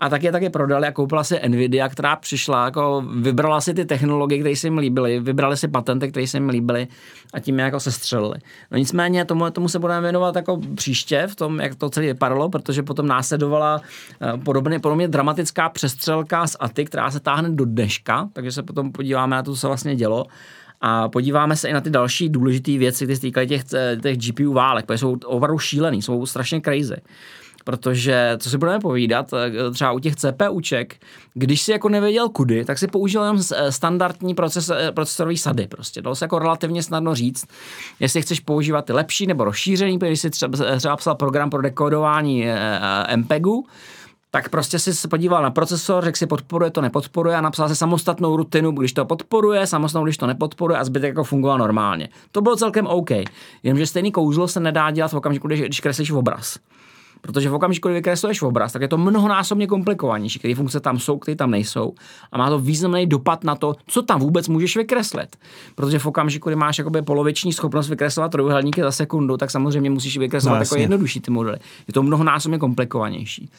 [0.00, 3.84] A tak je taky prodali a koupila si Nvidia, která přišla, jako vybrala si ty
[3.84, 6.88] technologie, které se jim líbily, vybrali si patenty, které se jim líbily
[7.34, 8.38] a tím je jako se střelili.
[8.70, 12.48] No nicméně tomu, tomu se budeme věnovat jako příště v tom, jak to celé vypadalo,
[12.48, 13.80] protože potom následovala
[14.34, 18.92] uh, podobně, podobně dramatická přestřelka z ATY, která se táhne do dneška, takže se potom
[18.92, 20.26] podíváme na to, co se vlastně dělo
[20.80, 23.64] a podíváme se i na ty další důležité věci, které se týkají těch,
[24.02, 26.96] těch GPU válek, protože jsou opravdu šílený, jsou strašně crazy
[27.68, 30.96] protože co si budeme povídat, eh, třeba u těch CPUček,
[31.34, 35.66] když si jako nevěděl kudy, tak si použil jenom eh, standardní proces, eh, procesorový sady
[35.66, 36.02] prostě.
[36.02, 37.46] Dalo se jako relativně snadno říct,
[38.00, 42.46] jestli chceš používat ty lepší nebo rozšířený, když si třeba, třeba psal program pro dekodování
[43.16, 43.66] MPEGu,
[44.30, 48.36] tak prostě si podíval na procesor, řekl si podporuje, to nepodporuje a napsal si samostatnou
[48.36, 52.08] rutinu, když to podporuje, samostatnou, když to nepodporuje a zbytek jako fungoval normálně.
[52.32, 53.10] To bylo celkem OK.
[53.62, 56.58] Jenomže stejný kouzlo se nedá dělat v okamžiku, když, když kreslíš obraz.
[57.20, 61.18] Protože v okamžiku, kdy vykresluješ obraz, tak je to mnohonásobně komplikovanější, které funkce tam jsou,
[61.18, 61.94] které tam nejsou.
[62.32, 65.36] A má to významný dopad na to, co tam vůbec můžeš vykreslit.
[65.74, 70.18] Protože v okamžiku, kdy máš jakoby poloviční schopnost vykreslovat trojuhelníky za sekundu, tak samozřejmě musíš
[70.18, 71.58] vykreslovat no, jako jednodušší ty modely.
[71.86, 73.50] Je to mnohonásobně komplikovanější.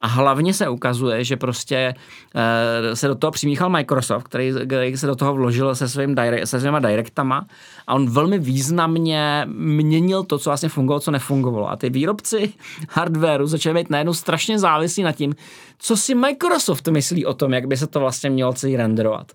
[0.00, 1.94] A hlavně se ukazuje, že prostě
[2.34, 6.50] uh, se do toho přimíchal Microsoft, který, který se do toho vložil se, svým direct,
[6.50, 7.46] se svýma directama
[7.86, 11.70] a on velmi významně měnil to, co vlastně fungovalo, co nefungovalo.
[11.70, 12.52] A ty výrobci
[12.90, 15.34] hardwareu začali být najednou strašně závislí na tím,
[15.78, 19.32] co si Microsoft myslí o tom, jak by se to vlastně mělo celý renderovat.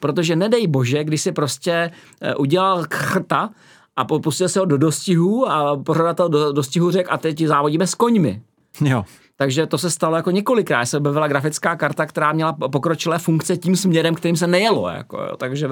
[0.00, 1.90] Protože nedej bože, když si prostě
[2.22, 3.50] uh, udělal chrta,
[3.96, 7.94] a pustil se ho do dostihu a pořadatel do dostihu řekl a teď závodíme s
[7.94, 8.42] koňmi.
[8.80, 9.04] Jo.
[9.36, 10.86] Takže to se stalo jako několikrát.
[10.86, 14.88] Se objevila grafická karta, která měla pokročilé funkce tím směrem, kterým se nejelo.
[14.88, 15.36] Jako, jo.
[15.36, 15.68] Takže,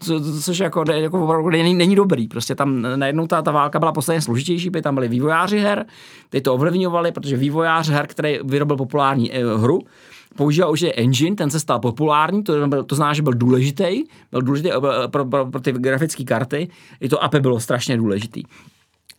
[0.00, 2.28] co, což jako, jako není, není, dobrý.
[2.28, 5.86] Prostě tam najednou ta, ta válka byla posledně složitější, by tam byli vývojáři her,
[6.30, 9.80] ty to ovlivňovali, protože vývojář her, který vyrobil populární eh, hru,
[10.36, 14.42] používal už je engine, ten se stal populární, to, to znamená, že byl důležitý, byl
[14.42, 16.68] důležitý eh, pro, pro, pro ty grafické karty,
[17.00, 18.42] i to API bylo strašně důležitý.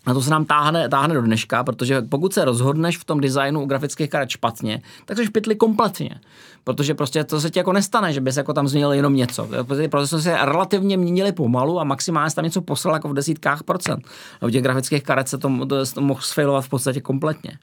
[0.06, 3.64] A to se nám táhne, táhne do dneška, protože pokud se rozhodneš v tom designu
[3.64, 6.19] u grafických karet špatně, tak jsi špitli kompletně.
[6.64, 9.49] Protože prostě to se ti jako nestane, že bys jako tam změnil jenom něco.
[9.77, 14.06] Ty procesory se relativně měnily pomalu a maximálně tam něco poslal jako v desítkách procent.
[14.41, 17.57] A u těch grafických karet se to, to, to mohl sfailovat v podstatě kompletně.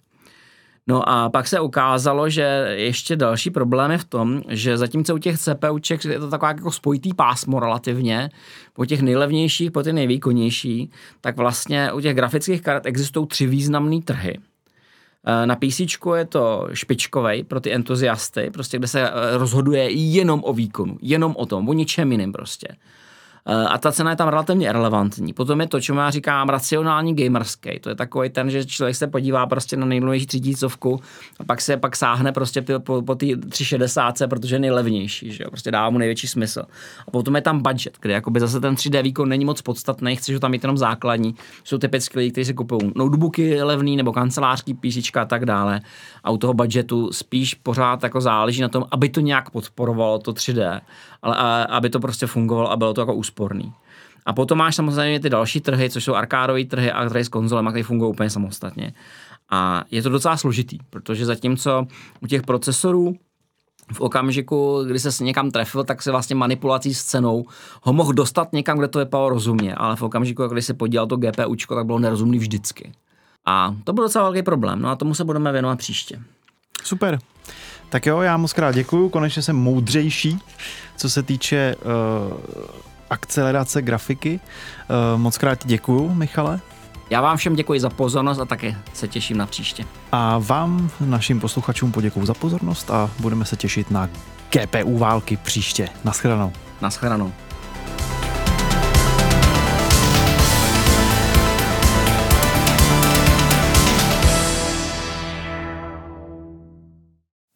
[0.87, 5.19] No a pak se ukázalo, že ještě další problém je v tom, že zatímco u
[5.19, 8.31] těch CPUček je to taková jako spojitý pásmo relativně,
[8.73, 10.91] po těch nejlevnějších, po těch nejvýkonnější,
[11.21, 14.39] tak vlastně u těch grafických karet existují tři významné trhy.
[15.27, 15.81] Eh, na PC
[16.17, 21.37] je to špičkovej pro ty entuziasty, prostě kde se eh, rozhoduje jenom o výkonu, jenom
[21.37, 22.69] o tom, o ničem jiným prostě.
[23.47, 25.33] Eh, a ta cena je tam relativně relevantní.
[25.33, 27.79] Potom je to, čemu já říkám racionální gamerský.
[27.81, 31.01] To je takový ten, že člověk se podívá prostě na nejnovější třídícovku
[31.41, 35.51] a pak se pak sáhne prostě po, po té 360, protože je nejlevnější, že jo?
[35.51, 36.63] prostě dává mu největší smysl.
[37.09, 40.35] A potom je tam budget, kde jakoby zase ten 3D výkon není moc podstatný, chceš
[40.35, 41.35] ho tam mít jenom základní.
[41.65, 45.81] Jsou typicky lidi, kteří si kupují notebooky levný nebo kancelářský PC a tak dále.
[46.25, 50.33] A u toho budgetu spíš pořád jako záleží na tom, aby to nějak podporovalo to
[50.33, 50.81] 3D,
[51.23, 53.73] ale a, aby to prostě fungovalo a bylo to jako úsporný.
[54.27, 57.69] A potom máš samozřejmě ty další trhy, což jsou arkádové trhy a trhy s konzolemi,
[57.69, 58.93] které fungují úplně samostatně.
[59.51, 61.87] A je to docela složitý, protože zatímco
[62.21, 63.17] u těch procesorů
[63.93, 67.45] v okamžiku, kdy se někam trefil, tak se vlastně manipulací s cenou
[67.83, 71.17] ho mohl dostat někam, kde to vypadalo rozumně, ale v okamžiku, kdy se podíval to
[71.17, 72.93] GPUčko, tak bylo nerozumný vždycky.
[73.47, 76.21] A to byl docela velký problém, no a tomu se budeme věnovat příště.
[76.85, 77.19] Super.
[77.89, 80.39] Tak jo, já moc krát děkuju, konečně jsem moudřejší,
[80.97, 82.63] co se týče uh,
[83.11, 84.41] akcelerace grafiky.
[85.15, 86.61] Uh, moc krát děkuju, Michale.
[87.11, 89.85] Já vám všem děkuji za pozornost a také se těším na příště.
[90.13, 94.09] A vám, našim posluchačům, poděkuju za pozornost a budeme se těšit na
[94.51, 95.89] GPU války příště.
[96.05, 96.53] Naschledanou.
[96.81, 97.33] Naschledanou.